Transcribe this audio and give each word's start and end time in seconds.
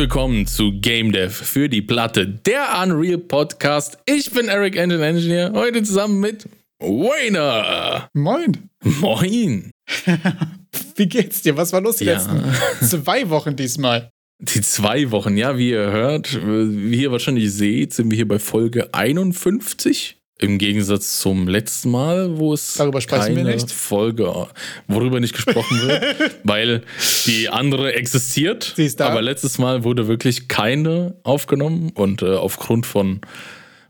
willkommen 0.00 0.46
zu 0.46 0.72
Game 0.80 1.12
Dev 1.12 1.30
für 1.30 1.68
die 1.68 1.82
Platte, 1.82 2.26
der 2.26 2.80
Unreal 2.82 3.18
Podcast. 3.18 3.98
Ich 4.06 4.30
bin 4.30 4.48
Eric 4.48 4.74
Engine 4.76 5.04
Engineer, 5.06 5.52
heute 5.52 5.82
zusammen 5.82 6.20
mit 6.20 6.48
Wayner. 6.78 8.08
Moin. 8.14 8.70
Moin. 8.82 9.70
Wie 10.96 11.06
geht's 11.06 11.42
dir? 11.42 11.54
Was 11.58 11.74
war 11.74 11.82
los 11.82 11.96
die 11.96 12.06
Ja. 12.06 12.14
letzten 12.14 12.42
zwei 12.86 13.28
Wochen 13.28 13.56
diesmal? 13.56 14.08
Die 14.38 14.62
zwei 14.62 15.10
Wochen, 15.10 15.36
ja, 15.36 15.58
wie 15.58 15.68
ihr 15.68 15.90
hört, 15.90 16.34
wie 16.34 17.02
ihr 17.02 17.12
wahrscheinlich 17.12 17.52
seht, 17.52 17.92
sind 17.92 18.10
wir 18.10 18.16
hier 18.16 18.26
bei 18.26 18.38
Folge 18.38 18.94
51. 18.94 20.16
Im 20.42 20.56
Gegensatz 20.56 21.18
zum 21.18 21.48
letzten 21.48 21.90
Mal, 21.90 22.38
wo 22.38 22.54
es 22.54 22.74
Darüber 22.74 23.00
sprechen 23.02 23.36
wir 23.36 23.42
keine 23.44 23.54
nicht. 23.56 23.70
Folge, 23.70 24.46
worüber 24.88 25.20
nicht 25.20 25.34
gesprochen 25.34 25.82
wird, 25.82 26.02
weil 26.44 26.82
die 27.26 27.50
andere 27.50 27.92
existiert. 27.92 28.72
Sie 28.74 28.86
ist 28.86 29.00
da. 29.00 29.08
Aber 29.08 29.20
letztes 29.20 29.58
Mal 29.58 29.84
wurde 29.84 30.08
wirklich 30.08 30.48
keine 30.48 31.14
aufgenommen 31.24 31.90
und 31.94 32.22
äh, 32.22 32.34
aufgrund 32.36 32.86
von, 32.86 33.20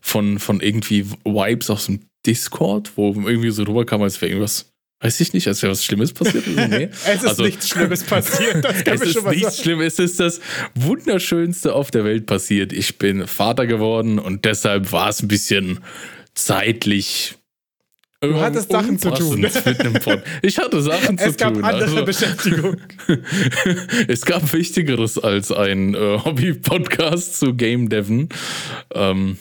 von, 0.01 0.41
von 0.41 0.61
irgendwie 0.61 1.07
Vibes 1.25 1.71
aus 1.71 1.87
dem 1.87 2.01
Discord, 2.27 2.91
wo 2.97 3.13
irgendwie 3.13 3.51
so 3.51 3.63
rüberkam, 3.63 4.03
als 4.03 4.21
wäre 4.21 4.33
irgendwas, 4.33 4.73
weiß 5.03 5.21
ich 5.21 5.33
nicht, 5.33 5.47
als 5.47 5.63
wäre 5.63 5.71
was 5.71 5.85
Schlimmes 5.85 6.13
passiert. 6.13 6.45
Also, 6.49 6.61
nee. 6.77 6.89
Es 7.07 7.23
ist 7.23 7.27
Also- 7.29 7.45
nichts 7.45 7.69
Schlimmes 7.69 8.03
passiert, 8.03 8.65
das 8.65 8.83
kann 8.85 8.95
es 8.95 9.03
ist 9.03 9.13
schon 9.13 9.23
mal 9.25 9.37
nichts. 9.37 9.63
Schlimmes, 9.63 9.95
es 9.95 10.11
ist 10.11 10.19
das 10.21 10.41
Wunderschönste 10.75 11.75
auf 11.75 11.93
der 11.93 12.05
Welt 12.05 12.27
passiert. 12.27 12.73
Ich 12.73 12.99
bin 12.99 13.27
Vater 13.29 13.67
geworden 13.69 14.19
und 14.19 14.45
deshalb 14.45 14.91
war 14.91 15.09
es 15.11 15.23
ein 15.23 15.29
bisschen 15.29 15.79
zeitlich. 16.45 17.37
Du 18.23 18.39
hattest 18.39 18.71
Sachen 18.71 18.99
zu 18.99 19.11
tun. 19.13 19.47
Ich 20.43 20.59
hatte 20.59 20.83
Sachen 20.83 21.17
zu 21.17 21.25
Es 21.25 21.37
gab 21.39 21.55
tun. 21.55 21.65
andere 21.65 21.85
also- 21.91 22.05
Beschäftigung. 22.05 22.77
es 24.09 24.27
gab 24.27 24.53
Wichtigeres 24.53 25.19
als 25.19 25.51
ein 25.51 25.95
äh, 25.95 26.19
Hobby-Podcast 26.23 27.39
zu 27.39 27.55
Game 27.55 27.89
Devon. 27.89 28.29
Ähm, 28.93 29.39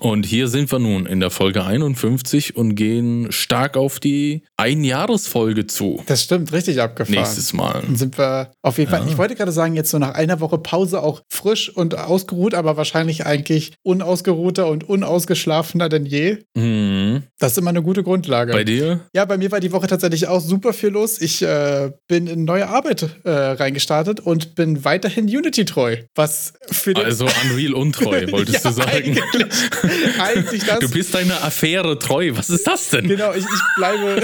und 0.00 0.24
hier 0.24 0.48
sind 0.48 0.72
wir 0.72 0.78
nun 0.78 1.04
in 1.06 1.20
der 1.20 1.30
Folge 1.30 1.64
51 1.64 2.56
und 2.56 2.74
gehen 2.76 3.30
stark 3.30 3.76
auf 3.76 4.00
die 4.00 4.42
Einjahresfolge 4.56 5.66
zu. 5.66 6.02
Das 6.06 6.22
stimmt, 6.24 6.52
richtig 6.52 6.80
abgefahren. 6.80 7.18
Nächstes 7.18 7.52
Mal. 7.52 7.82
Dann 7.82 7.96
sind 7.96 8.16
wir 8.18 8.52
auf 8.62 8.78
jeden 8.78 8.90
Fall, 8.90 9.00
Ja. 9.02 9.06
ich 9.06 9.18
wollte 9.18 9.34
gerade 9.34 9.52
sagen, 9.52 9.74
jetzt 9.74 9.90
so 9.90 9.98
nach 9.98 10.14
einer 10.14 10.40
Woche 10.40 10.58
Pause 10.58 11.02
auch 11.02 11.20
frisch 11.28 11.68
und 11.68 11.96
ausgeruht, 11.98 12.54
aber 12.54 12.76
wahrscheinlich 12.78 13.26
eigentlich 13.26 13.74
unausgeruhter 13.82 14.68
und 14.68 14.88
unausgeschlafener 14.88 15.88
denn 15.90 16.06
je. 16.06 16.38
Mhm. 16.56 17.11
Das 17.38 17.52
ist 17.52 17.58
immer 17.58 17.70
eine 17.70 17.82
gute 17.82 18.02
Grundlage. 18.02 18.52
Bei 18.52 18.64
dir? 18.64 19.00
Ja, 19.14 19.24
bei 19.24 19.36
mir 19.36 19.50
war 19.50 19.60
die 19.60 19.72
Woche 19.72 19.86
tatsächlich 19.86 20.26
auch 20.28 20.40
super 20.40 20.72
viel 20.72 20.90
los. 20.90 21.20
Ich 21.20 21.42
äh, 21.42 21.90
bin 22.08 22.26
in 22.26 22.44
neue 22.44 22.68
Arbeit 22.68 23.08
äh, 23.24 23.30
reingestartet 23.30 24.20
und 24.20 24.54
bin 24.54 24.84
weiterhin 24.84 25.24
Unity 25.24 25.64
treu. 25.64 25.96
Was 26.14 26.54
für 26.70 26.94
den 26.94 27.04
Also 27.04 27.26
Unreal 27.44 27.74
untreu, 27.74 28.26
wolltest 28.30 28.64
ja, 28.64 28.70
du 28.70 28.76
sagen. 28.76 28.90
Eigentlich, 28.92 30.20
eigentlich 30.20 30.64
das. 30.64 30.78
Du 30.80 30.90
bist 30.90 31.14
deiner 31.14 31.42
Affäre 31.44 31.98
treu. 31.98 32.32
Was 32.34 32.50
ist 32.50 32.66
das 32.66 32.90
denn? 32.90 33.08
Genau, 33.08 33.32
ich, 33.32 33.44
ich 33.44 33.76
bleibe, 33.76 34.22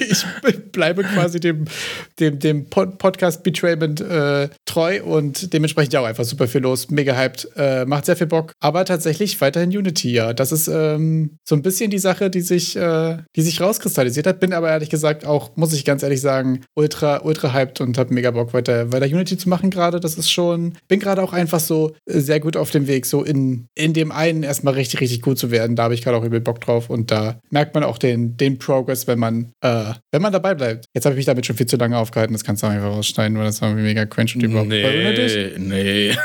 ich 0.00 0.24
bleibe 0.72 1.04
quasi 1.04 1.40
dem, 1.40 1.66
dem, 2.18 2.38
dem 2.38 2.68
Pod 2.68 2.98
Podcast 2.98 3.42
Betrayment 3.42 4.00
äh, 4.00 4.48
treu 4.70 5.02
und 5.02 5.52
dementsprechend 5.52 5.92
ja 5.92 6.00
auch 6.00 6.04
einfach 6.04 6.24
super 6.24 6.46
viel 6.46 6.60
los, 6.60 6.90
mega 6.90 7.16
hyped, 7.16 7.48
äh, 7.56 7.84
macht 7.84 8.06
sehr 8.06 8.16
viel 8.16 8.26
Bock. 8.26 8.52
Aber 8.60 8.84
tatsächlich 8.84 9.40
weiterhin 9.40 9.70
Unity, 9.70 10.12
ja. 10.12 10.32
Das 10.32 10.52
ist 10.52 10.68
ähm, 10.68 11.38
so 11.44 11.54
ein 11.54 11.62
bisschen 11.62 11.90
die 11.90 11.98
Sache, 11.98 12.30
die 12.30 12.40
sich, 12.40 12.76
äh, 12.76 13.18
die 13.36 13.42
sich 13.42 13.60
rauskristallisiert 13.60 14.26
hat. 14.26 14.40
Bin 14.40 14.52
aber 14.52 14.70
ehrlich 14.70 14.90
gesagt 14.90 15.26
auch, 15.26 15.56
muss 15.56 15.72
ich 15.72 15.84
ganz 15.84 16.02
ehrlich 16.02 16.20
sagen, 16.20 16.60
ultra, 16.74 17.22
ultra 17.22 17.52
hyped 17.52 17.80
und 17.80 17.98
habe 17.98 18.14
mega 18.14 18.30
Bock, 18.30 18.54
weiter, 18.54 18.92
weiter 18.92 19.06
Unity 19.06 19.36
zu 19.36 19.48
machen 19.48 19.70
gerade. 19.70 20.00
Das 20.00 20.14
ist 20.14 20.30
schon, 20.30 20.74
bin 20.88 21.00
gerade 21.00 21.22
auch 21.22 21.32
einfach 21.32 21.60
so 21.60 21.92
sehr 22.06 22.40
gut 22.40 22.56
auf 22.56 22.70
dem 22.70 22.86
Weg, 22.86 23.06
so 23.06 23.24
in, 23.24 23.66
in 23.74 23.92
dem 23.92 24.12
einen 24.12 24.42
erstmal 24.42 24.74
richtig, 24.74 25.00
richtig 25.00 25.22
gut 25.22 25.38
zu 25.38 25.50
werden. 25.50 25.76
Da 25.76 25.84
habe 25.84 25.94
ich 25.94 26.02
gerade 26.02 26.16
auch 26.16 26.24
übel 26.24 26.40
Bock 26.40 26.60
drauf 26.60 26.90
und 26.90 27.10
da 27.10 27.40
merkt 27.50 27.74
man 27.74 27.84
auch 27.84 27.98
den, 27.98 28.36
den 28.36 28.58
Progress, 28.58 29.06
wenn 29.06 29.18
man, 29.18 29.52
äh, 29.62 29.94
wenn 30.12 30.22
man 30.22 30.32
dabei 30.32 30.54
bleibt. 30.54 30.86
Jetzt 30.94 31.04
habe 31.04 31.14
ich 31.14 31.18
mich 31.18 31.26
damit 31.26 31.46
schon 31.46 31.56
viel 31.56 31.66
zu 31.66 31.76
lange 31.76 31.98
aufgehalten, 31.98 32.32
das 32.32 32.44
kannst 32.44 32.62
du 32.62 32.66
auch 32.66 32.70
einfach 32.70 32.88
rausschneiden, 32.88 33.36
weil 33.36 33.46
das 33.46 33.60
war 33.62 33.72
mega 33.74 34.06
cringe 34.06 34.30
und 34.34 34.42
überhaupt 34.42 34.59
unnötig. 34.62 35.58
Nee, 35.58 36.14
nee. 36.14 36.16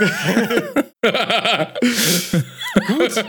Gut. 2.87 3.25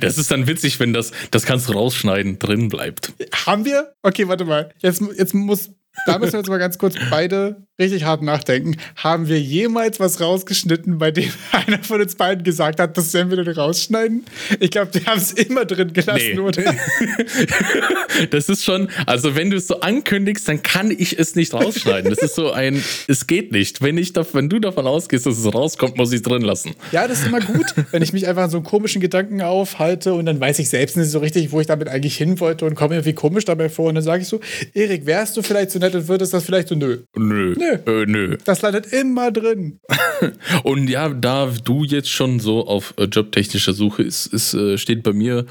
Das 0.00 0.18
ist 0.18 0.30
dann 0.30 0.46
witzig, 0.46 0.78
wenn 0.80 0.92
das, 0.92 1.12
das 1.30 1.44
kannst 1.44 1.68
du 1.68 1.72
rausschneiden, 1.72 2.38
drin 2.38 2.68
bleibt. 2.68 3.12
Haben 3.46 3.64
wir? 3.64 3.94
Okay, 4.02 4.28
warte 4.28 4.44
mal. 4.44 4.70
Jetzt, 4.78 5.02
jetzt 5.16 5.34
muss, 5.34 5.70
da 6.06 6.18
müssen 6.18 6.32
wir 6.32 6.40
jetzt 6.40 6.48
mal 6.48 6.58
ganz 6.58 6.78
kurz 6.78 6.94
beide 7.10 7.56
richtig 7.78 8.04
hart 8.04 8.22
nachdenken. 8.22 8.76
Haben 8.96 9.28
wir 9.28 9.40
jemals 9.40 9.98
was 9.98 10.20
rausgeschnitten, 10.20 10.98
bei 10.98 11.10
dem 11.10 11.30
einer 11.66 11.82
von 11.82 12.00
uns 12.00 12.14
beiden 12.14 12.44
gesagt 12.44 12.80
hat, 12.80 12.96
das 12.96 13.12
werden 13.14 13.30
wir 13.30 13.42
dann 13.42 13.54
rausschneiden? 13.54 14.24
Ich 14.60 14.70
glaube, 14.70 14.94
wir 14.94 15.04
haben 15.06 15.18
es 15.18 15.32
immer 15.32 15.64
drin 15.64 15.92
gelassen, 15.92 16.32
Nee. 16.34 16.38
oder? 16.38 16.62
Das 18.30 18.48
ist 18.48 18.64
schon, 18.64 18.88
also 19.06 19.34
wenn 19.34 19.50
du 19.50 19.56
es 19.56 19.66
so 19.66 19.80
ankündigst, 19.80 20.46
dann 20.46 20.62
kann 20.62 20.90
ich 20.90 21.18
es 21.18 21.34
nicht 21.34 21.54
rausschneiden. 21.54 22.10
Das 22.10 22.20
ist 22.20 22.34
so 22.34 22.52
ein, 22.52 22.82
es 23.08 23.26
geht 23.26 23.52
nicht. 23.52 23.80
Wenn, 23.82 23.96
ich 23.98 24.12
wenn 24.32 24.48
du 24.48 24.58
davon 24.58 24.86
ausgehst, 24.86 25.26
dass 25.26 25.38
es 25.38 25.54
rauskommt, 25.54 25.96
muss 25.96 26.10
ich 26.10 26.16
es 26.16 26.22
drin 26.22 26.42
lassen. 26.42 26.74
Ja, 26.92 27.08
das 27.08 27.20
ist 27.20 27.26
immer 27.26 27.40
gut, 27.40 27.66
wenn 27.90 28.02
ich 28.02 28.12
mich 28.12 28.28
einfach 28.28 28.42
an 28.44 28.50
so 28.50 28.58
einen 28.58 28.64
komischen 28.66 29.00
Gedanken 29.00 29.40
aufhalte 29.40 30.12
und 30.14 30.26
dann 30.26 30.38
weiß 30.40 30.58
ich 30.58 30.68
selbst 30.68 30.96
nicht 30.96 31.10
so 31.10 31.18
richtig, 31.20 31.52
wo 31.52 31.60
ich 31.60 31.66
damit 31.66 31.88
eigentlich 31.88 32.16
hin 32.16 32.38
wollte 32.40 32.66
und 32.66 32.74
komme 32.74 32.94
irgendwie 32.94 33.14
komisch 33.14 33.44
dabei 33.46 33.68
vor. 33.68 33.88
Und 33.88 33.94
dann 33.94 34.04
sage 34.04 34.22
ich 34.22 34.28
so, 34.28 34.40
Erik, 34.74 35.06
wärst 35.06 35.36
du 35.36 35.42
vielleicht 35.42 35.70
so 35.70 35.78
nett 35.82 35.94
und 35.94 36.08
würdest 36.08 36.32
das 36.32 36.44
vielleicht 36.44 36.68
so, 36.68 36.74
nö. 36.74 36.98
Nö. 37.16 37.54
Nö. 37.58 38.02
Äh, 38.02 38.06
nö. 38.06 38.38
Das 38.44 38.62
landet 38.62 38.92
immer 38.92 39.30
drin. 39.30 39.80
Und 40.62 40.88
ja, 40.88 41.08
da 41.08 41.52
du 41.64 41.84
jetzt 41.84 42.08
schon 42.08 42.40
so 42.40 42.66
auf 42.66 42.94
äh, 42.96 43.04
jobtechnischer 43.04 43.72
Suche 43.72 44.02
ist, 44.02 44.26
ist, 44.26 44.54
äh, 44.54 44.78
steht 44.78 45.02
bei 45.02 45.12
mir 45.12 45.46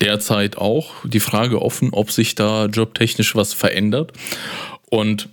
derzeit 0.00 0.58
auch 0.58 1.04
die 1.04 1.20
Frage 1.20 1.62
offen, 1.62 1.90
ob 1.92 2.10
sich 2.10 2.34
da 2.34 2.66
jobtechnisch 2.66 3.34
was 3.34 3.54
verändert. 3.54 4.12
Und 4.90 5.28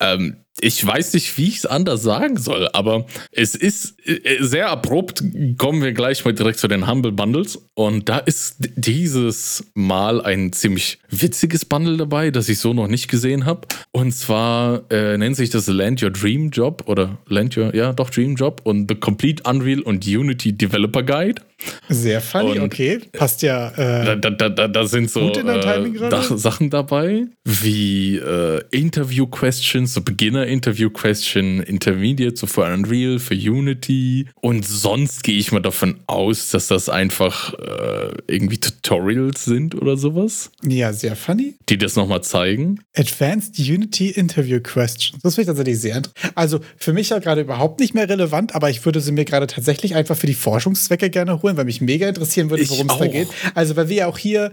ähm, 0.00 0.36
ich 0.60 0.84
weiß 0.84 1.14
nicht, 1.14 1.36
wie 1.38 1.48
ich 1.48 1.58
es 1.58 1.66
anders 1.66 2.02
sagen 2.02 2.36
soll, 2.36 2.68
aber 2.72 3.06
es 3.32 3.54
ist 3.54 3.94
äh, 4.06 4.42
sehr 4.42 4.68
abrupt. 4.70 5.22
Kommen 5.56 5.82
wir 5.82 5.92
gleich 5.92 6.24
mal 6.24 6.34
direkt 6.34 6.58
zu 6.58 6.68
den 6.68 6.86
Humble 6.88 7.12
Bundles. 7.12 7.58
Und 7.74 8.08
da 8.08 8.18
ist 8.18 8.56
dieses 8.76 9.64
Mal 9.74 10.20
ein 10.20 10.52
ziemlich 10.52 10.98
witziges 11.08 11.64
Bundle 11.64 11.96
dabei, 11.96 12.30
das 12.30 12.48
ich 12.48 12.58
so 12.58 12.74
noch 12.74 12.88
nicht 12.88 13.08
gesehen 13.08 13.46
habe. 13.46 13.66
Und 13.92 14.12
zwar 14.12 14.82
äh, 14.90 15.16
nennt 15.16 15.36
sich 15.36 15.50
das 15.50 15.66
Land 15.68 16.02
Your 16.02 16.10
Dream 16.10 16.50
Job 16.50 16.84
oder 16.86 17.18
Land 17.26 17.56
Your, 17.56 17.74
ja, 17.74 17.92
doch 17.92 18.10
Dream 18.10 18.34
Job 18.36 18.60
und 18.64 18.90
The 18.90 18.96
Complete 18.96 19.42
Unreal 19.48 19.80
und 19.80 20.06
Unity 20.06 20.52
Developer 20.52 21.02
Guide. 21.02 21.40
Sehr 21.88 22.20
funny, 22.20 22.58
Und- 22.58 22.64
okay. 22.66 23.00
Passt 23.12 23.42
ja. 23.42 23.70
Äh, 23.70 24.16
Da, 24.16 24.30
da, 24.30 24.48
da, 24.48 24.68
da, 24.68 24.84
sind 24.86 25.10
so 25.10 25.30
äh, 25.32 26.36
Sachen 26.36 26.70
dabei, 26.70 27.26
wie 27.44 28.16
äh, 28.16 28.60
Interview-Questions, 28.70 29.94
so 29.94 30.02
Beginner-Interview-Question, 30.42 31.60
Intermediate, 31.60 32.36
so 32.36 32.46
für 32.46 32.62
Unreal, 32.62 33.18
für 33.18 33.34
Unity. 33.34 34.28
Und 34.40 34.66
sonst 34.66 35.22
gehe 35.22 35.38
ich 35.38 35.52
mal 35.52 35.60
davon 35.60 36.00
aus, 36.06 36.50
dass 36.50 36.68
das 36.68 36.88
einfach 36.88 37.54
äh, 37.54 38.12
irgendwie 38.26 38.58
Tutorials 38.58 39.44
sind 39.44 39.74
oder 39.74 39.96
sowas, 39.96 40.50
ja, 40.64 40.92
sehr 40.92 41.16
funny. 41.16 41.54
die 41.68 41.78
das 41.78 41.96
nochmal 41.96 42.22
zeigen. 42.22 42.80
Advanced 42.96 43.58
Unity 43.58 44.10
Interview 44.10 44.60
Questions. 44.60 45.20
Das 45.22 45.34
finde 45.34 45.42
ich 45.42 45.46
tatsächlich 45.48 45.80
sehr 45.80 45.96
interessant. 45.96 46.32
Also 46.34 46.60
für 46.76 46.92
mich 46.92 47.10
ja 47.10 47.18
gerade 47.18 47.42
überhaupt 47.42 47.80
nicht 47.80 47.94
mehr 47.94 48.08
relevant, 48.08 48.54
aber 48.54 48.70
ich 48.70 48.84
würde 48.84 49.00
sie 49.00 49.12
mir 49.12 49.24
gerade 49.24 49.46
tatsächlich 49.46 49.94
einfach 49.94 50.16
für 50.16 50.26
die 50.26 50.34
Forschungszwecke 50.34 51.10
gerne 51.10 51.42
holen, 51.42 51.56
weil 51.56 51.64
mich 51.64 51.80
mega 51.80 52.08
interessieren 52.08 52.50
würde, 52.50 52.68
worum 52.68 52.88
es 52.88 52.98
da 52.98 53.06
geht. 53.06 53.28
Also 53.54 53.76
weil 53.76 53.88
wir 53.88 53.96
ja 53.96 54.06
auch 54.06 54.18
hier 54.18 54.52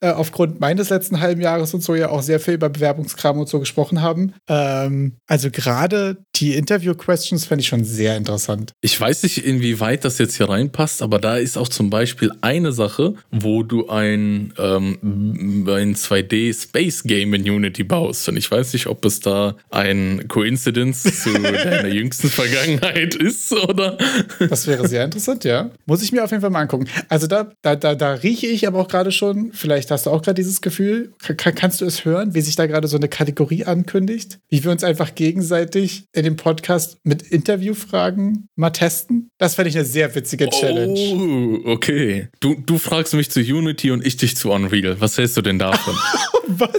äh, 0.00 0.10
aufgrund 0.10 0.60
meines 0.60 0.90
letzten 0.90 1.20
halben 1.20 1.40
Jahres 1.40 1.74
und 1.74 1.82
so 1.82 1.94
ja 1.94 2.10
auch 2.10 2.22
sehr 2.22 2.40
viel 2.40 2.54
über 2.54 2.68
Bewerbungskram 2.68 3.38
und 3.38 3.48
so 3.48 3.60
gesprochen 3.60 4.02
haben. 4.02 4.34
Ähm, 4.48 5.16
also 5.28 5.50
gerade 5.50 6.16
die 6.36 6.54
Interview 6.54 6.94
Questions 6.94 7.44
fände 7.44 7.62
ich 7.62 7.68
schon 7.68 7.84
sehr 7.84 8.16
interessant. 8.16 8.72
Ich 8.80 8.98
weiß 9.00 9.22
nicht, 9.24 9.44
inwieweit 9.44 10.04
das 10.04 10.18
jetzt 10.18 10.36
hier 10.36 10.48
reinpasst, 10.48 11.02
aber 11.02 11.18
da 11.18 11.36
ist 11.36 11.56
auch 11.58 11.68
zum 11.68 11.90
Beispiel 11.90 12.30
eine 12.40 12.72
Sache, 12.72 13.14
wo 13.30 13.62
du 13.62 13.88
ein, 13.88 14.52
ähm, 14.58 14.98
ein 15.68 15.94
2D-Space-Game 15.94 17.34
in 17.34 17.48
Unity 17.50 17.84
baust. 17.84 18.28
Und 18.28 18.36
ich 18.36 18.50
weiß 18.50 18.72
nicht, 18.72 18.86
ob 18.86 19.04
es 19.04 19.20
da 19.20 19.56
ein 19.70 20.26
Coincidence 20.28 21.02
zu 21.22 21.32
deiner 21.32 21.88
jüngsten 21.88 22.28
Vergangenheit 22.28 23.14
ist, 23.14 23.52
oder? 23.52 23.98
Das 24.48 24.66
wäre 24.66 24.88
sehr 24.88 25.04
interessant, 25.04 25.44
ja. 25.44 25.70
Muss 25.86 26.02
ich 26.02 26.12
mir 26.12 26.24
auf 26.24 26.30
jeden 26.30 26.40
Fall 26.40 26.50
mal 26.50 26.60
angucken. 26.62 26.86
Also 27.08 27.26
da, 27.26 27.50
da, 27.62 27.76
da, 27.76 27.94
da 27.94 28.12
rieche 28.14 28.46
ich 28.46 28.66
aber 28.66 28.78
auch 28.80 28.88
gerade 28.88 29.12
schon, 29.12 29.50
vielleicht 29.52 29.90
hast 29.90 30.06
du 30.06 30.10
auch 30.10 30.22
gerade 30.22 30.34
dieses 30.36 30.60
Gefühl, 30.60 31.12
Ka- 31.18 31.52
kannst 31.52 31.80
du 31.80 31.84
es 31.84 32.04
hören, 32.04 32.34
wie 32.34 32.40
sich 32.40 32.56
da 32.56 32.66
gerade 32.66 32.88
so 32.88 32.96
eine 32.96 33.08
Kategorie 33.08 33.64
ankündigt? 33.64 34.38
Wie 34.48 34.62
wir 34.64 34.70
uns 34.70 34.84
einfach 34.84 35.14
gegenseitig 35.18 36.04
in 36.12 36.22
dem 36.22 36.36
Podcast 36.36 36.98
mit 37.02 37.22
Interviewfragen 37.22 38.48
mal 38.54 38.70
testen? 38.70 39.30
Das 39.36 39.56
fände 39.56 39.68
ich 39.68 39.76
eine 39.76 39.84
sehr 39.84 40.14
witzige 40.14 40.48
Challenge. 40.48 41.64
Oh, 41.64 41.72
okay. 41.72 42.28
Du, 42.40 42.54
du 42.54 42.78
fragst 42.78 43.14
mich 43.14 43.30
zu 43.30 43.40
Unity 43.40 43.90
und 43.90 44.06
ich 44.06 44.16
dich 44.16 44.36
zu 44.36 44.52
Unreal. 44.52 45.00
Was 45.00 45.18
hältst 45.18 45.36
du 45.36 45.42
denn 45.42 45.58
davon? 45.58 45.94
Was? 46.48 46.70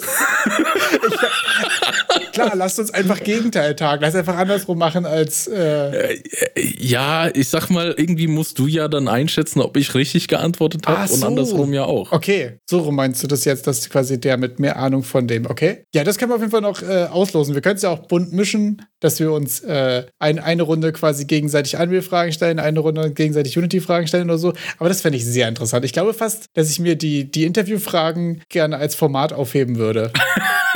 Ich, 2.21 2.31
klar, 2.31 2.55
lasst 2.55 2.79
uns 2.79 2.91
einfach 2.91 3.19
Gegenteil 3.23 3.75
tagen. 3.75 4.01
Lass 4.01 4.15
einfach 4.15 4.35
andersrum 4.35 4.77
machen 4.77 5.05
als. 5.05 5.47
Äh 5.47 5.89
äh, 5.89 6.21
ja, 6.55 7.29
ich 7.33 7.49
sag 7.49 7.69
mal, 7.69 7.93
irgendwie 7.97 8.27
musst 8.27 8.59
du 8.59 8.67
ja 8.67 8.87
dann 8.87 9.07
einschätzen, 9.07 9.61
ob 9.61 9.77
ich 9.77 9.93
richtig 9.95 10.27
geantwortet 10.27 10.87
habe 10.87 11.07
so. 11.07 11.15
und 11.15 11.23
andersrum 11.23 11.73
ja 11.73 11.85
auch. 11.85 12.11
Okay, 12.11 12.59
so 12.69 12.79
rum 12.79 12.95
meinst 12.95 13.21
du 13.23 13.27
das 13.27 13.45
jetzt, 13.45 13.67
dass 13.67 13.89
quasi 13.89 14.19
der 14.19 14.37
mit 14.37 14.59
mehr 14.59 14.77
Ahnung 14.77 15.03
von 15.03 15.27
dem, 15.27 15.45
okay? 15.45 15.83
Ja, 15.93 16.03
das 16.03 16.17
können 16.17 16.31
wir 16.31 16.35
auf 16.35 16.41
jeden 16.41 16.51
Fall 16.51 16.61
noch 16.61 16.81
äh, 16.81 17.05
auslosen. 17.05 17.53
Wir 17.53 17.61
können 17.61 17.75
es 17.75 17.81
ja 17.81 17.89
auch 17.89 18.07
bunt 18.07 18.33
mischen, 18.33 18.81
dass 18.99 19.19
wir 19.19 19.31
uns 19.31 19.61
äh, 19.61 20.05
ein, 20.19 20.39
eine 20.39 20.63
Runde 20.63 20.91
quasi 20.91 21.25
gegenseitig 21.25 21.77
Unreal-Fragen 21.77 22.31
stellen, 22.31 22.59
eine 22.59 22.79
Runde 22.79 23.11
gegenseitig 23.11 23.57
Unity-Fragen 23.57 24.07
stellen 24.07 24.29
oder 24.29 24.37
so. 24.37 24.53
Aber 24.77 24.89
das 24.89 25.01
fände 25.01 25.17
ich 25.17 25.25
sehr 25.25 25.47
interessant. 25.47 25.85
Ich 25.85 25.93
glaube 25.93 26.13
fast, 26.13 26.45
dass 26.53 26.69
ich 26.69 26.79
mir 26.79 26.95
die, 26.95 27.29
die 27.29 27.45
Interview-Fragen 27.45 28.41
gerne 28.49 28.77
als 28.77 28.95
Format 28.95 29.33
aufheben 29.59 29.77
würde. 29.77 30.11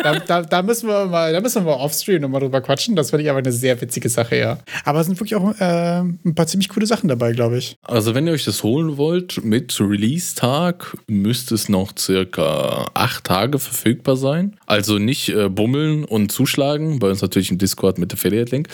da, 0.03 0.19
da, 0.19 0.41
da, 0.41 0.61
müssen 0.61 0.87
wir 0.87 1.05
mal, 1.05 1.31
da 1.31 1.39
müssen 1.39 1.63
wir 1.63 1.71
mal 1.71 1.79
offstream 1.79 2.21
nochmal 2.21 2.41
drüber 2.41 2.61
quatschen. 2.61 2.95
Das 2.95 3.09
finde 3.09 3.23
ich 3.23 3.29
aber 3.29 3.39
eine 3.39 3.51
sehr 3.51 3.79
witzige 3.79 4.09
Sache, 4.09 4.37
ja. 4.37 4.59
Aber 4.85 4.99
es 4.99 5.07
sind 5.07 5.19
wirklich 5.19 5.35
auch 5.35 5.59
äh, 5.59 5.99
ein 6.01 6.35
paar 6.35 6.47
ziemlich 6.47 6.69
coole 6.69 6.85
Sachen 6.85 7.07
dabei, 7.07 7.31
glaube 7.31 7.57
ich. 7.57 7.77
Also, 7.83 8.15
wenn 8.15 8.27
ihr 8.27 8.33
euch 8.33 8.45
das 8.45 8.63
holen 8.63 8.97
wollt, 8.97 9.43
mit 9.43 9.79
Release-Tag 9.79 10.97
müsste 11.07 11.55
es 11.55 11.69
noch 11.69 11.93
circa 11.97 12.87
acht 12.93 13.23
Tage 13.23 13.59
verfügbar 13.59 14.17
sein. 14.17 14.57
Also 14.65 14.97
nicht 14.97 15.29
äh, 15.29 15.49
bummeln 15.49 16.05
und 16.05 16.31
zuschlagen. 16.31 16.99
Bei 16.99 17.09
uns 17.09 17.21
natürlich 17.21 17.51
im 17.51 17.57
Discord 17.57 17.97
mit 17.97 18.13
Affiliate-Link. 18.13 18.67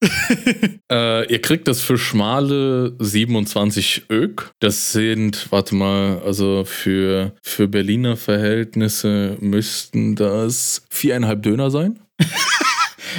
äh, 0.92 1.32
ihr 1.32 1.40
kriegt 1.40 1.68
das 1.68 1.80
für 1.80 1.98
schmale 1.98 2.94
27 2.98 4.04
Ök. 4.10 4.50
Das 4.60 4.92
sind, 4.92 5.50
warte 5.50 5.74
mal, 5.74 6.20
also 6.24 6.64
für, 6.64 7.32
für 7.42 7.68
Berliner 7.68 8.16
Verhältnisse 8.16 9.36
müssten 9.40 10.14
das 10.16 10.82
viereinhalb 10.90 11.42
Döner 11.42 11.70
sein. 11.70 12.00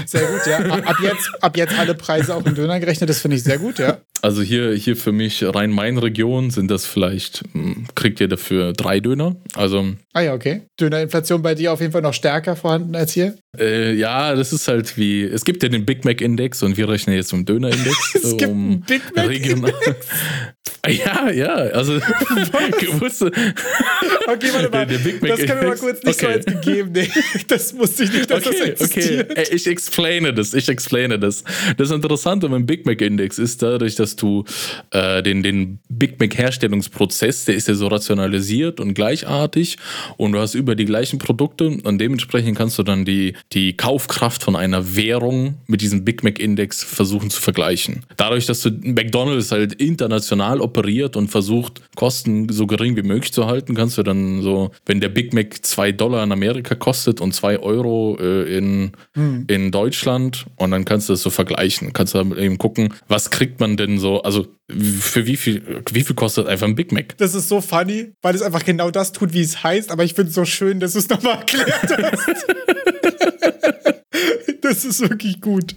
Sehr 0.05 0.27
gut, 0.27 0.45
ja. 0.45 0.59
Ab 0.59 0.97
jetzt, 1.01 1.31
ab 1.41 1.57
jetzt 1.57 1.77
alle 1.77 1.95
Preise 1.95 2.35
auch 2.35 2.45
in 2.45 2.53
Döner 2.53 2.79
gerechnet, 2.79 3.09
das 3.09 3.19
finde 3.19 3.37
ich 3.37 3.43
sehr 3.43 3.57
gut, 3.57 3.79
ja. 3.79 3.97
Also 4.21 4.43
hier, 4.43 4.73
hier 4.73 4.95
für 4.95 5.11
mich 5.11 5.43
Rhein-Main-Region 5.43 6.51
sind 6.51 6.69
das 6.69 6.85
vielleicht, 6.85 7.43
hm, 7.53 7.87
kriegt 7.95 8.19
ihr 8.19 8.27
dafür 8.27 8.73
drei 8.73 8.99
Döner. 8.99 9.37
Also. 9.55 9.93
Ah 10.13 10.21
ja, 10.21 10.33
okay. 10.33 10.66
Dönerinflation 10.79 11.41
bei 11.41 11.55
dir 11.55 11.73
auf 11.73 11.81
jeden 11.81 11.91
Fall 11.91 12.01
noch 12.01 12.13
stärker 12.13 12.55
vorhanden 12.55 12.95
als 12.95 13.13
hier? 13.13 13.35
Äh, 13.57 13.93
ja, 13.93 14.35
das 14.35 14.53
ist 14.53 14.67
halt 14.67 14.97
wie, 14.97 15.23
es 15.23 15.43
gibt 15.43 15.63
ja 15.63 15.69
den 15.69 15.85
Big 15.85 16.05
Mac-Index 16.05 16.61
und 16.61 16.77
wir 16.77 16.87
rechnen 16.87 17.15
jetzt 17.15 17.33
um 17.33 17.45
Döner-Index. 17.45 18.15
es 18.23 18.33
um 18.33 18.37
gibt 18.37 18.51
einen 18.51 18.83
Big 18.85 19.15
Mac-Index? 19.15 20.07
Ja, 20.87 21.29
ja, 21.29 21.53
also 21.53 21.93
wusste. 22.99 23.25
Okay, 23.25 24.49
warte 24.53 24.69
mal. 24.69 24.85
Der, 24.85 24.85
der 24.85 24.97
Big 24.99 25.21
Mac 25.21 25.31
das 25.31 25.45
kann 25.45 25.59
mir 25.59 25.67
mal 25.67 25.77
kurz 25.77 26.01
nicht 26.03 26.23
okay. 26.23 26.25
so 26.25 26.27
als 26.27 26.45
gegeben. 26.45 26.91
Nee, 26.93 27.09
das 27.47 27.77
wusste 27.77 28.03
ich 28.03 28.13
nicht, 28.13 28.29
dass 28.29 28.45
okay, 28.45 28.57
das 28.57 28.81
existiert. 28.81 29.31
Okay, 29.31 29.47
ich 29.51 29.67
explaine 29.67 30.33
das, 30.33 30.53
ich 30.53 30.69
explaine 30.69 31.19
das. 31.19 31.43
Das 31.75 31.91
Interessante 31.91 32.47
beim 32.47 32.65
Big 32.65 32.85
Mac 32.85 33.01
Index 33.01 33.37
ist 33.37 33.61
dadurch, 33.61 33.95
dass 33.95 34.15
du 34.15 34.45
äh, 34.91 35.21
den, 35.23 35.43
den 35.43 35.79
Big 35.89 36.19
Mac 36.19 36.37
Herstellungsprozess, 36.37 37.45
der 37.45 37.55
ist 37.55 37.67
ja 37.67 37.73
so 37.73 37.87
rationalisiert 37.87 38.79
und 38.79 38.93
gleichartig 38.93 39.77
und 40.15 40.31
du 40.31 40.39
hast 40.39 40.53
über 40.53 40.66
die 40.75 40.85
gleichen 40.85 41.19
Produkte 41.19 41.77
und 41.83 41.99
dementsprechend 41.99 42.57
kannst 42.57 42.77
du 42.77 42.83
dann 42.83 43.05
die, 43.05 43.33
die 43.53 43.75
Kaufkraft 43.75 44.43
von 44.43 44.55
einer 44.55 44.95
Währung 44.95 45.55
mit 45.67 45.81
diesem 45.81 46.05
Big 46.05 46.23
Mac 46.23 46.39
Index 46.39 46.83
versuchen 46.83 47.29
zu 47.29 47.41
vergleichen. 47.41 48.05
Dadurch, 48.17 48.45
dass 48.45 48.61
du 48.61 48.71
McDonald's 48.71 49.51
halt 49.51 49.73
international 49.73 50.61
operiert 50.61 51.15
und 51.15 51.29
versucht, 51.29 51.81
Kosten 51.95 52.49
so 52.49 52.67
gering 52.67 52.95
wie 52.95 53.03
möglich 53.03 53.33
zu 53.33 53.47
halten, 53.47 53.75
kannst 53.75 53.97
du 53.97 54.03
dann 54.03 54.41
so, 54.41 54.71
wenn 54.85 54.99
der 54.99 55.09
Big 55.09 55.33
Mac 55.33 55.65
2 55.65 55.91
Dollar 55.91 56.23
in 56.23 56.31
Amerika 56.31 56.75
kostet 56.75 57.21
und 57.21 57.33
2 57.33 57.59
Euro 57.59 58.17
äh, 58.19 58.57
in, 58.57 58.91
hm. 59.13 59.45
in 59.47 59.71
Deutschland 59.71 60.45
und 60.55 60.71
dann 60.71 60.85
kannst 60.85 61.09
du 61.09 61.13
das 61.13 61.21
so 61.21 61.29
vergleichen. 61.29 61.93
Kannst 61.93 62.13
du 62.13 62.35
eben 62.35 62.57
gucken, 62.57 62.93
was 63.07 63.29
kriegt 63.29 63.59
man 63.59 63.77
denn 63.77 63.99
so, 63.99 64.21
also 64.21 64.47
für 64.69 65.25
wie 65.25 65.37
viel, 65.37 65.83
wie 65.91 66.03
viel 66.03 66.15
kostet 66.15 66.47
einfach 66.47 66.67
ein 66.67 66.75
Big 66.75 66.91
Mac? 66.91 67.17
Das 67.17 67.33
ist 67.33 67.47
so 67.47 67.61
funny, 67.61 68.11
weil 68.21 68.35
es 68.35 68.41
einfach 68.41 68.65
genau 68.65 68.91
das 68.91 69.13
tut, 69.13 69.33
wie 69.33 69.41
es 69.41 69.63
heißt, 69.63 69.91
aber 69.91 70.03
ich 70.03 70.13
finde 70.13 70.29
es 70.29 70.35
so 70.35 70.43
schön, 70.43 70.79
dass 70.79 70.93
du 70.93 70.99
es 70.99 71.07
nochmal 71.07 71.37
erklärt 71.37 71.71
hast. 71.71 72.45
das 74.61 74.83
ist 74.83 74.99
wirklich 75.09 75.39
gut. 75.39 75.75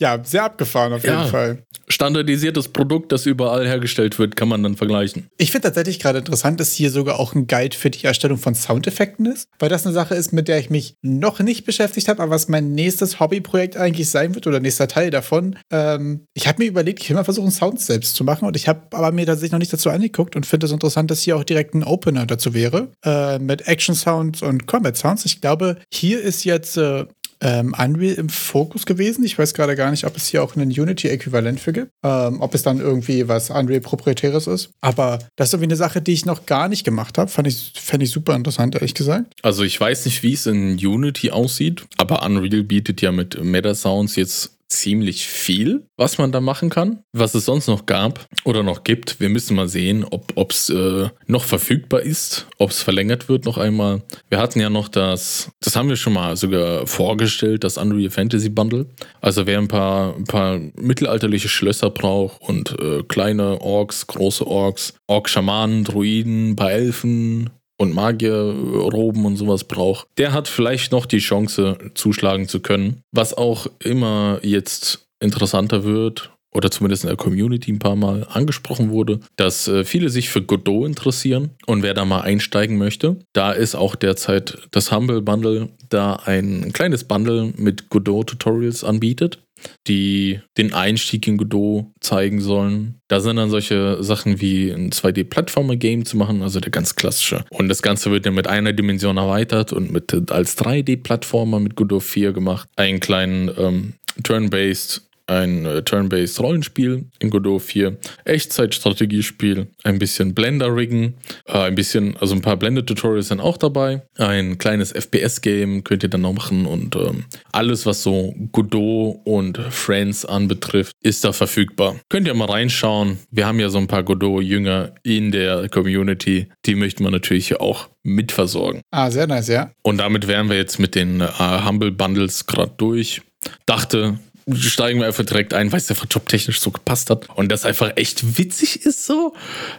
Ja, 0.00 0.22
sehr 0.24 0.44
abgefahren 0.44 0.92
auf 0.92 1.02
jeden 1.02 1.14
ja. 1.14 1.26
Fall 1.26 1.64
standardisiertes 1.88 2.68
Produkt, 2.68 3.12
das 3.12 3.26
überall 3.26 3.66
hergestellt 3.66 4.18
wird, 4.18 4.36
kann 4.36 4.48
man 4.48 4.62
dann 4.62 4.76
vergleichen. 4.76 5.28
Ich 5.38 5.50
finde 5.50 5.68
tatsächlich 5.68 6.00
gerade 6.00 6.18
interessant, 6.18 6.60
dass 6.60 6.72
hier 6.72 6.90
sogar 6.90 7.18
auch 7.18 7.34
ein 7.34 7.46
Guide 7.46 7.76
für 7.76 7.90
die 7.90 8.04
Erstellung 8.04 8.38
von 8.38 8.54
Soundeffekten 8.54 9.26
ist, 9.26 9.48
weil 9.58 9.68
das 9.68 9.86
eine 9.86 9.94
Sache 9.94 10.14
ist, 10.14 10.32
mit 10.32 10.48
der 10.48 10.58
ich 10.58 10.70
mich 10.70 10.96
noch 11.02 11.40
nicht 11.40 11.64
beschäftigt 11.64 12.08
habe, 12.08 12.22
aber 12.22 12.32
was 12.32 12.48
mein 12.48 12.72
nächstes 12.72 13.20
Hobbyprojekt 13.20 13.76
eigentlich 13.76 14.08
sein 14.08 14.34
wird 14.34 14.46
oder 14.46 14.60
nächster 14.60 14.88
Teil 14.88 15.10
davon. 15.10 15.56
Ähm, 15.70 16.26
ich 16.34 16.46
habe 16.46 16.62
mir 16.62 16.68
überlegt, 16.68 17.02
ich 17.02 17.08
will 17.10 17.16
mal 17.16 17.24
versuchen, 17.24 17.50
Sounds 17.50 17.86
selbst 17.86 18.16
zu 18.16 18.24
machen 18.24 18.46
und 18.46 18.56
ich 18.56 18.68
habe 18.68 18.82
aber 18.92 19.12
mir 19.12 19.26
tatsächlich 19.26 19.52
noch 19.52 19.58
nicht 19.58 19.72
dazu 19.72 19.90
angeguckt 19.90 20.36
und 20.36 20.46
finde 20.46 20.66
es 20.66 20.72
interessant, 20.72 21.10
dass 21.10 21.22
hier 21.22 21.36
auch 21.36 21.44
direkt 21.44 21.74
ein 21.74 21.84
Opener 21.84 22.26
dazu 22.26 22.54
wäre 22.54 22.90
äh, 23.04 23.38
mit 23.38 23.68
Action 23.68 23.94
Sounds 23.94 24.42
und 24.42 24.66
Combat 24.66 24.96
Sounds. 24.96 25.24
Ich 25.24 25.40
glaube, 25.40 25.78
hier 25.92 26.20
ist 26.20 26.44
jetzt 26.44 26.76
äh, 26.76 27.04
ähm, 27.44 27.74
Unreal 27.78 28.14
im 28.14 28.28
Fokus 28.28 28.86
gewesen. 28.86 29.22
Ich 29.24 29.38
weiß 29.38 29.54
gerade 29.54 29.76
gar 29.76 29.90
nicht, 29.90 30.04
ob 30.04 30.16
es 30.16 30.26
hier 30.26 30.42
auch 30.42 30.56
einen 30.56 30.70
Unity-Äquivalent 30.70 31.60
für 31.60 31.72
gibt. 31.72 31.92
Ähm, 32.02 32.40
ob 32.40 32.54
es 32.54 32.62
dann 32.62 32.80
irgendwie 32.80 33.28
was 33.28 33.50
Unreal 33.50 33.80
proprietäres 33.80 34.46
ist. 34.46 34.70
Aber 34.80 35.18
das 35.36 35.48
ist 35.48 35.54
irgendwie 35.54 35.68
eine 35.68 35.76
Sache, 35.76 36.00
die 36.00 36.12
ich 36.12 36.24
noch 36.24 36.46
gar 36.46 36.68
nicht 36.68 36.84
gemacht 36.84 37.18
habe. 37.18 37.30
Fand 37.30 37.46
ich, 37.46 37.74
fand 37.76 38.02
ich 38.02 38.10
super 38.10 38.34
interessant, 38.34 38.74
ehrlich 38.74 38.94
gesagt. 38.94 39.32
Also 39.42 39.62
ich 39.62 39.78
weiß 39.78 40.06
nicht, 40.06 40.22
wie 40.22 40.32
es 40.32 40.46
in 40.46 40.76
Unity 40.76 41.30
aussieht, 41.30 41.84
aber 41.98 42.24
Unreal 42.24 42.62
bietet 42.62 43.02
ja 43.02 43.12
mit 43.12 43.42
Meta 43.42 43.74
Sounds 43.74 44.16
jetzt 44.16 44.53
ziemlich 44.68 45.26
viel, 45.26 45.86
was 45.96 46.18
man 46.18 46.32
da 46.32 46.40
machen 46.40 46.70
kann. 46.70 47.02
Was 47.12 47.34
es 47.34 47.44
sonst 47.44 47.68
noch 47.68 47.86
gab 47.86 48.26
oder 48.44 48.62
noch 48.62 48.84
gibt, 48.84 49.20
wir 49.20 49.28
müssen 49.28 49.56
mal 49.56 49.68
sehen, 49.68 50.04
ob 50.04 50.50
es 50.50 50.70
äh, 50.70 51.08
noch 51.26 51.44
verfügbar 51.44 52.02
ist, 52.02 52.46
ob 52.58 52.70
es 52.70 52.82
verlängert 52.82 53.28
wird 53.28 53.44
noch 53.44 53.58
einmal. 53.58 54.02
Wir 54.28 54.38
hatten 54.38 54.60
ja 54.60 54.70
noch 54.70 54.88
das, 54.88 55.50
das 55.60 55.76
haben 55.76 55.88
wir 55.88 55.96
schon 55.96 56.14
mal 56.14 56.36
sogar 56.36 56.86
vorgestellt, 56.86 57.64
das 57.64 57.76
Unreal 57.76 58.10
Fantasy 58.10 58.48
Bundle. 58.48 58.86
Also 59.20 59.46
wer 59.46 59.58
ein 59.58 59.68
paar, 59.68 60.16
ein 60.16 60.24
paar 60.24 60.60
mittelalterliche 60.76 61.48
Schlösser 61.48 61.90
braucht 61.90 62.40
und 62.42 62.78
äh, 62.80 63.02
kleine 63.02 63.60
Orks, 63.60 64.06
große 64.06 64.46
Orks, 64.46 64.94
Ork-Schamanen, 65.06 65.84
Druiden, 65.84 66.50
ein 66.50 66.56
paar 66.56 66.72
Elfen, 66.72 67.50
und 67.76 67.94
Magierroben 67.94 69.24
und 69.24 69.36
sowas 69.36 69.64
braucht, 69.64 70.06
der 70.18 70.32
hat 70.32 70.48
vielleicht 70.48 70.92
noch 70.92 71.06
die 71.06 71.18
Chance, 71.18 71.78
zuschlagen 71.94 72.48
zu 72.48 72.60
können. 72.60 73.02
Was 73.12 73.34
auch 73.34 73.66
immer 73.80 74.38
jetzt 74.42 75.06
interessanter 75.20 75.84
wird, 75.84 76.30
oder 76.54 76.70
zumindest 76.70 77.02
in 77.02 77.08
der 77.08 77.16
Community 77.16 77.72
ein 77.72 77.80
paar 77.80 77.96
Mal 77.96 78.26
angesprochen 78.30 78.90
wurde, 78.90 79.20
dass 79.36 79.68
äh, 79.68 79.84
viele 79.84 80.08
sich 80.08 80.28
für 80.28 80.40
Godot 80.40 80.86
interessieren 80.86 81.50
und 81.66 81.82
wer 81.82 81.94
da 81.94 82.04
mal 82.04 82.20
einsteigen 82.20 82.78
möchte, 82.78 83.18
da 83.32 83.52
ist 83.52 83.74
auch 83.74 83.96
derzeit 83.96 84.58
das 84.70 84.92
Humble 84.92 85.20
Bundle 85.20 85.70
da 85.88 86.14
ein 86.24 86.72
kleines 86.72 87.04
Bundle 87.04 87.52
mit 87.56 87.90
Godot-Tutorials 87.90 88.84
anbietet 88.84 89.40
die 89.86 90.40
den 90.56 90.72
Einstieg 90.72 91.26
in 91.26 91.36
Godot 91.36 91.86
zeigen 92.00 92.40
sollen. 92.40 93.00
Da 93.08 93.20
sind 93.20 93.36
dann 93.36 93.50
solche 93.50 94.02
Sachen 94.02 94.40
wie 94.40 94.70
ein 94.70 94.90
2D-Plattformer-Game 94.90 96.04
zu 96.04 96.16
machen, 96.16 96.42
also 96.42 96.60
der 96.60 96.70
ganz 96.70 96.96
klassische. 96.96 97.44
Und 97.50 97.68
das 97.68 97.82
Ganze 97.82 98.10
wird 98.10 98.26
dann 98.26 98.34
mit 98.34 98.46
einer 98.46 98.72
Dimension 98.72 99.16
erweitert 99.16 99.72
und 99.72 99.90
mit 99.90 100.30
als 100.30 100.58
3D-Plattformer 100.58 101.60
mit 101.60 101.76
Godot 101.76 102.02
4 102.02 102.32
gemacht. 102.32 102.68
Einen 102.76 103.00
kleinen 103.00 103.50
ähm, 103.58 103.92
Turn-Based 104.22 105.02
ein 105.26 105.64
äh, 105.64 105.82
Turn-Based 105.82 106.40
Rollenspiel 106.40 107.06
in 107.18 107.30
Godot 107.30 107.62
4, 107.62 107.96
Echtzeit-Strategiespiel, 108.24 109.68
ein 109.82 109.98
bisschen 109.98 110.34
Blender-Riggen, 110.34 111.14
äh, 111.46 111.58
ein 111.58 111.74
bisschen, 111.74 112.16
also 112.18 112.34
ein 112.34 112.42
paar 112.42 112.56
Blender-Tutorials 112.56 113.28
sind 113.28 113.40
auch 113.40 113.56
dabei, 113.56 114.02
ein 114.18 114.58
kleines 114.58 114.92
FPS-Game 114.92 115.84
könnt 115.84 116.02
ihr 116.02 116.08
dann 116.08 116.22
noch 116.22 116.32
machen 116.32 116.66
und 116.66 116.96
ähm, 116.96 117.24
alles, 117.52 117.86
was 117.86 118.02
so 118.02 118.34
Godot 118.52 119.20
und 119.24 119.58
Friends 119.70 120.24
anbetrifft, 120.24 120.94
ist 121.00 121.24
da 121.24 121.32
verfügbar. 121.32 121.96
Könnt 122.08 122.26
ihr 122.26 122.34
mal 122.34 122.50
reinschauen. 122.50 123.18
Wir 123.30 123.46
haben 123.46 123.60
ja 123.60 123.68
so 123.68 123.78
ein 123.78 123.86
paar 123.86 124.02
Godot-Jünger 124.02 124.94
in 125.02 125.30
der 125.30 125.68
Community, 125.68 126.48
die 126.66 126.74
möchten 126.74 127.04
wir 127.04 127.10
natürlich 127.10 127.60
auch 127.60 127.88
mitversorgen. 128.02 128.82
Ah, 128.90 129.10
sehr 129.10 129.26
nice, 129.26 129.48
ja. 129.48 129.70
Und 129.82 129.98
damit 129.98 130.28
wären 130.28 130.48
wir 130.48 130.56
jetzt 130.56 130.78
mit 130.78 130.94
den 130.94 131.20
äh, 131.20 131.28
Humble 131.64 131.92
Bundles 131.92 132.46
gerade 132.46 132.72
durch. 132.76 133.22
Dachte, 133.66 134.18
steigen 134.52 135.00
wir 135.00 135.06
einfach 135.06 135.24
direkt 135.24 135.54
ein, 135.54 135.72
weil 135.72 135.78
es 135.78 135.90
einfach 135.90 136.06
jobtechnisch 136.10 136.60
so 136.60 136.70
gepasst 136.70 137.10
hat 137.10 137.28
und 137.36 137.50
das 137.50 137.64
einfach 137.64 137.92
echt 137.96 138.38
witzig 138.38 138.84
ist 138.84 139.06
so. 139.06 139.34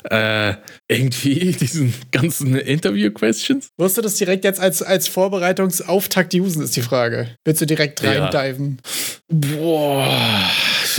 Äh, 0.10 0.56
irgendwie 0.88 1.52
diesen 1.60 1.94
ganzen 2.12 2.56
Interview-Questions. 2.56 3.70
Wirst 3.78 3.98
du 3.98 4.02
das 4.02 4.16
direkt 4.16 4.44
jetzt 4.44 4.60
als, 4.60 4.82
als 4.82 5.08
Vorbereitungsauftakt 5.08 6.34
usen, 6.34 6.64
ist 6.64 6.76
die 6.76 6.82
Frage. 6.82 7.36
Willst 7.44 7.62
du 7.62 7.66
direkt 7.66 8.04
reindiven? 8.04 8.80
Ja. 8.84 9.16
Boah, 9.28 10.52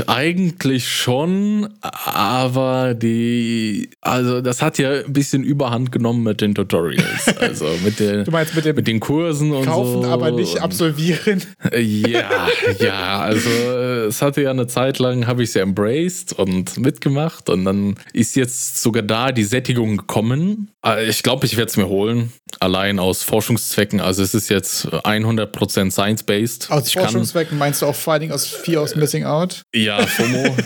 eigentlich 0.07 0.89
schon, 0.89 1.69
aber 1.81 2.95
die, 2.95 3.91
also 4.01 4.41
das 4.41 4.61
hat 4.61 4.79
ja 4.79 5.05
ein 5.05 5.13
bisschen 5.13 5.45
Überhand 5.45 5.93
genommen 5.93 6.23
mit 6.23 6.41
den 6.41 6.55
Tutorials. 6.55 7.07
Also 7.47 7.67
mit, 7.85 8.01
der, 8.01 8.25
du 8.25 8.31
meinst 8.31 8.55
mit, 8.57 8.65
dem 8.65 8.75
mit 8.75 8.87
den 8.89 8.99
Kursen 8.99 9.53
und 9.53 9.67
kaufen, 9.67 10.03
so. 10.03 10.09
aber 10.09 10.33
nicht 10.33 10.61
absolvieren. 10.61 11.43
Ja, 11.73 12.49
ja, 12.81 13.21
also 13.21 13.49
es 13.57 14.23
hatte 14.23 14.43
ja 14.43 14.51
eine 14.51 14.67
Zeit 14.67 14.99
lang, 14.99 15.27
habe 15.27 15.43
ich 15.43 15.53
sie 15.53 15.61
embraced 15.61 16.33
und 16.33 16.79
mitgemacht 16.79 17.49
und 17.49 17.65
dann 17.65 17.97
ist 18.13 18.37
jetzt 18.37 18.83
sogar 18.83 19.03
da 19.03 19.33
die 19.33 19.45
Sättigung 19.45 19.97
gekommen. 19.97 20.71
Äh, 20.85 21.09
ich 21.09 21.23
glaube, 21.23 21.47
ich 21.47 21.57
werde 21.57 21.71
es 21.71 21.77
mir 21.77 21.89
holen, 21.89 22.33
allein 22.61 22.99
aus 22.99 23.23
Forschungszwecken. 23.23 24.01
Also 24.01 24.23
es 24.23 24.35
ist 24.35 24.49
jetzt 24.49 24.87
100% 24.87 25.91
science-based. 25.91 26.71
Aus 26.71 26.93
Forschungszwecken 26.93 27.59
meinst 27.59 27.83
du 27.83 27.87
auch 27.87 27.97
Dingen 28.19 28.33
aus 28.33 28.47
Fear 28.47 28.83
of 28.83 28.95
Missing 28.97 29.25
Out? 29.25 29.63
Ja, 29.75 30.07
FOMO, 30.07 30.57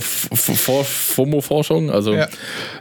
FOMO-Forschung. 0.84 1.90
Also 1.90 2.14
ja. 2.14 2.28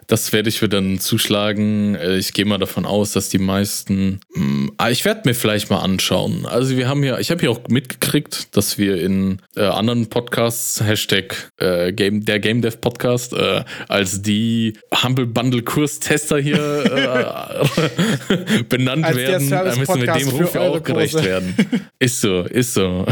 das 0.08 0.32
werde 0.34 0.50
ich 0.50 0.62
mir 0.62 0.70
dann 0.70 1.00
zuschlagen. 1.00 1.96
Äh, 1.96 2.18
ich 2.18 2.34
gehe 2.34 2.46
mal 2.46 2.58
davon 2.58 2.86
aus, 2.86 3.12
dass 3.12 3.30
die 3.30 3.40
meisten. 3.40 4.20
Mh, 4.34 4.70
hm, 4.80 4.92
ich 4.92 5.06
werde 5.06 5.22
mir 5.26 5.36
vielleicht 5.36 5.70
mal 5.70 5.80
anschauen. 5.80 6.46
Also 6.46 6.78
wir 6.78 6.88
haben 6.88 7.04
ja, 7.04 7.20
ich 7.20 7.32
habe 7.32 7.42
hier 7.42 7.52
auch 7.52 7.62
mitgekriegt, 7.68 8.56
dass 8.56 8.78
wir 8.78 9.02
in 9.02 9.42
äh, 9.56 9.64
anderen 9.64 10.08
Podcasts, 10.08 10.84
Hashtag 10.84 11.52
äh, 11.58 11.94
Game, 11.94 12.26
der 12.26 12.40
Game 12.40 12.62
Dev 12.62 12.78
Podcast, 12.78 13.34
äh, 13.34 13.64
als 13.88 14.22
die 14.22 14.78
Humble 15.04 15.26
Bundle 15.26 15.64
Kurstester 15.64 16.38
hier 16.38 16.58
äh, 16.58 18.64
benannt 18.70 19.06
als 19.06 19.18
werden, 19.18 19.50
da 19.50 19.76
müssen 19.76 20.02
wir 20.02 20.14
dem 20.14 20.30
Ruf 20.30 20.56
ja 20.56 20.62
auch 20.62 20.84
gerecht 20.84 21.24
werden. 21.24 21.56
Ist 22.00 22.22
so, 22.22 22.42
ist 22.42 22.74
so. 22.74 23.06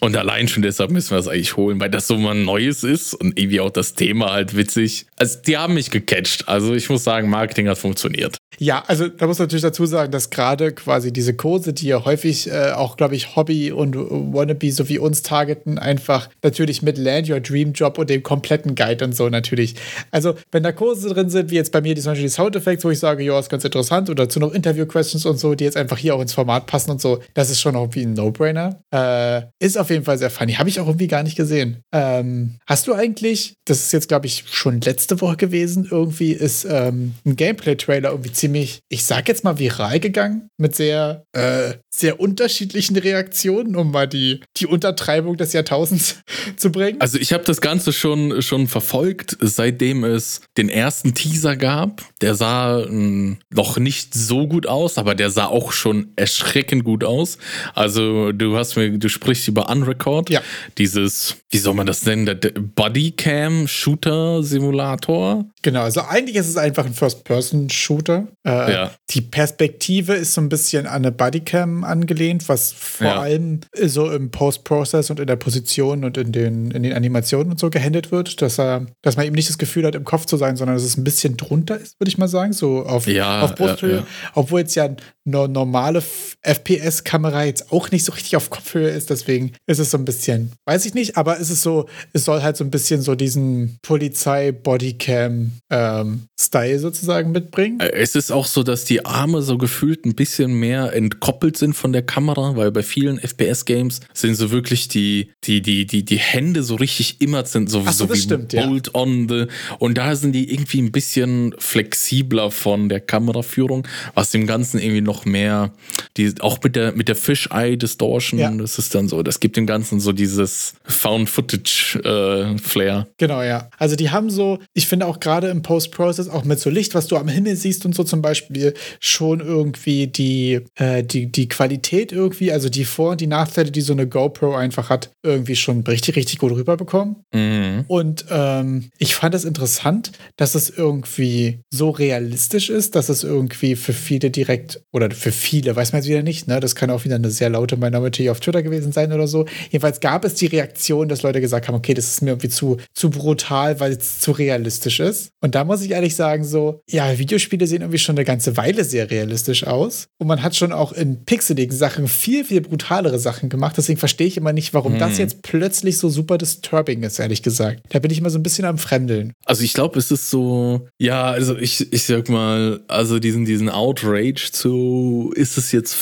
Und 0.00 0.16
allein 0.16 0.48
schon 0.48 0.62
deshalb 0.62 0.90
müssen 0.90 1.12
wir 1.12 1.18
es 1.18 1.28
eigentlich 1.28 1.56
holen, 1.56 1.80
weil 1.80 1.90
das 1.90 2.06
so 2.06 2.18
mal 2.18 2.34
Neues 2.34 2.84
ist 2.84 3.14
und 3.14 3.38
irgendwie 3.38 3.60
auch 3.60 3.70
das 3.70 3.94
Thema 3.94 4.32
halt 4.32 4.56
witzig. 4.56 5.06
Also 5.16 5.38
die 5.46 5.56
haben 5.56 5.74
mich 5.74 5.90
gecatcht. 5.90 6.48
Also 6.48 6.74
ich 6.74 6.90
muss 6.90 7.04
sagen, 7.04 7.30
Marketing 7.30 7.68
hat 7.68 7.78
funktioniert. 7.78 8.36
Ja, 8.58 8.84
also 8.86 9.08
da 9.08 9.26
muss 9.26 9.38
man 9.38 9.46
natürlich 9.46 9.62
dazu 9.62 9.86
sagen, 9.86 10.12
dass 10.12 10.30
gerade 10.30 10.72
quasi 10.72 11.12
diese 11.12 11.34
Kurse, 11.34 11.72
die 11.72 11.88
ja 11.88 12.04
häufig 12.04 12.50
äh, 12.50 12.72
auch, 12.72 12.96
glaube 12.96 13.16
ich, 13.16 13.36
Hobby 13.36 13.72
und 13.72 13.96
Wannabe 13.96 14.70
so 14.70 14.88
wie 14.88 14.98
uns 14.98 15.22
targeten, 15.44 15.78
einfach 15.78 16.28
natürlich 16.42 16.82
mit 16.82 16.98
Land 16.98 17.28
Your 17.28 17.40
Dream 17.40 17.72
Job 17.72 17.98
und 17.98 18.10
dem 18.10 18.22
kompletten 18.22 18.74
Guide 18.74 19.04
und 19.04 19.14
so 19.14 19.28
natürlich. 19.28 19.74
Also 20.10 20.34
wenn 20.50 20.62
da 20.62 20.72
Kurse 20.72 21.08
drin 21.10 21.30
sind, 21.30 21.50
wie 21.50 21.56
jetzt 21.56 21.72
bei 21.72 21.80
mir 21.80 21.94
die, 21.94 22.00
zum 22.00 22.12
Beispiel 22.12 22.26
die 22.26 22.32
Sound 22.32 22.56
Effects, 22.56 22.84
wo 22.84 22.90
ich 22.90 22.98
sage, 22.98 23.22
ja, 23.22 23.38
ist 23.38 23.50
ganz 23.50 23.64
interessant, 23.64 24.10
oder 24.10 24.28
zu 24.28 24.40
noch 24.40 24.52
Interview-Questions 24.52 25.26
und 25.26 25.38
so, 25.38 25.54
die 25.54 25.64
jetzt 25.64 25.76
einfach 25.76 25.98
hier 25.98 26.14
auch 26.14 26.20
ins 26.20 26.32
Format 26.32 26.66
passen 26.66 26.90
und 26.90 27.00
so, 27.00 27.20
das 27.34 27.50
ist 27.50 27.60
schon 27.60 27.74
irgendwie 27.74 28.02
ein 28.02 28.14
No-Brainer. 28.14 28.80
Äh, 28.92 29.42
ist 29.64 29.78
auf 29.78 29.90
jeden 29.90 30.04
Fall 30.04 30.18
sehr 30.18 30.30
funny. 30.30 30.54
Habe 30.54 30.68
ich 30.68 30.80
auch 30.80 30.86
irgendwie 30.86 31.08
gar 31.08 31.22
nicht 31.22 31.36
gesehen. 31.36 31.82
Ähm, 31.92 32.56
hast 32.66 32.86
du 32.86 32.94
eigentlich, 32.94 33.54
das 33.66 33.80
ist 33.80 33.92
jetzt, 33.92 34.08
glaube 34.08 34.26
ich, 34.26 34.44
schon 34.50 34.80
letzte 34.80 35.20
Woche 35.20 35.36
gewesen, 35.36 35.86
irgendwie 35.90 36.32
ist 36.32 36.66
ähm, 36.68 37.14
ein 37.24 37.36
Gameplay-Trailer 37.36 38.10
irgendwie 38.10 38.32
ziemlich, 38.32 38.80
ich 38.88 39.04
sag 39.04 39.28
jetzt 39.28 39.44
mal, 39.44 39.58
viral 39.58 40.00
gegangen 40.00 40.48
mit 40.56 40.74
sehr, 40.74 41.24
äh, 41.32 41.74
sehr 41.94 42.20
unterschiedlichen 42.20 42.96
Reaktionen, 42.96 43.76
um 43.76 43.90
mal 43.90 44.08
die, 44.08 44.40
die 44.56 44.66
Untertreibung 44.66 45.33
des 45.36 45.52
Jahrtausends 45.52 46.22
zu 46.56 46.70
bringen. 46.70 47.00
Also 47.00 47.18
ich 47.18 47.32
habe 47.32 47.42
das 47.44 47.60
Ganze 47.60 47.92
schon, 47.92 48.40
schon 48.42 48.68
verfolgt, 48.68 49.36
seitdem 49.40 50.04
es 50.04 50.42
den 50.56 50.68
ersten 50.68 51.14
Teaser 51.14 51.56
gab. 51.56 52.02
Der 52.20 52.34
sah 52.34 52.78
mh, 52.78 52.88
hm, 52.88 53.38
noch 53.50 53.78
nicht 53.78 54.14
so 54.14 54.48
gut 54.48 54.66
aus, 54.66 54.98
aber 54.98 55.14
der 55.14 55.30
sah 55.30 55.46
auch 55.46 55.72
schon 55.72 56.08
erschreckend 56.16 56.84
gut 56.84 57.04
aus. 57.04 57.38
Also 57.74 58.32
du 58.32 58.56
hast 58.56 58.76
mir, 58.76 58.98
du 58.98 59.08
sprichst 59.08 59.48
über 59.48 59.70
Unrecord. 59.70 60.28
Ja. 60.30 60.40
Dieses, 60.78 61.36
wie 61.50 61.58
soll 61.58 61.74
man 61.74 61.86
das 61.86 62.04
nennen? 62.04 62.26
Der 62.26 62.50
Bodycam-Shooter-Simulator. 62.50 65.44
Genau, 65.62 65.82
also 65.82 66.02
eigentlich 66.02 66.36
ist 66.36 66.48
es 66.48 66.56
einfach 66.56 66.86
ein 66.86 66.94
First-Person-Shooter. 66.94 68.28
Äh, 68.44 68.72
ja. 68.72 68.90
Die 69.10 69.20
Perspektive 69.20 70.14
ist 70.14 70.34
so 70.34 70.40
ein 70.40 70.48
bisschen 70.48 70.86
an 70.86 71.04
eine 71.04 71.12
Bodycam 71.12 71.84
angelehnt, 71.84 72.48
was 72.48 72.72
vor 72.72 73.06
ja. 73.06 73.20
allem 73.20 73.60
so 73.80 74.10
im 74.10 74.30
Post-Process 74.30 75.10
und 75.10 75.20
in 75.24 75.28
der 75.28 75.36
Position 75.36 76.04
und 76.04 76.18
in 76.18 76.32
den, 76.32 76.70
in 76.70 76.82
den 76.82 76.92
Animationen 76.92 77.52
und 77.52 77.58
so 77.58 77.70
gehandelt 77.70 78.12
wird, 78.12 78.42
dass, 78.42 78.58
er, 78.58 78.84
dass 79.00 79.16
man 79.16 79.24
eben 79.24 79.34
nicht 79.34 79.48
das 79.48 79.56
Gefühl 79.56 79.86
hat, 79.86 79.94
im 79.94 80.04
Kopf 80.04 80.26
zu 80.26 80.36
sein, 80.36 80.56
sondern 80.56 80.76
dass 80.76 80.84
es 80.84 80.98
ein 80.98 81.04
bisschen 81.04 81.38
drunter 81.38 81.80
ist, 81.80 81.98
würde 81.98 82.10
ich 82.10 82.18
mal 82.18 82.28
sagen, 82.28 82.52
so 82.52 82.84
auf, 82.84 83.06
ja, 83.06 83.40
auf 83.40 83.54
Brusthöhe. 83.54 83.96
Ja, 83.96 84.06
Obwohl 84.34 84.60
jetzt 84.60 84.74
ja 84.74 84.84
eine 84.84 85.48
normale 85.48 86.02
FPS-Kamera 86.42 87.44
jetzt 87.44 87.72
auch 87.72 87.90
nicht 87.90 88.04
so 88.04 88.12
richtig 88.12 88.36
auf 88.36 88.50
Kopfhöhe 88.50 88.90
ist, 88.90 89.08
deswegen 89.08 89.52
ist 89.66 89.78
es 89.78 89.90
so 89.90 89.96
ein 89.96 90.04
bisschen, 90.04 90.52
weiß 90.66 90.84
ich 90.84 90.92
nicht, 90.92 91.16
aber 91.16 91.40
es 91.40 91.48
ist 91.48 91.62
so, 91.62 91.88
es 92.12 92.26
soll 92.26 92.42
halt 92.42 92.58
so 92.58 92.64
ein 92.64 92.70
bisschen 92.70 93.00
so 93.00 93.14
diesen 93.14 93.78
Polizei-Bodycam-Style 93.80 95.50
ähm, 95.70 96.78
sozusagen 96.78 97.32
mitbringen. 97.32 97.80
Es 97.80 98.14
ist 98.14 98.30
auch 98.30 98.46
so, 98.46 98.62
dass 98.62 98.84
die 98.84 99.06
Arme 99.06 99.40
so 99.40 99.56
gefühlt 99.56 100.04
ein 100.04 100.14
bisschen 100.14 100.52
mehr 100.52 100.92
entkoppelt 100.92 101.56
sind 101.56 101.72
von 101.72 101.94
der 101.94 102.02
Kamera, 102.02 102.56
weil 102.56 102.70
bei 102.70 102.82
vielen 102.82 103.18
FPS-Games 103.18 104.00
sind 104.12 104.34
so 104.34 104.50
wirklich 104.50 104.88
die, 104.88 105.03
die, 105.44 105.62
die, 105.62 105.86
die, 105.86 106.04
die 106.04 106.18
Hände 106.18 106.62
so 106.62 106.76
richtig 106.76 107.20
immer 107.20 107.44
sind, 107.44 107.70
so, 107.70 107.82
so, 107.82 107.90
so 107.90 108.12
wie 108.12 108.18
stimmt, 108.18 108.54
Bolt 108.54 108.88
ja. 108.88 108.94
on 108.94 109.28
the. 109.28 109.46
Und 109.78 109.98
da 109.98 110.16
sind 110.16 110.32
die 110.32 110.52
irgendwie 110.52 110.80
ein 110.80 110.92
bisschen 110.92 111.54
flexibler 111.58 112.50
von 112.50 112.88
der 112.88 113.00
Kameraführung, 113.00 113.86
was 114.14 114.30
dem 114.30 114.46
Ganzen 114.46 114.80
irgendwie 114.80 115.00
noch 115.00 115.24
mehr, 115.24 115.72
die, 116.16 116.32
auch 116.40 116.58
mit 116.62 116.76
der, 116.76 116.92
mit 116.92 117.08
der 117.08 117.16
Fish-Eye-Distortion, 117.16 118.40
ja. 118.40 118.50
das 118.50 118.78
ist 118.78 118.94
dann 118.94 119.08
so, 119.08 119.22
das 119.22 119.40
gibt 119.40 119.56
dem 119.56 119.66
Ganzen 119.66 120.00
so 120.00 120.12
dieses 120.12 120.74
Found-Footage-Flair. 120.84 123.06
Äh, 123.08 123.12
genau, 123.18 123.42
ja. 123.42 123.70
Also 123.78 123.96
die 123.96 124.10
haben 124.10 124.30
so, 124.30 124.58
ich 124.72 124.86
finde 124.86 125.06
auch 125.06 125.20
gerade 125.20 125.48
im 125.48 125.62
Post-Process, 125.62 126.28
auch 126.28 126.44
mit 126.44 126.60
so 126.60 126.70
Licht, 126.70 126.94
was 126.94 127.06
du 127.06 127.16
am 127.16 127.28
Himmel 127.28 127.56
siehst 127.56 127.84
und 127.84 127.94
so 127.94 128.04
zum 128.04 128.22
Beispiel, 128.22 128.74
schon 129.00 129.40
irgendwie 129.40 130.06
die, 130.06 130.60
äh, 130.76 131.02
die, 131.02 131.26
die 131.26 131.48
Qualität 131.48 132.12
irgendwie, 132.12 132.52
also 132.52 132.68
die 132.68 132.84
Vor- 132.84 133.12
und 133.12 133.20
die 133.20 133.26
Nachteile, 133.26 133.70
die 133.70 133.80
so 133.80 133.92
eine 133.92 134.06
GoPro 134.06 134.54
einfach 134.54 134.90
hat, 134.90 134.93
irgendwie 135.22 135.56
schon 135.56 135.80
richtig, 135.82 136.16
richtig 136.16 136.38
gut 136.38 136.52
rüberbekommen. 136.52 137.16
Mhm. 137.32 137.84
Und 137.88 138.26
ähm, 138.30 138.90
ich 138.98 139.14
fand 139.14 139.34
es 139.34 139.44
interessant, 139.44 140.12
dass 140.36 140.54
es 140.54 140.70
irgendwie 140.70 141.60
so 141.70 141.90
realistisch 141.90 142.70
ist, 142.70 142.94
dass 142.94 143.08
es 143.08 143.24
irgendwie 143.24 143.76
für 143.76 143.92
viele 143.92 144.30
direkt, 144.30 144.82
oder 144.92 145.10
für 145.10 145.32
viele, 145.32 145.74
weiß 145.74 145.92
man 145.92 146.02
jetzt 146.02 146.08
wieder 146.08 146.22
nicht, 146.22 146.48
ne? 146.48 146.60
Das 146.60 146.74
kann 146.74 146.90
auch 146.90 147.04
wieder 147.04 147.16
eine 147.16 147.30
sehr 147.30 147.50
laute 147.50 147.76
Minority 147.76 148.30
auf 148.30 148.40
Twitter 148.40 148.62
gewesen 148.62 148.92
sein 148.92 149.12
oder 149.12 149.26
so. 149.26 149.46
Jedenfalls 149.70 150.00
gab 150.00 150.24
es 150.24 150.34
die 150.34 150.46
Reaktion, 150.46 151.08
dass 151.08 151.22
Leute 151.22 151.40
gesagt 151.40 151.68
haben, 151.68 151.74
okay, 151.74 151.94
das 151.94 152.08
ist 152.08 152.22
mir 152.22 152.30
irgendwie 152.30 152.48
zu, 152.48 152.78
zu 152.92 153.10
brutal, 153.10 153.80
weil 153.80 153.92
es 153.92 154.20
zu 154.20 154.32
realistisch 154.32 155.00
ist. 155.00 155.30
Und 155.40 155.54
da 155.54 155.64
muss 155.64 155.82
ich 155.82 155.90
ehrlich 155.90 156.16
sagen, 156.16 156.44
so, 156.44 156.80
ja, 156.88 157.18
Videospiele 157.18 157.66
sehen 157.66 157.82
irgendwie 157.82 157.98
schon 157.98 158.16
eine 158.16 158.24
ganze 158.24 158.56
Weile 158.56 158.84
sehr 158.84 159.10
realistisch 159.10 159.66
aus. 159.66 160.06
Und 160.18 160.26
man 160.26 160.42
hat 160.42 160.56
schon 160.56 160.72
auch 160.72 160.92
in 160.92 161.24
pixeligen 161.24 161.76
Sachen 161.76 162.08
viel, 162.08 162.44
viel 162.44 162.60
brutalere 162.60 163.18
Sachen 163.18 163.48
gemacht. 163.48 163.76
Deswegen 163.76 163.98
verstehe 163.98 164.26
ich 164.26 164.36
immer 164.36 164.52
nicht, 164.52 164.74
warum 164.74 164.83
hm. 164.92 164.98
das 165.00 165.18
jetzt 165.18 165.42
plötzlich 165.42 165.98
so 165.98 166.08
super 166.08 166.38
disturbing 166.38 167.02
ist, 167.02 167.18
ehrlich 167.18 167.42
gesagt. 167.42 167.80
Da 167.88 167.98
bin 167.98 168.10
ich 168.10 168.18
immer 168.18 168.30
so 168.30 168.38
ein 168.38 168.42
bisschen 168.42 168.64
am 168.64 168.78
Fremdeln. 168.78 169.32
Also 169.44 169.64
ich 169.64 169.72
glaube, 169.72 169.98
es 169.98 170.10
ist 170.10 170.30
so, 170.30 170.86
ja, 170.98 171.24
also 171.24 171.56
ich, 171.56 171.92
ich 171.92 172.04
sag 172.04 172.28
mal, 172.28 172.80
also 172.88 173.18
diesen, 173.18 173.44
diesen 173.44 173.68
Outrage 173.68 174.50
zu, 174.52 175.32
ist 175.34 175.56
es 175.56 175.72
jetzt 175.72 175.94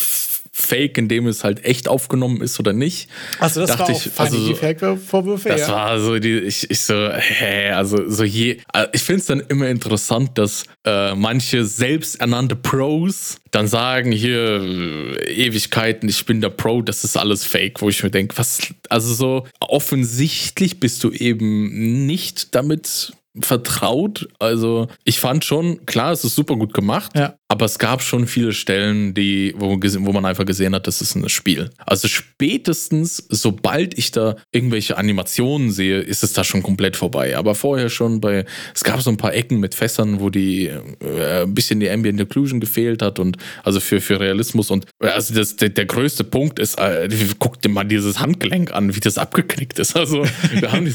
fake, 0.55 0.99
indem 0.99 1.27
es 1.27 1.45
halt 1.45 1.65
echt 1.65 1.89
aufgenommen 1.89 2.43
ist 2.43 2.61
oder 2.61 2.75
nicht. 2.75 3.09
Also 3.39 3.61
das 3.61 3.71
dachte 3.71 3.85
war 3.85 3.91
ich, 3.91 4.11
also 4.19 4.47
die 4.49 4.55
Fake-Vorwürfe, 4.55 5.49
Das 5.49 5.63
ja. 5.63 5.69
war 5.69 5.99
so 5.99 6.19
die, 6.19 6.39
ich, 6.41 6.71
ich 6.71 6.81
so, 6.81 7.09
hä, 7.11 7.71
also 7.71 8.09
so 8.09 8.23
je, 8.23 8.59
äh, 8.75 8.87
ich 8.93 9.03
finde 9.03 9.21
es 9.21 9.27
dann 9.27 9.41
immer 9.41 9.69
interessant, 9.69 10.37
dass 10.37 10.65
äh, 10.85 11.15
manche 11.15 11.65
selbsternannte 11.65 12.55
Pros 12.57 13.37
dann 13.51 13.67
sagen 13.67 14.13
hier 14.13 14.61
äh, 14.61 15.47
Ewigkeiten, 15.47 16.09
ich 16.09 16.25
bin 16.27 16.43
der 16.43 16.51
Pro, 16.51 16.83
das 16.83 17.03
ist 17.03 17.17
alles 17.17 17.45
Fake, 17.45 17.81
wo 17.81 17.89
ich 17.89 18.03
mir 18.03 18.11
denke, 18.11 18.37
was, 18.37 18.61
also 18.91 19.15
so 19.15 19.47
offensichtlich 19.61 20.81
bist 20.81 21.03
du 21.03 21.11
eben 21.13 22.07
nicht 22.07 22.55
damit 22.55 23.13
vertraut. 23.41 24.29
Also 24.39 24.89
ich 25.05 25.19
fand 25.19 25.45
schon, 25.45 25.87
klar, 25.87 26.13
es 26.13 26.25
ist 26.25 26.35
super 26.35 26.57
gut 26.57 26.75
gemacht, 26.75 27.13
Ja. 27.17 27.35
Aber 27.53 27.67
es 27.67 27.79
gab 27.79 28.01
schon 28.01 28.27
viele 28.27 28.55
Stellen, 28.55 29.13
die, 29.13 29.55
wo, 29.59 29.77
wo 29.79 30.13
man 30.13 30.25
einfach 30.25 30.47
gesehen 30.47 30.75
hat, 30.75 30.87
das 30.87 31.03
ist 31.03 31.15
ein 31.15 31.29
Spiel. 31.29 31.69
Also 31.85 32.09
spätestens, 32.09 33.27
sobald 33.29 33.99
ich 33.99 34.11
da 34.11 34.37
irgendwelche 34.53 34.97
Animationen 34.97 35.71
sehe, 35.71 36.01
ist 36.01 36.23
es 36.23 36.33
da 36.33 36.45
schon 36.45 36.63
komplett 36.63 36.97
vorbei. 36.97 37.37
Aber 37.37 37.55
vorher 37.55 37.91
schon 37.91 38.23
bei, 38.23 38.47
es 38.75 38.85
gab 38.85 39.03
so 39.03 39.11
ein 39.11 39.19
paar 39.19 39.35
Ecken 39.35 39.61
mit 39.61 39.75
Fässern, 39.75 40.21
wo 40.21 40.31
die 40.31 40.69
äh, 40.69 41.43
ein 41.43 41.53
bisschen 41.53 41.79
die 41.79 41.91
Ambient 41.91 42.23
Occlusion 42.23 42.59
gefehlt 42.59 43.03
hat 43.03 43.19
und 43.19 43.37
also 43.65 43.81
für, 43.81 44.01
für 44.01 44.19
Realismus 44.19 44.71
und 44.71 44.87
also 44.99 45.35
das, 45.35 45.57
der, 45.57 45.69
der 45.69 45.85
größte 45.85 46.25
Punkt 46.25 46.59
ist, 46.59 46.79
äh, 46.79 47.07
guck 47.39 47.61
dir 47.61 47.69
mal 47.69 47.85
dieses 47.85 48.19
Handgelenk 48.19 48.73
an, 48.73 48.97
wie 48.97 49.01
das 49.01 49.19
abgeknickt 49.19 49.79
ist. 49.79 49.95
Also 49.95 50.25
wir 50.55 50.73
haben 50.73 50.87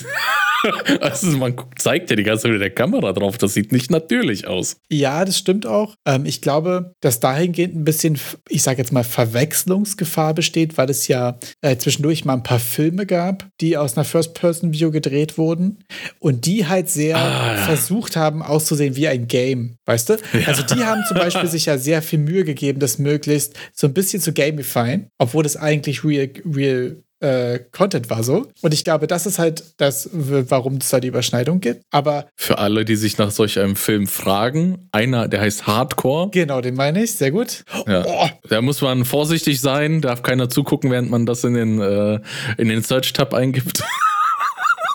also 1.02 1.38
man 1.38 1.56
zeigt 1.76 2.10
ja 2.10 2.16
die 2.16 2.24
ganze 2.24 2.44
Zeit 2.44 2.52
mit 2.52 2.62
der 2.62 2.70
Kamera 2.70 3.14
drauf, 3.14 3.38
das 3.38 3.54
sieht 3.54 3.72
nicht 3.72 3.92
natürlich 3.92 4.48
aus. 4.48 4.78
Ja, 4.90 5.26
das 5.26 5.38
stimmt 5.38 5.66
auch. 5.66 5.96
Ähm, 6.06 6.26
ich 6.26 6.42
glaube, 6.48 6.94
dass 7.02 7.20
dahingehend 7.20 7.76
ein 7.76 7.84
bisschen, 7.84 8.18
ich 8.48 8.64
sage 8.64 8.78
jetzt 8.78 8.94
mal, 8.94 9.04
Verwechslungsgefahr 9.04 10.34
besteht, 10.34 10.78
weil 10.78 10.90
es 10.90 11.10
ja 11.10 11.38
äh, 11.62 11.76
zwischendurch 11.76 12.24
mal 12.24 12.36
ein 12.36 12.44
paar 12.44 12.60
Filme 12.60 13.06
gab, 13.06 13.48
die 13.60 13.76
aus 13.76 13.98
einer 13.98 14.06
First-Person-View 14.06 14.92
gedreht 14.92 15.38
wurden 15.38 15.84
und 16.20 16.46
die 16.46 16.66
halt 16.66 16.90
sehr 16.90 17.18
Ah, 17.18 17.56
ja. 17.56 17.62
versucht 17.64 18.16
haben, 18.16 18.42
auszusehen 18.42 18.96
wie 18.96 19.10
ein 19.10 19.28
Game, 19.28 19.76
weißt 19.86 20.10
du? 20.10 20.18
Also 20.46 20.64
die 20.64 20.86
haben 20.86 21.04
zum 21.08 21.18
Beispiel 21.18 21.48
sich 21.50 21.66
ja 21.66 21.78
sehr 21.78 22.02
viel 22.02 22.20
Mühe 22.20 22.46
gegeben, 22.46 22.80
das 22.80 22.98
möglichst 22.98 23.54
so 23.74 23.88
ein 23.88 23.94
bisschen 23.94 24.22
zu 24.22 24.32
gamifyen, 24.32 25.08
obwohl 25.18 25.44
das 25.44 25.58
eigentlich 25.58 26.04
real, 26.06 26.30
real 26.46 27.04
äh, 27.20 27.60
Content 27.72 28.10
war 28.10 28.24
so. 28.24 28.48
Und 28.62 28.74
ich 28.74 28.84
glaube, 28.84 29.08
das 29.08 29.26
ist 29.26 29.40
halt 29.40 29.64
das, 29.78 30.10
warum 30.14 30.76
es 30.78 30.90
da 30.90 31.00
die 31.00 31.08
Überschneidung 31.08 31.60
gibt. 31.60 31.84
Aber 31.92 32.28
Für 32.36 32.58
alle, 32.60 32.86
die 32.86 32.96
sich 32.96 33.18
nach 33.18 33.32
solch 33.32 33.60
einem 33.60 33.76
Film 33.76 34.08
fragen, 34.08 34.88
einer, 34.92 35.28
der 35.28 35.42
heißt 35.42 35.68
Hardcore. 35.68 36.30
genau, 36.32 36.62
den 36.62 36.76
meine 36.76 37.04
ich. 37.04 37.14
Sehr 37.14 37.32
gut. 37.32 37.64
Ja. 37.88 38.04
Oh, 38.06 38.28
Da 38.50 38.62
muss 38.62 38.82
man 38.82 39.06
vorsichtig 39.06 39.62
sein, 39.62 40.02
darf 40.02 40.22
keiner 40.22 40.50
zugucken, 40.50 40.92
während 40.92 41.10
man 41.10 41.26
das 41.26 41.44
in 41.44 41.54
den, 41.54 41.80
äh, 41.82 42.20
in 42.58 42.70
den 42.70 42.84
Search-Tab 42.84 43.34
eingibt. 43.34 43.84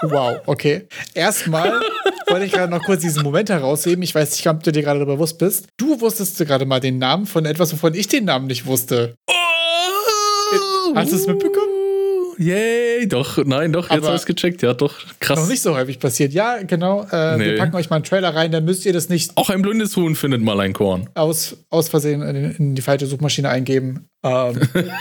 Wow, 0.04 0.40
okay. 0.46 0.88
Erstmal 1.14 1.80
wollte 2.28 2.44
ich 2.46 2.52
gerade 2.52 2.72
noch 2.72 2.82
kurz 2.84 3.02
diesen 3.02 3.22
Moment 3.22 3.50
herausheben. 3.50 4.02
Ich 4.02 4.12
weiß 4.14 4.32
nicht, 4.32 4.48
ob 4.48 4.60
du 4.62 4.72
dir 4.72 4.82
gerade 4.82 4.98
darüber 4.98 5.14
bewusst 5.14 5.38
bist. 5.38 5.66
Du 5.76 6.00
wusstest 6.00 6.38
gerade 6.38 6.66
mal 6.66 6.80
den 6.80 6.98
Namen 6.98 7.24
von 7.26 7.44
etwas, 7.46 7.72
wovon 7.72 7.94
ich 7.94 8.08
den 8.08 8.24
Namen 8.24 8.48
nicht 8.48 8.66
wusste. 8.66 9.14
Hast 10.94 11.12
du 11.12 11.16
es 11.16 11.26
mitbekommen? 11.26 11.71
Yay, 12.38 13.06
doch, 13.08 13.44
nein, 13.44 13.72
doch, 13.72 13.90
jetzt 13.90 14.04
habe 14.06 14.16
ich 14.16 14.24
gecheckt, 14.24 14.62
ja, 14.62 14.72
doch, 14.74 14.94
krass. 15.20 15.38
Noch 15.38 15.48
nicht 15.48 15.62
so 15.62 15.74
häufig 15.74 15.98
passiert. 15.98 16.32
Ja, 16.32 16.62
genau. 16.62 17.06
Äh, 17.10 17.36
Nee. 17.36 17.44
Wir 17.46 17.56
packen 17.58 17.76
euch 17.76 17.90
mal 17.90 17.96
einen 17.96 18.04
Trailer 18.04 18.34
rein, 18.34 18.50
dann 18.52 18.64
müsst 18.64 18.84
ihr 18.86 18.92
das 18.92 19.08
nicht 19.08 19.36
Auch 19.36 19.50
ein 19.50 19.62
blindes 19.62 19.96
Huhn 19.96 20.14
findet 20.14 20.42
mal 20.42 20.58
ein 20.60 20.72
Korn. 20.72 21.08
aus, 21.14 21.56
aus 21.70 21.88
Versehen 21.88 22.22
in, 22.22 22.50
in 22.56 22.74
die 22.74 22.82
falsche 22.82 23.06
Suchmaschine 23.06 23.48
eingeben. 23.48 24.08
Ähm, 24.24 24.60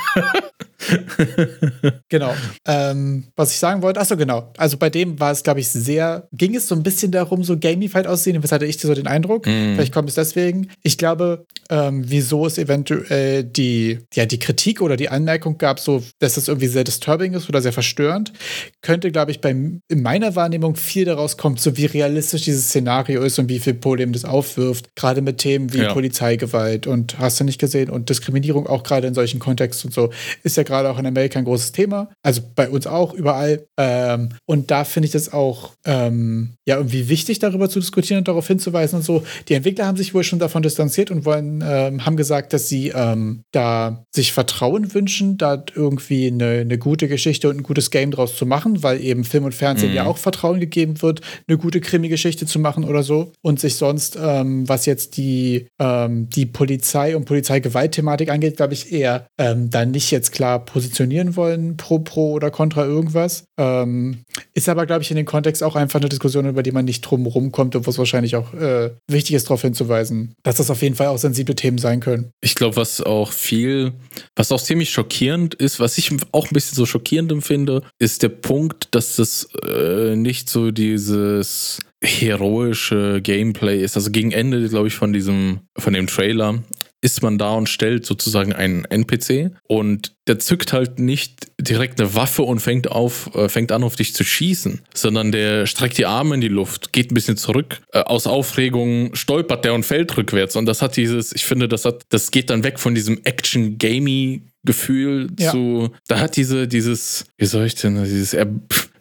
genau. 2.09 2.33
Ähm, 2.65 3.25
was 3.35 3.51
ich 3.51 3.57
sagen 3.57 3.81
wollte, 3.81 3.99
achso, 3.99 4.17
genau. 4.17 4.51
Also 4.57 4.77
bei 4.77 4.89
dem 4.89 5.19
war 5.19 5.31
es, 5.31 5.43
glaube 5.43 5.59
ich, 5.59 5.67
sehr, 5.67 6.27
ging 6.31 6.55
es 6.55 6.67
so 6.67 6.75
ein 6.75 6.83
bisschen 6.83 7.11
darum, 7.11 7.43
so 7.43 7.57
gamified 7.57 8.07
aussehen. 8.07 8.41
Was 8.43 8.51
hatte 8.51 8.65
ich 8.65 8.79
so 8.79 8.93
den 8.93 9.07
Eindruck? 9.07 9.45
Vielleicht 9.45 9.93
kommt 9.93 10.09
es 10.09 10.15
deswegen. 10.15 10.69
Ich 10.83 10.97
glaube, 10.97 11.45
ähm, 11.69 12.03
wieso 12.07 12.45
es 12.45 12.57
eventuell 12.57 13.43
die, 13.43 13.99
ja, 14.13 14.25
die 14.25 14.39
Kritik 14.39 14.81
oder 14.81 14.97
die 14.97 15.09
Anmerkung 15.09 15.57
gab, 15.57 15.79
so, 15.79 16.03
dass 16.19 16.35
das 16.35 16.47
irgendwie 16.47 16.67
sehr 16.67 16.83
disturbing 16.83 17.33
ist 17.33 17.47
oder 17.47 17.61
sehr 17.61 17.73
verstörend, 17.73 18.33
könnte, 18.81 19.11
glaube 19.11 19.31
ich, 19.31 19.41
bei, 19.41 19.51
in 19.51 20.01
meiner 20.01 20.35
Wahrnehmung 20.35 20.75
viel 20.75 21.05
daraus 21.05 21.37
kommt, 21.37 21.61
so 21.61 21.77
wie 21.77 21.85
realistisch 21.85 22.43
dieses 22.43 22.69
Szenario 22.69 23.21
ist 23.21 23.37
und 23.39 23.49
wie 23.49 23.59
viel 23.59 23.75
Problem 23.75 24.13
das 24.13 24.25
aufwirft. 24.25 24.87
Gerade 24.95 25.21
mit 25.21 25.37
Themen 25.37 25.73
wie 25.73 25.81
Ja. 25.81 25.93
Polizeigewalt 25.93 26.87
und 26.87 27.19
hast 27.19 27.39
du 27.39 27.43
nicht 27.43 27.59
gesehen 27.59 27.89
und 27.89 28.09
Diskriminierung 28.09 28.67
auch 28.67 28.83
gerade 28.83 29.10
in 29.11 29.15
solchen 29.15 29.39
Kontexten 29.39 29.89
und 29.89 29.93
so 29.93 30.09
ist 30.43 30.57
ja 30.57 30.63
gerade 30.63 30.89
auch 30.89 30.97
in 30.97 31.05
Amerika 31.05 31.39
ein 31.39 31.45
großes 31.45 31.71
Thema. 31.71 32.09
Also 32.23 32.41
bei 32.55 32.69
uns 32.69 32.87
auch 32.87 33.13
überall. 33.13 33.65
Ähm, 33.77 34.29
und 34.45 34.71
da 34.71 34.83
finde 34.83 35.05
ich 35.05 35.11
das 35.11 35.33
auch 35.33 35.71
ähm, 35.85 36.53
ja 36.65 36.77
irgendwie 36.77 37.09
wichtig, 37.09 37.39
darüber 37.39 37.69
zu 37.69 37.79
diskutieren 37.79 38.19
und 38.19 38.27
darauf 38.27 38.47
hinzuweisen 38.47 38.97
und 38.97 39.05
so. 39.05 39.23
Die 39.47 39.53
Entwickler 39.53 39.85
haben 39.85 39.97
sich 39.97 40.13
wohl 40.13 40.23
schon 40.23 40.39
davon 40.39 40.63
distanziert 40.63 41.11
und 41.11 41.25
wollen, 41.25 41.63
ähm, 41.65 42.05
haben 42.05 42.15
gesagt, 42.15 42.53
dass 42.53 42.69
sie 42.69 42.89
ähm, 42.89 43.43
da 43.51 44.05
sich 44.11 44.31
Vertrauen 44.31 44.93
wünschen, 44.93 45.37
da 45.37 45.63
irgendwie 45.75 46.27
eine, 46.27 46.59
eine 46.61 46.77
gute 46.77 47.07
Geschichte 47.07 47.49
und 47.49 47.57
ein 47.57 47.63
gutes 47.63 47.91
Game 47.91 48.11
draus 48.11 48.35
zu 48.35 48.45
machen, 48.45 48.83
weil 48.83 49.01
eben 49.01 49.23
Film 49.23 49.45
und 49.45 49.55
Fernsehen 49.55 49.93
ja 49.93 50.05
auch 50.05 50.17
Vertrauen 50.17 50.59
gegeben 50.59 51.01
wird, 51.01 51.21
eine 51.47 51.57
gute 51.57 51.81
Krimi-Geschichte 51.81 52.45
zu 52.45 52.59
machen 52.59 52.83
oder 52.83 53.03
so. 53.03 53.33
Und 53.41 53.59
sich 53.59 53.75
sonst, 53.75 54.17
ähm, 54.21 54.67
was 54.69 54.85
jetzt 54.85 55.17
die, 55.17 55.67
ähm, 55.79 56.29
die 56.29 56.45
Polizei 56.45 57.15
und 57.15 57.25
Polizeigewaltthematik 57.25 58.29
angeht, 58.29 58.57
glaube 58.57 58.73
ich, 58.73 58.91
eher 58.91 59.00
ähm, 59.37 59.69
da 59.69 59.85
nicht 59.85 60.11
jetzt 60.11 60.31
klar 60.31 60.63
positionieren 60.63 61.35
wollen, 61.35 61.77
pro, 61.77 61.99
pro 61.99 62.31
oder 62.33 62.51
contra 62.51 62.85
irgendwas. 62.85 63.45
Ähm, 63.57 64.23
ist 64.53 64.69
aber, 64.69 64.85
glaube 64.85 65.03
ich, 65.03 65.11
in 65.11 65.17
dem 65.17 65.25
Kontext 65.25 65.63
auch 65.63 65.75
einfach 65.75 65.99
eine 65.99 66.09
Diskussion, 66.09 66.47
über 66.47 66.63
die 66.63 66.71
man 66.71 66.85
nicht 66.85 67.01
drum 67.01 67.25
rumkommt 67.25 67.75
und 67.75 67.85
wo 67.85 67.89
es 67.89 67.97
wahrscheinlich 67.97 68.35
auch 68.35 68.53
äh, 68.53 68.91
wichtig 69.07 69.35
ist, 69.35 69.45
darauf 69.45 69.61
hinzuweisen, 69.61 70.33
dass 70.43 70.55
das 70.55 70.69
auf 70.69 70.81
jeden 70.81 70.95
Fall 70.95 71.07
auch 71.07 71.17
sensible 71.17 71.55
Themen 71.55 71.77
sein 71.77 71.99
können. 71.99 72.31
Ich 72.41 72.55
glaube, 72.55 72.75
was 72.75 73.01
auch 73.01 73.31
viel, 73.31 73.93
was 74.35 74.51
auch 74.51 74.61
ziemlich 74.61 74.91
schockierend 74.91 75.53
ist, 75.53 75.79
was 75.79 75.97
ich 75.97 76.11
auch 76.31 76.47
ein 76.47 76.53
bisschen 76.53 76.75
so 76.75 76.85
schockierend 76.85 77.31
empfinde, 77.31 77.83
ist 77.99 78.23
der 78.23 78.29
Punkt, 78.29 78.89
dass 78.91 79.15
das 79.15 79.47
äh, 79.65 80.15
nicht 80.15 80.49
so 80.49 80.71
dieses 80.71 81.79
heroische 82.03 83.21
Gameplay 83.21 83.83
ist. 83.83 83.95
Also 83.95 84.11
gegen 84.11 84.31
Ende, 84.31 84.67
glaube 84.69 84.87
ich, 84.87 84.95
von 84.95 85.13
diesem, 85.13 85.59
von 85.77 85.93
dem 85.93 86.07
Trailer 86.07 86.63
ist 87.01 87.23
man 87.23 87.37
da 87.37 87.53
und 87.55 87.67
stellt 87.67 88.05
sozusagen 88.05 88.53
einen 88.53 88.85
NPC 88.85 89.51
und 89.67 90.13
der 90.27 90.37
zückt 90.39 90.71
halt 90.71 90.99
nicht 90.99 91.47
direkt 91.59 91.99
eine 91.99 92.13
Waffe 92.13 92.43
und 92.43 92.59
fängt 92.59 92.89
auf, 92.89 93.35
äh, 93.35 93.49
fängt 93.49 93.71
an 93.71 93.83
auf 93.83 93.95
dich 93.95 94.13
zu 94.13 94.23
schießen, 94.23 94.81
sondern 94.93 95.31
der 95.31 95.65
streckt 95.65 95.97
die 95.97 96.05
Arme 96.05 96.35
in 96.35 96.41
die 96.41 96.47
Luft, 96.47 96.93
geht 96.93 97.11
ein 97.11 97.15
bisschen 97.15 97.37
zurück, 97.37 97.81
äh, 97.91 97.99
aus 97.99 98.27
Aufregung 98.27 99.15
stolpert 99.15 99.65
der 99.65 99.73
und 99.73 99.83
fällt 99.83 100.15
rückwärts 100.15 100.55
und 100.55 100.67
das 100.67 100.81
hat 100.81 100.95
dieses, 100.95 101.33
ich 101.33 101.45
finde, 101.45 101.67
das 101.67 101.85
hat, 101.85 102.03
das 102.09 102.29
geht 102.31 102.49
dann 102.51 102.63
weg 102.63 102.79
von 102.79 102.93
diesem 102.95 103.19
Action-Gamey 103.23 104.43
Gefühl 104.63 105.29
Ja. 105.39 105.51
zu, 105.51 105.89
da 106.07 106.19
hat 106.19 106.35
diese, 106.35 106.67
dieses, 106.67 107.25
wie 107.37 107.45
soll 107.47 107.65
ich 107.65 107.73
denn, 107.75 107.95
dieses, 108.03 108.35
er, 108.35 108.47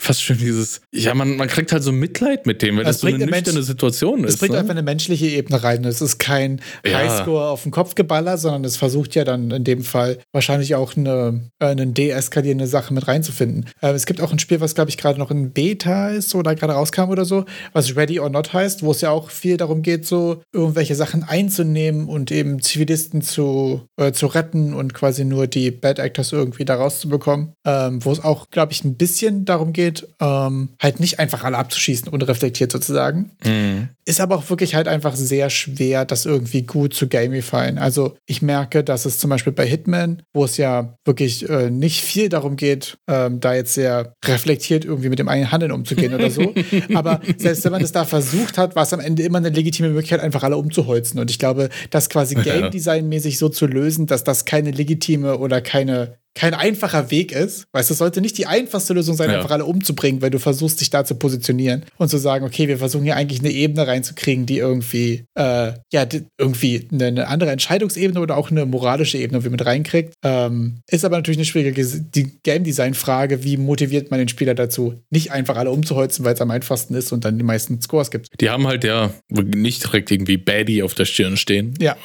fast 0.01 0.23
schon 0.23 0.39
dieses, 0.39 0.81
ja, 0.93 1.15
man, 1.15 1.37
man 1.37 1.47
kriegt 1.49 1.73
halt 1.73 1.83
so 1.83 1.93
Mitleid 1.93 2.47
mit 2.47 2.63
dem, 2.63 2.77
wenn 2.77 2.87
Es 2.87 2.97
das 2.97 3.01
so 3.03 3.07
eine 3.07 3.19
der 3.19 3.27
nüchterne 3.27 3.55
Mensch- 3.59 3.67
Situation 3.67 4.25
Es 4.25 4.35
ist. 4.35 4.41
bringt 4.41 4.55
ne? 4.55 4.59
einfach 4.61 4.71
eine 4.73 4.83
menschliche 4.83 5.27
Ebene 5.27 5.63
rein. 5.63 5.85
Es 5.85 6.01
ist 6.01 6.19
kein 6.19 6.61
Ja. 6.87 6.99
Highscore 6.99 7.49
auf 7.49 7.63
den 7.65 7.71
Kopf 7.73 7.95
geballert, 7.95 8.41
sondern 8.41 8.65
es 8.65 8.77
versucht 8.77 9.15
ja 9.15 9.25
dann 9.25 9.51
in 9.51 9.65
dem 9.65 9.83
Fall 9.85 10.19
wahrscheinlich 10.33 10.75
auch 10.75 10.97
eine, 10.97 11.43
äh, 11.59 11.67
eine 11.67 11.87
deeskalierende 11.87 12.67
Sache 12.67 12.95
mit 12.95 13.07
reinzufinden. 13.09 13.67
Äh, 13.83 13.91
es 13.93 14.07
gibt 14.07 14.21
auch 14.23 14.33
ein 14.33 14.39
Spiel, 14.39 14.61
was 14.61 14.75
glaube 14.75 14.91
ich 14.91 14.97
gerade 14.97 15.19
noch 15.19 15.31
in 15.31 15.53
Beta 15.53 16.09
ist 16.09 16.35
oder 16.35 16.55
gerade 16.55 16.73
rauskam 16.73 17.11
oder 17.11 17.25
so, 17.27 17.45
was 17.73 17.95
Ready 17.97 18.19
or 18.21 18.31
Not 18.31 18.53
heißt, 18.53 18.83
wo 18.83 18.91
es 18.93 19.03
ja 19.03 19.11
auch 19.11 19.31
viel 19.31 19.57
darum 19.59 19.83
geht, 19.83 20.07
so 20.07 20.43
irgendwelche 20.53 20.95
Sachen 20.95 21.23
einzunehmen 21.25 22.09
und 22.09 22.31
eben 22.31 22.61
Zivilisten 22.63 23.23
zu, 23.23 23.83
äh, 23.99 24.13
zu 24.13 24.27
retten 24.29 24.73
und 24.73 24.95
quasi 24.95 25.25
nur 25.25 25.47
die 25.47 25.71
Bad 25.71 25.99
Actors 25.99 26.33
irgendwie 26.33 26.65
da 26.65 26.77
rauszubekommen. 26.77 27.53
Ähm, 27.67 28.05
wo 28.05 28.13
es 28.13 28.23
auch, 28.25 28.49
glaube 28.51 28.73
ich, 28.73 28.85
ein 28.85 28.97
bisschen 28.97 29.45
darum 29.45 29.73
geht, 29.73 29.90
ähm, 30.21 30.71
halt 30.81 31.01
nicht 31.01 31.19
einfach 31.19 31.45
alle 31.45 31.59
abzuschießen, 31.59 32.09
unreflektiert 32.09 32.73
sozusagen. 32.73 33.31
Mhm. 33.45 33.89
Ist 34.05 34.21
aber 34.21 34.37
auch 34.37 34.51
wirklich 34.51 34.75
halt 34.75 34.89
einfach 34.89 35.15
sehr 35.15 35.51
schwer, 35.51 36.05
das 36.05 36.27
irgendwie 36.27 36.63
gut 36.63 36.95
zu 36.95 37.09
gamifyen. 37.09 37.79
Also 37.79 38.17
ich 38.27 38.43
merke, 38.43 38.83
dass 38.83 39.05
es 39.05 39.19
zum 39.19 39.31
Beispiel 39.31 39.53
bei 39.53 39.67
Hitman, 39.67 40.23
wo 40.33 40.45
es 40.45 40.57
ja 40.57 40.95
wirklich 41.05 41.49
äh, 41.49 41.71
nicht 41.71 42.03
viel 42.03 42.29
darum 42.29 42.57
geht, 42.57 42.99
ähm, 43.09 43.41
da 43.41 43.55
jetzt 43.55 43.75
sehr 43.75 44.15
reflektiert 44.25 44.85
irgendwie 44.85 45.09
mit 45.09 45.19
dem 45.19 45.29
eigenen 45.29 45.53
Handeln 45.53 45.73
umzugehen 45.73 46.15
oder 46.15 46.31
so. 46.31 46.55
aber 46.95 47.21
selbst 47.37 47.65
wenn 47.65 47.73
man 47.73 47.83
es 47.83 47.93
da 47.93 48.05
versucht 48.05 48.59
hat, 48.59 48.77
war 48.77 48.83
es 48.83 48.93
am 48.93 49.01
Ende 49.01 49.23
immer 49.23 49.39
eine 49.39 49.51
legitime 49.51 49.91
Möglichkeit, 49.91 50.21
einfach 50.21 50.43
alle 50.43 50.57
umzuholzen. 50.57 51.21
Und 51.21 51.31
ich 51.31 51.39
glaube, 51.39 51.69
das 51.91 52.09
quasi 52.09 52.35
Game 52.43 52.71
Design-mäßig 52.71 53.39
so 53.39 53.49
zu 53.49 53.67
lösen, 53.67 54.07
dass 54.07 54.25
das 54.25 54.45
keine 54.45 54.71
legitime 54.71 55.39
oder 55.39 55.61
keine 55.61 56.20
kein 56.41 56.55
einfacher 56.55 57.11
Weg 57.11 57.33
ist. 57.33 57.67
Weißt 57.73 57.91
du, 57.91 57.93
es 57.93 57.99
sollte 57.99 58.23
nicht 58.23 58.39
die 58.39 58.47
einfachste 58.47 58.95
Lösung 58.95 59.15
sein, 59.15 59.29
Ja. 59.29 59.37
einfach 59.37 59.51
alle 59.51 59.67
umzubringen, 59.67 60.23
wenn 60.23 60.31
du 60.33 60.39
versuchst, 60.39 60.81
dich 60.81 60.89
da 60.89 61.05
zu 61.05 61.15
positionieren 61.17 61.85
und 61.99 62.09
zu 62.09 62.17
sagen, 62.17 62.47
okay, 62.47 62.67
wir 62.67 62.79
versuchen 62.79 63.05
hier 63.05 63.15
eigentlich 63.17 63.41
eine 63.41 63.51
Ebene 63.51 63.87
reinzukriegen, 63.87 64.47
die 64.47 64.57
irgendwie, 64.57 65.25
äh, 65.35 65.73
ja, 65.93 66.07
irgendwie 66.39 66.89
eine, 66.91 67.07
eine 67.09 67.29
andere 67.29 67.51
Entscheidungsebene 67.51 68.19
oder 68.21 68.39
auch 68.39 68.51
eine 68.51 68.65
moralische 68.65 69.19
Ebene 69.19 69.37
irgendwie 69.37 69.51
mit 69.51 69.67
reinkriegt. 69.67 70.15
Ähm, 70.25 70.81
ist 70.91 71.05
aber 71.05 71.17
natürlich 71.17 71.37
eine 71.37 71.45
schwierige 71.45 71.85
die 71.85 72.31
Game 72.43 72.65
Design-Frage, 72.65 73.45
wie 73.45 73.59
motiviert 73.59 74.11
man 74.11 74.19
den 74.19 74.29
Spieler 74.29 74.55
dazu, 74.55 74.95
nicht 75.11 75.33
einfach 75.33 75.57
alle 75.59 75.71
umzuholzen, 75.71 76.25
weil 76.25 76.33
es 76.33 76.41
am 76.41 76.51
einfachsten 76.51 76.95
ist 76.95 77.13
und 77.13 77.27
dann 77.27 77.37
die 77.37 77.45
meisten 77.45 77.83
Scores 77.83 78.11
gibt. 78.11 78.29
Die 78.41 78.49
haben 78.49 78.67
halt 78.67 78.83
ja 78.85 79.11
nicht 79.29 79.85
direkt 79.85 80.11
irgendwie 80.11 80.39
Baddie 80.39 80.83
auf 80.83 80.95
der 80.95 81.05
Stirn 81.05 81.37
stehen. 81.37 81.75
Ja. 81.79 81.97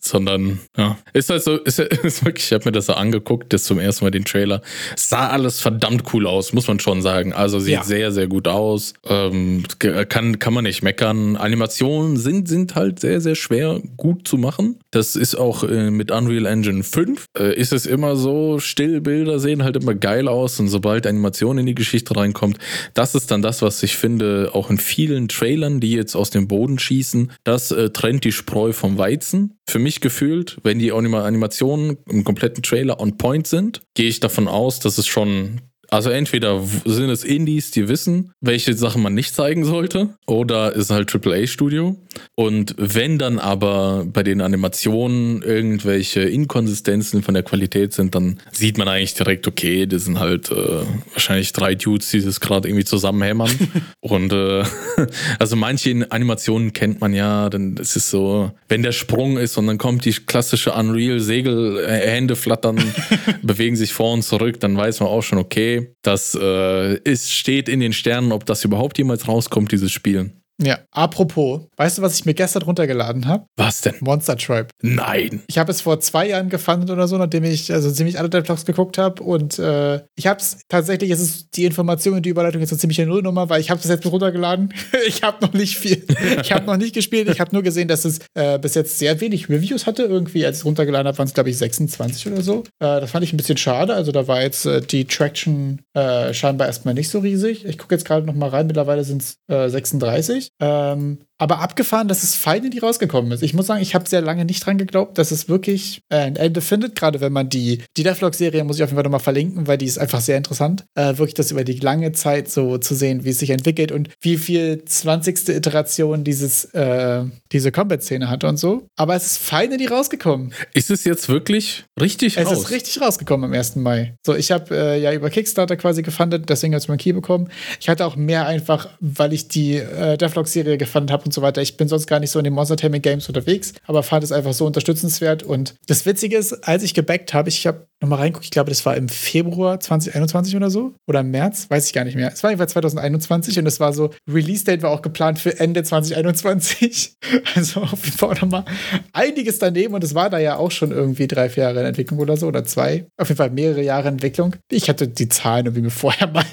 sondern, 0.00 0.58
ja. 0.76 0.98
Ist 1.12 1.30
halt 1.30 1.44
so, 1.44 1.58
ist, 1.58 1.78
ist 2.02 2.24
wirklich, 2.24 2.46
ich 2.46 2.52
habe 2.52 2.64
mir 2.64 2.72
das 2.72 2.86
so 2.86 2.94
angeguckt, 2.94 3.52
das 3.52 3.62
zum 3.62 3.78
ersten 3.84 4.04
Mal 4.04 4.10
den 4.10 4.24
Trailer. 4.24 4.62
Es 4.96 5.08
sah 5.08 5.28
alles 5.28 5.60
verdammt 5.60 6.12
cool 6.12 6.26
aus, 6.26 6.52
muss 6.52 6.66
man 6.66 6.80
schon 6.80 7.02
sagen. 7.02 7.32
Also 7.32 7.58
sieht 7.58 7.74
ja. 7.74 7.84
sehr, 7.84 8.12
sehr 8.12 8.26
gut 8.26 8.48
aus. 8.48 8.94
Ähm, 9.06 9.64
kann, 9.78 10.38
kann 10.38 10.54
man 10.54 10.64
nicht 10.64 10.82
meckern. 10.82 11.36
Animationen 11.36 12.16
sind, 12.16 12.48
sind 12.48 12.74
halt 12.74 13.00
sehr, 13.00 13.20
sehr 13.20 13.34
schwer 13.34 13.80
gut 13.96 14.26
zu 14.26 14.36
machen. 14.38 14.78
Das 14.90 15.16
ist 15.16 15.34
auch 15.36 15.64
äh, 15.64 15.90
mit 15.90 16.10
Unreal 16.10 16.46
Engine 16.46 16.82
5. 16.82 17.26
Äh, 17.38 17.54
ist 17.54 17.72
es 17.72 17.86
immer 17.86 18.16
so, 18.16 18.58
Stillbilder 18.58 19.38
sehen 19.38 19.62
halt 19.62 19.76
immer 19.76 19.94
geil 19.94 20.28
aus 20.28 20.58
und 20.60 20.68
sobald 20.68 21.06
Animation 21.06 21.58
in 21.58 21.66
die 21.66 21.74
Geschichte 21.74 22.16
reinkommt, 22.16 22.58
das 22.94 23.14
ist 23.14 23.30
dann 23.30 23.42
das, 23.42 23.62
was 23.62 23.82
ich 23.82 23.96
finde, 23.96 24.50
auch 24.52 24.70
in 24.70 24.78
vielen 24.78 25.28
Trailern, 25.28 25.80
die 25.80 25.92
jetzt 25.92 26.14
aus 26.14 26.30
dem 26.30 26.48
Boden 26.48 26.78
schießen, 26.78 27.32
das 27.44 27.70
äh, 27.70 27.90
trennt 27.90 28.24
die 28.24 28.32
Spreu 28.32 28.72
vom 28.72 28.98
Weizen. 28.98 29.58
Für 29.66 29.78
mich 29.78 30.00
gefühlt, 30.00 30.58
wenn 30.62 30.78
die 30.78 30.92
Animationen 30.92 31.98
im 32.08 32.24
kompletten 32.24 32.62
Trailer 32.62 33.00
on 33.00 33.16
point 33.16 33.46
sind, 33.46 33.80
gehe 33.94 34.08
ich 34.08 34.20
davon 34.20 34.46
aus, 34.46 34.78
dass 34.78 34.98
es 34.98 35.06
schon 35.06 35.62
also 35.94 36.10
entweder 36.10 36.60
sind 36.84 37.08
es 37.08 37.22
Indies, 37.22 37.70
die 37.70 37.88
wissen, 37.88 38.32
welche 38.40 38.74
Sachen 38.74 39.00
man 39.00 39.14
nicht 39.14 39.32
zeigen 39.32 39.64
sollte, 39.64 40.10
oder 40.26 40.74
ist 40.74 40.90
halt 40.90 41.14
AAA-Studio. 41.14 41.96
Und 42.34 42.74
wenn 42.78 43.18
dann 43.18 43.38
aber 43.38 44.04
bei 44.04 44.24
den 44.24 44.40
Animationen 44.40 45.42
irgendwelche 45.42 46.22
Inkonsistenzen 46.22 47.22
von 47.22 47.34
der 47.34 47.44
Qualität 47.44 47.92
sind, 47.92 48.14
dann 48.16 48.40
sieht 48.50 48.76
man 48.76 48.88
eigentlich 48.88 49.14
direkt, 49.14 49.46
okay, 49.46 49.86
das 49.86 50.04
sind 50.04 50.18
halt 50.18 50.50
äh, 50.50 50.82
wahrscheinlich 51.12 51.52
drei 51.52 51.76
Dudes, 51.76 52.10
die 52.10 52.20
das 52.20 52.40
gerade 52.40 52.68
irgendwie 52.68 52.84
zusammenhämmern. 52.84 53.50
und 54.00 54.32
äh, 54.32 54.64
also 55.38 55.54
manche 55.54 56.06
Animationen 56.10 56.72
kennt 56.72 57.00
man 57.00 57.14
ja, 57.14 57.48
dann 57.50 57.76
ist 57.76 57.94
es 57.94 58.10
so, 58.10 58.50
wenn 58.68 58.82
der 58.82 58.92
Sprung 58.92 59.38
ist 59.38 59.56
und 59.58 59.68
dann 59.68 59.78
kommt 59.78 60.04
die 60.04 60.12
klassische 60.12 60.72
Unreal-Segel, 60.72 61.86
Hände 61.86 62.34
flattern, 62.34 62.82
bewegen 63.42 63.76
sich 63.76 63.92
vor 63.92 64.12
und 64.12 64.22
zurück, 64.22 64.58
dann 64.58 64.76
weiß 64.76 64.98
man 64.98 65.08
auch 65.08 65.22
schon, 65.22 65.38
okay, 65.38 65.83
das 66.02 66.36
äh, 66.40 66.96
ist, 66.98 67.32
steht 67.32 67.68
in 67.68 67.80
den 67.80 67.92
Sternen, 67.92 68.32
ob 68.32 68.46
das 68.46 68.64
überhaupt 68.64 68.98
jemals 68.98 69.28
rauskommt, 69.28 69.72
dieses 69.72 69.92
Spiel. 69.92 70.32
Ja, 70.62 70.78
apropos, 70.92 71.62
weißt 71.76 71.98
du, 71.98 72.02
was 72.02 72.14
ich 72.14 72.26
mir 72.26 72.34
gestern 72.34 72.62
runtergeladen 72.62 73.26
habe? 73.26 73.46
Was 73.56 73.80
denn? 73.80 73.94
Monster 74.00 74.36
Tribe. 74.36 74.68
Nein. 74.82 75.42
Ich 75.48 75.58
habe 75.58 75.72
es 75.72 75.80
vor 75.80 75.98
zwei 76.00 76.28
Jahren 76.28 76.48
gefunden 76.48 76.90
oder 76.90 77.08
so, 77.08 77.18
nachdem 77.18 77.42
ich 77.44 77.72
also 77.72 77.90
ziemlich 77.90 78.18
alle 78.18 78.30
Vlogs 78.44 78.64
geguckt 78.64 78.96
habe. 78.96 79.22
Und 79.22 79.58
äh, 79.58 80.02
ich 80.14 80.26
habe 80.26 80.38
es 80.40 80.60
tatsächlich, 80.68 81.10
es 81.10 81.20
ist 81.20 81.56
die 81.56 81.64
Information 81.64 82.14
und 82.14 82.24
die 82.24 82.30
Überleitung 82.30 82.60
jetzt 82.60 82.70
eine 82.72 82.78
ziemliche 82.78 83.04
Nullnummer, 83.06 83.48
weil 83.48 83.60
ich 83.60 83.70
habe 83.70 83.80
es 83.80 83.88
jetzt 83.88 84.06
runtergeladen. 84.06 84.72
ich 85.06 85.22
habe 85.22 85.44
noch 85.44 85.52
nicht 85.54 85.76
viel, 85.76 86.04
ich 86.40 86.52
habe 86.52 86.66
noch 86.66 86.76
nicht 86.76 86.94
gespielt. 86.94 87.28
Ich 87.28 87.40
habe 87.40 87.52
nur 87.52 87.62
gesehen, 87.62 87.88
dass 87.88 88.04
es 88.04 88.20
äh, 88.34 88.58
bis 88.58 88.74
jetzt 88.74 88.98
sehr 88.98 89.20
wenig 89.20 89.48
Reviews 89.48 89.86
hatte. 89.86 90.04
Irgendwie, 90.04 90.46
als 90.46 90.56
ich 90.56 90.60
es 90.60 90.64
runtergeladen 90.66 91.08
habe, 91.08 91.18
waren 91.18 91.26
es, 91.26 91.34
glaube 91.34 91.50
ich, 91.50 91.58
26 91.58 92.28
oder 92.28 92.42
so. 92.42 92.62
Äh, 92.78 93.00
das 93.00 93.10
fand 93.10 93.24
ich 93.24 93.32
ein 93.32 93.38
bisschen 93.38 93.56
schade. 93.56 93.94
Also 93.94 94.12
da 94.12 94.28
war 94.28 94.42
jetzt 94.42 94.66
äh, 94.66 94.80
die 94.80 95.06
Traction 95.06 95.82
äh, 95.94 96.32
scheinbar 96.32 96.68
erstmal 96.68 96.94
nicht 96.94 97.08
so 97.08 97.18
riesig. 97.18 97.64
Ich 97.64 97.76
gucke 97.78 97.94
jetzt 97.94 98.04
gerade 98.04 98.24
noch 98.24 98.34
mal 98.34 98.50
rein. 98.50 98.66
Mittlerweile 98.68 99.02
sind 99.04 99.22
es 99.22 99.38
36. 99.48 100.43
Ähm, 100.60 101.26
aber 101.38 101.58
abgefahren, 101.60 102.06
dass 102.06 102.22
es 102.22 102.36
Finally 102.36 102.78
rausgekommen 102.78 103.32
ist. 103.32 103.42
Ich 103.42 103.54
muss 103.54 103.66
sagen, 103.66 103.82
ich 103.82 103.94
habe 103.94 104.08
sehr 104.08 104.20
lange 104.20 104.44
nicht 104.44 104.64
dran 104.64 104.78
geglaubt, 104.78 105.18
dass 105.18 105.32
es 105.32 105.48
wirklich 105.48 106.00
äh, 106.08 106.18
ein 106.18 106.36
Ende 106.36 106.60
findet. 106.60 106.94
Gerade 106.94 107.20
wenn 107.20 107.32
man 107.32 107.48
die, 107.48 107.82
die 107.96 108.04
Deathlock-Serie, 108.04 108.62
muss 108.62 108.76
ich 108.76 108.84
auf 108.84 108.90
jeden 108.90 108.96
Fall 108.96 109.04
nochmal 109.04 109.20
verlinken, 109.20 109.66
weil 109.66 109.78
die 109.78 109.86
ist 109.86 109.98
einfach 109.98 110.20
sehr 110.20 110.36
interessant. 110.36 110.84
Äh, 110.94 111.18
wirklich 111.18 111.34
das 111.34 111.50
über 111.50 111.64
die 111.64 111.74
lange 111.74 112.12
Zeit 112.12 112.48
so 112.48 112.78
zu 112.78 112.94
sehen, 112.94 113.24
wie 113.24 113.30
es 113.30 113.38
sich 113.38 113.50
entwickelt 113.50 113.90
und 113.90 114.10
wie 114.20 114.36
viel 114.36 114.84
20. 114.84 115.48
Iteration 115.48 116.22
dieses, 116.22 116.66
äh, 116.66 117.24
diese 117.50 117.72
Combat-Szene 117.72 118.30
hat 118.30 118.44
und 118.44 118.56
so. 118.56 118.86
Aber 118.96 119.16
es 119.16 119.26
ist 119.26 119.38
Finally 119.38 119.86
rausgekommen. 119.86 120.54
Ist 120.72 120.90
es 120.90 121.04
jetzt 121.04 121.28
wirklich 121.28 121.84
richtig 122.00 122.36
es 122.36 122.46
raus? 122.46 122.52
Es 122.52 122.58
ist 122.60 122.70
richtig 122.70 123.00
rausgekommen 123.00 123.50
am 123.50 123.52
1. 123.52 123.76
Mai. 123.76 124.14
So, 124.24 124.36
ich 124.36 124.52
habe 124.52 124.74
äh, 124.74 125.00
ja 125.00 125.12
über 125.12 125.30
Kickstarter 125.30 125.76
quasi 125.76 126.02
gefundet, 126.02 126.48
deswegen 126.48 126.74
habe 126.74 126.82
ich 126.82 126.88
mein 126.88 126.98
Key 126.98 127.12
bekommen. 127.12 127.48
Ich 127.80 127.88
hatte 127.88 128.06
auch 128.06 128.14
mehr 128.14 128.46
einfach, 128.46 128.88
weil 129.00 129.32
ich 129.32 129.48
die 129.48 129.76
äh, 129.76 130.16
Deathlock-Serie 130.16 130.78
gefunden 130.78 131.10
habe 131.10 131.23
und 131.24 131.32
so 131.32 131.42
weiter. 131.42 131.62
Ich 131.62 131.76
bin 131.76 131.88
sonst 131.88 132.06
gar 132.06 132.20
nicht 132.20 132.30
so 132.30 132.38
in 132.38 132.44
den 132.44 132.52
Monster 132.52 132.76
Taming 132.76 133.02
Games 133.02 133.28
unterwegs, 133.28 133.74
aber 133.86 134.02
fand 134.02 134.24
es 134.24 134.32
einfach 134.32 134.52
so 134.52 134.66
unterstützenswert. 134.66 135.42
Und 135.42 135.74
das 135.86 136.06
Witzige 136.06 136.36
ist, 136.36 136.52
als 136.66 136.82
ich 136.82 136.94
gebackt 136.94 137.34
habe, 137.34 137.48
ich 137.48 137.66
habe 137.66 137.86
nochmal 138.00 138.20
reinguckt, 138.20 138.44
ich 138.44 138.50
glaube, 138.50 138.70
das 138.70 138.84
war 138.86 138.96
im 138.96 139.08
Februar 139.08 139.80
2021 139.80 140.56
oder 140.56 140.70
so 140.70 140.94
oder 141.06 141.20
im 141.20 141.30
März, 141.30 141.66
weiß 141.70 141.86
ich 141.86 141.92
gar 141.92 142.04
nicht 142.04 142.16
mehr. 142.16 142.30
Es 142.32 142.42
war 142.42 142.50
jedenfalls 142.50 142.72
2021 142.72 143.58
und 143.58 143.66
es 143.66 143.80
war 143.80 143.92
so, 143.92 144.10
Release-Date 144.28 144.82
war 144.82 144.90
auch 144.90 145.02
geplant 145.02 145.38
für 145.38 145.58
Ende 145.58 145.82
2021. 145.82 147.14
Also 147.56 147.82
auf 147.82 148.04
jeden 148.04 148.18
Fall 148.18 148.34
nochmal 148.34 148.64
einiges 149.12 149.58
daneben 149.58 149.94
und 149.94 150.02
es 150.02 150.14
war 150.14 150.28
da 150.28 150.38
ja 150.38 150.56
auch 150.56 150.70
schon 150.70 150.90
irgendwie 150.90 151.28
drei, 151.28 151.48
vier 151.48 151.64
Jahre 151.64 151.80
in 151.80 151.86
Entwicklung 151.86 152.18
oder 152.18 152.36
so 152.36 152.46
oder 152.46 152.64
zwei. 152.64 153.06
Auf 153.16 153.28
jeden 153.28 153.38
Fall 153.38 153.50
mehrere 153.50 153.82
Jahre 153.82 154.08
Entwicklung. 154.08 154.56
Ich 154.70 154.88
hatte 154.88 155.06
die 155.06 155.28
Zahlen 155.28 155.66
irgendwie 155.66 155.82
mir 155.82 155.90
vorher 155.90 156.26
mal 156.32 156.44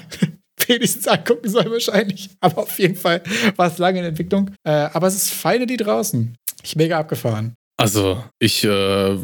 wenigstens 0.68 1.08
angucken 1.08 1.48
soll 1.48 1.70
wahrscheinlich. 1.70 2.30
Aber 2.40 2.62
auf 2.62 2.78
jeden 2.78 2.96
Fall 2.96 3.22
war 3.56 3.68
es 3.68 3.78
lange 3.78 4.00
in 4.00 4.04
Entwicklung. 4.04 4.50
Äh, 4.64 4.70
aber 4.70 5.06
es 5.06 5.14
ist 5.14 5.30
feine 5.30 5.66
die 5.66 5.76
draußen. 5.76 6.36
Ich 6.62 6.76
mega 6.76 6.98
abgefahren. 6.98 7.54
Also, 7.76 8.22
ich, 8.38 8.62
äh, 8.62 9.18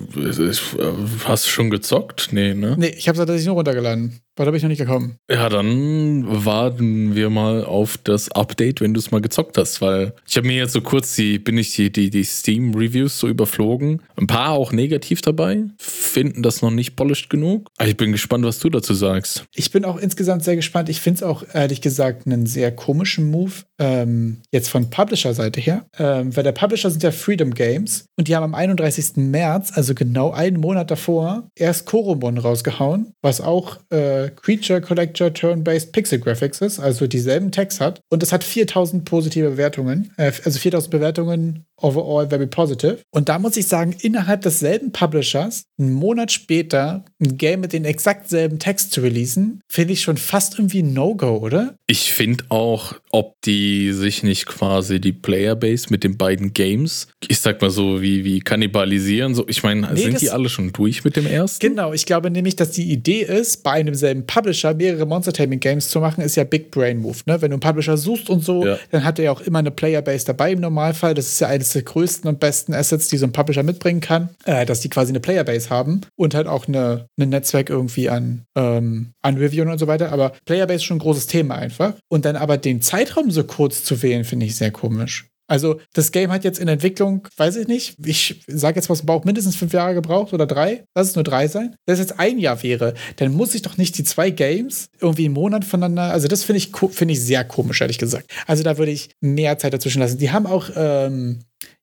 hast 1.24 1.44
du 1.44 1.48
schon 1.48 1.70
gezockt? 1.70 2.32
Nee, 2.32 2.54
ne? 2.54 2.74
Nee, 2.76 2.88
ich 2.88 3.06
habe 3.06 3.14
es 3.14 3.20
tatsächlich 3.20 3.46
nur 3.46 3.54
runtergeladen. 3.54 4.20
Aber 4.38 4.44
da 4.44 4.50
bin 4.52 4.58
ich 4.58 4.62
noch 4.62 4.68
nicht 4.68 4.78
gekommen. 4.78 5.18
Ja, 5.28 5.48
dann 5.48 6.44
warten 6.44 7.16
wir 7.16 7.28
mal 7.28 7.64
auf 7.64 7.98
das 7.98 8.30
Update, 8.30 8.80
wenn 8.80 8.94
du 8.94 9.00
es 9.00 9.10
mal 9.10 9.20
gezockt 9.20 9.58
hast, 9.58 9.80
weil 9.80 10.12
ich 10.28 10.36
habe 10.36 10.46
mir 10.46 10.56
jetzt 10.56 10.72
so 10.72 10.80
kurz 10.80 11.16
die, 11.16 11.40
bin 11.40 11.58
ich 11.58 11.74
die, 11.74 11.90
die, 11.90 12.08
die 12.08 12.22
Steam-Reviews 12.22 13.18
so 13.18 13.26
überflogen. 13.26 14.00
Ein 14.16 14.28
paar 14.28 14.52
auch 14.52 14.70
negativ 14.70 15.22
dabei, 15.22 15.64
finden 15.78 16.44
das 16.44 16.62
noch 16.62 16.70
nicht 16.70 16.94
polished 16.94 17.30
genug. 17.30 17.66
Aber 17.78 17.88
ich 17.88 17.96
bin 17.96 18.12
gespannt, 18.12 18.44
was 18.44 18.60
du 18.60 18.70
dazu 18.70 18.94
sagst. 18.94 19.44
Ich 19.56 19.72
bin 19.72 19.84
auch 19.84 19.96
insgesamt 19.96 20.44
sehr 20.44 20.54
gespannt. 20.54 20.88
Ich 20.88 21.00
finde 21.00 21.16
es 21.16 21.22
auch 21.24 21.42
ehrlich 21.52 21.80
gesagt 21.80 22.26
einen 22.26 22.46
sehr 22.46 22.70
komischen 22.70 23.32
Move, 23.32 23.52
ähm, 23.80 24.38
jetzt 24.52 24.68
von 24.68 24.88
Publisher-Seite 24.88 25.60
her. 25.60 25.84
Ähm, 25.98 26.36
weil 26.36 26.44
der 26.44 26.52
Publisher 26.52 26.90
sind 26.90 27.02
ja 27.02 27.10
Freedom 27.10 27.52
Games 27.54 28.06
und 28.16 28.28
die 28.28 28.36
haben 28.36 28.44
am 28.44 28.54
31. 28.54 29.16
März, 29.16 29.72
also 29.74 29.94
genau 29.94 30.30
einen 30.30 30.60
Monat 30.60 30.92
davor, 30.92 31.48
erst 31.56 31.86
Koromon 31.86 32.38
rausgehauen, 32.38 33.12
was 33.20 33.40
auch 33.40 33.78
äh, 33.90 34.27
Creature 34.30 34.80
Collector 34.80 35.32
Turn-Based 35.32 35.92
Pixel 35.92 36.18
Graphics 36.18 36.60
ist, 36.60 36.78
also 36.78 37.06
dieselben 37.06 37.52
Tags 37.52 37.80
hat. 37.80 38.00
Und 38.10 38.22
es 38.22 38.32
hat 38.32 38.44
4000 38.44 39.04
positive 39.04 39.50
Bewertungen, 39.50 40.12
äh, 40.16 40.32
also 40.44 40.58
4000 40.58 40.90
Bewertungen 40.90 41.66
overall 41.76 42.28
very 42.28 42.46
positive. 42.46 42.98
Und 43.10 43.28
da 43.28 43.38
muss 43.38 43.56
ich 43.56 43.66
sagen, 43.66 43.94
innerhalb 44.00 44.42
desselben 44.42 44.92
Publishers, 44.92 45.64
einen 45.78 45.92
Monat 45.92 46.32
später, 46.32 47.04
ein 47.20 47.36
Game 47.36 47.60
mit 47.60 47.72
den 47.72 47.84
exakt 47.84 48.28
selben 48.28 48.58
Text 48.58 48.92
zu 48.92 49.00
releasen, 49.00 49.60
finde 49.68 49.92
ich 49.92 50.02
schon 50.02 50.16
fast 50.16 50.58
irgendwie 50.58 50.82
No-Go, 50.82 51.38
oder? 51.38 51.74
Ich 51.86 52.12
finde 52.12 52.44
auch, 52.48 52.94
ob 53.10 53.34
die 53.44 53.92
sich 53.92 54.22
nicht 54.22 54.46
quasi 54.46 55.00
die 55.00 55.12
Playerbase 55.12 55.86
mit 55.90 56.04
den 56.04 56.16
beiden 56.16 56.52
Games, 56.52 57.08
ich 57.26 57.40
sag 57.40 57.60
mal 57.60 57.70
so, 57.70 58.00
wie, 58.02 58.24
wie 58.24 58.40
kannibalisieren. 58.40 59.34
So, 59.34 59.46
ich 59.48 59.62
meine, 59.62 59.88
nee, 59.92 60.02
sind 60.02 60.20
die 60.20 60.30
alle 60.30 60.48
schon 60.48 60.72
durch 60.72 61.04
mit 61.04 61.16
dem 61.16 61.26
ersten? 61.26 61.66
Genau, 61.66 61.92
ich 61.92 62.06
glaube 62.06 62.30
nämlich, 62.30 62.56
dass 62.56 62.70
die 62.70 62.90
Idee 62.90 63.22
ist, 63.22 63.62
bei 63.62 63.72
einem 63.72 63.94
selben 63.94 64.26
Publisher 64.26 64.74
mehrere 64.74 65.06
Monster 65.06 65.32
Taming 65.32 65.60
Games 65.60 65.88
zu 65.88 66.00
machen, 66.00 66.22
ist 66.22 66.36
ja 66.36 66.44
Big 66.44 66.70
Brain 66.70 66.98
Move. 66.98 67.18
Ne? 67.26 67.40
Wenn 67.40 67.50
du 67.50 67.54
einen 67.54 67.60
Publisher 67.60 67.96
suchst 67.96 68.30
und 68.30 68.44
so, 68.44 68.64
ja. 68.64 68.78
dann 68.90 69.04
hat 69.04 69.18
er 69.18 69.26
ja 69.26 69.32
auch 69.32 69.40
immer 69.40 69.58
eine 69.58 69.70
Playerbase 69.70 70.26
dabei 70.26 70.52
im 70.52 70.60
Normalfall. 70.60 71.14
Das 71.14 71.26
ist 71.26 71.40
ja 71.40 71.48
eines 71.48 71.70
der 71.70 71.82
größten 71.82 72.28
und 72.28 72.40
besten 72.40 72.74
Assets, 72.74 73.08
die 73.08 73.16
so 73.16 73.26
ein 73.26 73.32
Publisher 73.32 73.62
mitbringen 73.62 74.00
kann, 74.00 74.30
äh, 74.44 74.64
dass 74.66 74.80
die 74.80 74.88
quasi 74.88 75.10
eine 75.10 75.20
Playerbase 75.20 75.70
haben 75.70 76.02
und 76.16 76.34
halt 76.34 76.46
auch 76.46 76.68
eine, 76.68 77.07
ein 77.18 77.28
Netzwerk 77.30 77.70
irgendwie 77.70 78.08
an, 78.08 78.44
ähm, 78.56 79.12
an 79.22 79.36
Reviewen 79.36 79.70
und 79.70 79.78
so 79.78 79.86
weiter. 79.86 80.12
Aber 80.12 80.32
Playerbase 80.44 80.76
ist 80.76 80.84
schon 80.84 80.96
ein 80.96 81.00
großes 81.00 81.26
Thema 81.26 81.56
einfach. 81.56 81.94
Und 82.08 82.24
dann 82.24 82.36
aber 82.36 82.58
den 82.58 82.80
Zeitraum 82.82 83.30
so 83.30 83.44
kurz 83.44 83.84
zu 83.84 84.02
wählen, 84.02 84.24
finde 84.24 84.46
ich 84.46 84.56
sehr 84.56 84.70
komisch. 84.70 85.28
Also 85.50 85.80
das 85.94 86.12
Game 86.12 86.30
hat 86.30 86.44
jetzt 86.44 86.58
in 86.58 86.68
Entwicklung, 86.68 87.26
weiß 87.38 87.56
ich 87.56 87.68
nicht, 87.68 87.96
ich 88.04 88.42
sage 88.46 88.76
jetzt 88.76 88.90
was 88.90 89.00
im 89.00 89.06
Bauch, 89.06 89.24
mindestens 89.24 89.56
fünf 89.56 89.72
Jahre 89.72 89.94
gebraucht 89.94 90.34
oder 90.34 90.46
drei. 90.46 90.84
Lass 90.94 91.08
es 91.08 91.14
nur 91.14 91.24
drei 91.24 91.48
sein. 91.48 91.74
Wenn 91.86 91.94
es 91.94 92.00
jetzt 92.00 92.20
ein 92.20 92.38
Jahr 92.38 92.62
wäre, 92.62 92.92
dann 93.16 93.32
muss 93.32 93.54
ich 93.54 93.62
doch 93.62 93.78
nicht 93.78 93.96
die 93.96 94.04
zwei 94.04 94.28
Games 94.28 94.90
irgendwie 95.00 95.24
einen 95.24 95.34
Monat 95.34 95.64
voneinander. 95.64 96.12
Also 96.12 96.28
das 96.28 96.44
finde 96.44 96.58
ich, 96.58 96.70
find 96.90 97.10
ich 97.10 97.22
sehr 97.22 97.44
komisch, 97.44 97.80
ehrlich 97.80 97.98
gesagt. 97.98 98.30
Also 98.46 98.62
da 98.62 98.76
würde 98.76 98.92
ich 98.92 99.08
mehr 99.20 99.56
Zeit 99.58 99.72
dazwischen 99.72 100.00
lassen. 100.00 100.18
Die 100.18 100.30
haben 100.30 100.46
auch 100.46 100.68
ähm, 100.76 101.40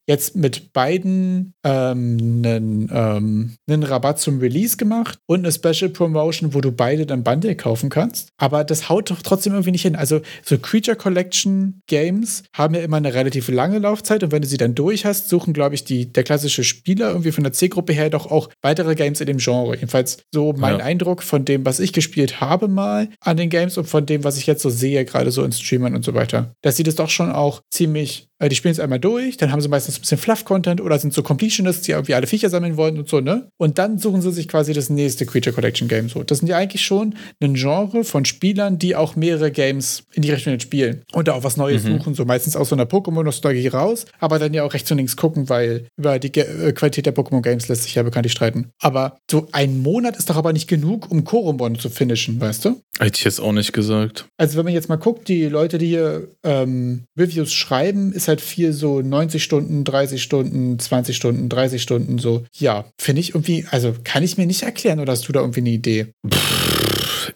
jetzt 0.08 0.36
mit 0.36 0.74
beiden 0.74 1.54
ähm, 1.64 2.42
einen, 2.44 2.90
ähm, 2.92 3.56
einen 3.68 3.84
Rabatt 3.84 4.20
zum 4.20 4.40
Release 4.40 4.78
gemacht 4.78 5.18
und 5.26 5.40
eine 5.40 5.52
Special 5.52 5.90
Promotion, 5.90 6.54
wo 6.54 6.62
du 6.62 6.72
beide 6.72 7.06
dann 7.06 7.24
Bundle 7.24 7.56
kaufen 7.56 7.90
kannst. 7.90 8.30
Aber 8.38 8.64
das 8.64 8.90
haut 8.90 9.10
doch 9.10 9.22
trotzdem 9.22 9.54
irgendwie 9.54 9.72
nicht 9.72 9.82
hin. 9.82 9.96
Also 9.96 10.22
so 10.44 10.58
Creature 10.58 10.96
Collection 10.96 11.82
Games 11.88 12.44
haben 12.54 12.76
ja 12.76 12.82
immer 12.82 12.98
eine 12.98 13.14
relativ 13.14 13.48
lange 13.48 13.80
Laufzeit 13.80 14.24
und 14.24 14.32
wenn 14.32 14.42
du 14.42 14.48
sie 14.48 14.58
dann 14.58 14.76
durch 14.76 15.06
hast, 15.06 15.30
suchen, 15.30 15.54
glaube 15.54 15.76
ich, 15.76 15.84
die, 15.84 16.12
der 16.12 16.24
klassische 16.24 16.64
Spieler 16.64 17.10
irgendwie 17.10 17.32
von 17.32 17.44
der 17.44 17.54
C-Gruppe 17.54 17.94
her 17.94 18.10
doch 18.10 18.30
auch 18.30 18.50
weitere 18.62 18.96
Games 18.96 19.22
in 19.22 19.28
dem 19.28 19.38
Genre. 19.38 19.76
Jedenfalls 19.76 20.20
so 20.32 20.54
mein 20.54 20.80
ja. 20.80 20.86
Eindruck 20.86 21.24
von 21.24 21.46
dem, 21.46 21.66
was 21.66 21.80
ich 21.80 21.94
gespielt 21.94 22.42
habe 22.42 22.68
mal 22.68 23.10
an 23.22 23.38
den 23.38 23.50
Games 23.50 23.78
und 23.78 23.86
von 23.86 24.06
dem, 24.06 24.24
was 24.24 24.38
ich 24.38 24.46
jetzt 24.46 24.62
so 24.62 24.70
sehe, 24.70 25.04
gerade 25.06 25.32
so 25.32 25.44
in 25.44 25.52
Streamern 25.52 25.96
und 25.96 26.06
so 26.06 26.14
weiter. 26.14 26.54
Das 26.62 26.76
sieht 26.76 26.88
es 26.88 26.96
doch 26.96 27.10
schon 27.10 27.32
auch 27.32 27.62
ziemlich 27.72 28.28
Äh, 28.40 28.50
die 28.50 28.56
spielen 28.56 28.74
es 28.74 28.80
einmal 28.80 29.00
durch, 29.00 29.38
dann 29.38 29.52
haben 29.52 29.62
sie 29.62 29.70
meistens 29.70 29.98
ein 29.98 30.02
bisschen 30.02 30.18
Fluff-Content 30.18 30.82
oder 30.82 31.00
sind 31.00 31.14
so 31.14 31.24
Completionists, 31.24 31.84
die 31.84 31.92
irgendwie 31.92 32.16
alle 32.16 32.28
Viecher 32.28 32.50
sammeln 32.50 32.78
wollen 32.78 32.98
und 32.98 33.08
so, 33.08 33.22
ne? 33.22 33.48
Und 33.58 33.78
dann 33.78 33.98
suchen 33.98 34.22
sie 34.22 34.32
sich 34.32 34.48
quasi 34.48 34.74
das 34.74 34.90
nächste 34.90 35.26
Creature 35.26 35.54
Collection 35.54 35.88
Game 35.88 36.10
so. 36.10 36.24
Das 36.24 36.40
sind 36.40 36.48
ja 36.48 36.58
eigentlich 36.58 36.84
schon 36.84 37.16
ein 37.42 37.54
Genre 37.54 38.04
von 38.04 38.26
Spielern, 38.26 38.78
die 38.78 38.96
auch 38.96 39.16
mehrere 39.16 39.52
Games 39.52 40.04
in 40.14 40.22
die 40.22 40.32
Richtung 40.32 40.60
spielen 40.60 41.04
und 41.14 41.28
da 41.28 41.34
auch 41.34 41.44
was 41.44 41.58
Neues 41.58 41.84
mhm. 41.84 41.98
suchen, 41.98 42.16
so 42.16 42.26
meistens 42.26 42.56
aus 42.56 42.70
so 42.70 42.76
einer 42.76 42.86
Pokémon-Nostalgie 42.86 43.68
raus, 43.68 44.06
aber 44.20 44.38
dann 44.40 44.54
ja 44.54 44.64
auch 44.64 44.74
rechts 44.74 44.92
und 44.92 44.98
links 44.98 45.16
gucken, 45.16 45.48
weil 45.50 45.88
über 45.98 46.20
die 46.20 46.32
Ge 46.32 46.44
äh, 46.44 46.74
Qualität 46.74 47.06
der 47.06 47.16
Pokémon-Games 47.16 47.68
lässt 47.70 47.84
sich 47.84 47.96
ja 47.96 48.04
bekanntlich 48.04 48.34
streiten. 48.34 48.70
Aber 48.82 49.18
so 49.32 49.48
ein 49.54 49.82
Monat 49.82 50.18
ist 50.18 50.30
doch 50.30 50.36
aber 50.36 50.52
nicht 50.52 50.68
genug, 50.68 51.10
um 51.10 51.24
Koromon 51.24 51.80
zu 51.80 51.90
finishen, 51.90 52.40
weißt 52.40 52.66
du? 52.66 52.82
Hätte 53.00 53.18
ich 53.18 53.24
jetzt 53.24 53.40
auch 53.40 53.52
nicht 53.52 53.74
gesagt. 53.74 54.26
Also 54.38 54.58
wenn 54.58 54.66
man 54.66 54.74
jetzt 54.74 54.90
mal 54.90 54.96
guckt, 54.96 55.28
die 55.28 55.46
Leute, 55.46 55.78
die 55.78 55.88
hier 55.88 56.28
ähm, 56.44 57.04
Reviews 57.18 57.54
schreiben, 57.54 58.14
ist 58.14 58.25
halt 58.28 58.42
viel 58.42 58.74
so 58.74 59.02
90 59.02 59.44
Stunden, 59.44 59.84
30 59.84 60.22
Stunden, 60.22 60.80
20 60.80 61.16
Stunden, 61.16 61.50
30 61.50 61.82
Stunden 61.82 62.18
so. 62.20 62.44
Ja, 62.58 62.86
finde 63.00 63.22
ich 63.22 63.30
irgendwie, 63.30 63.66
also 63.72 63.94
kann 64.04 64.24
ich 64.24 64.38
mir 64.38 64.46
nicht 64.46 64.64
erklären 64.64 65.00
oder 65.00 65.12
hast 65.12 65.28
du 65.28 65.34
da 65.34 65.42
irgendwie 65.42 65.62
eine 65.62 65.70
Idee? 65.70 66.08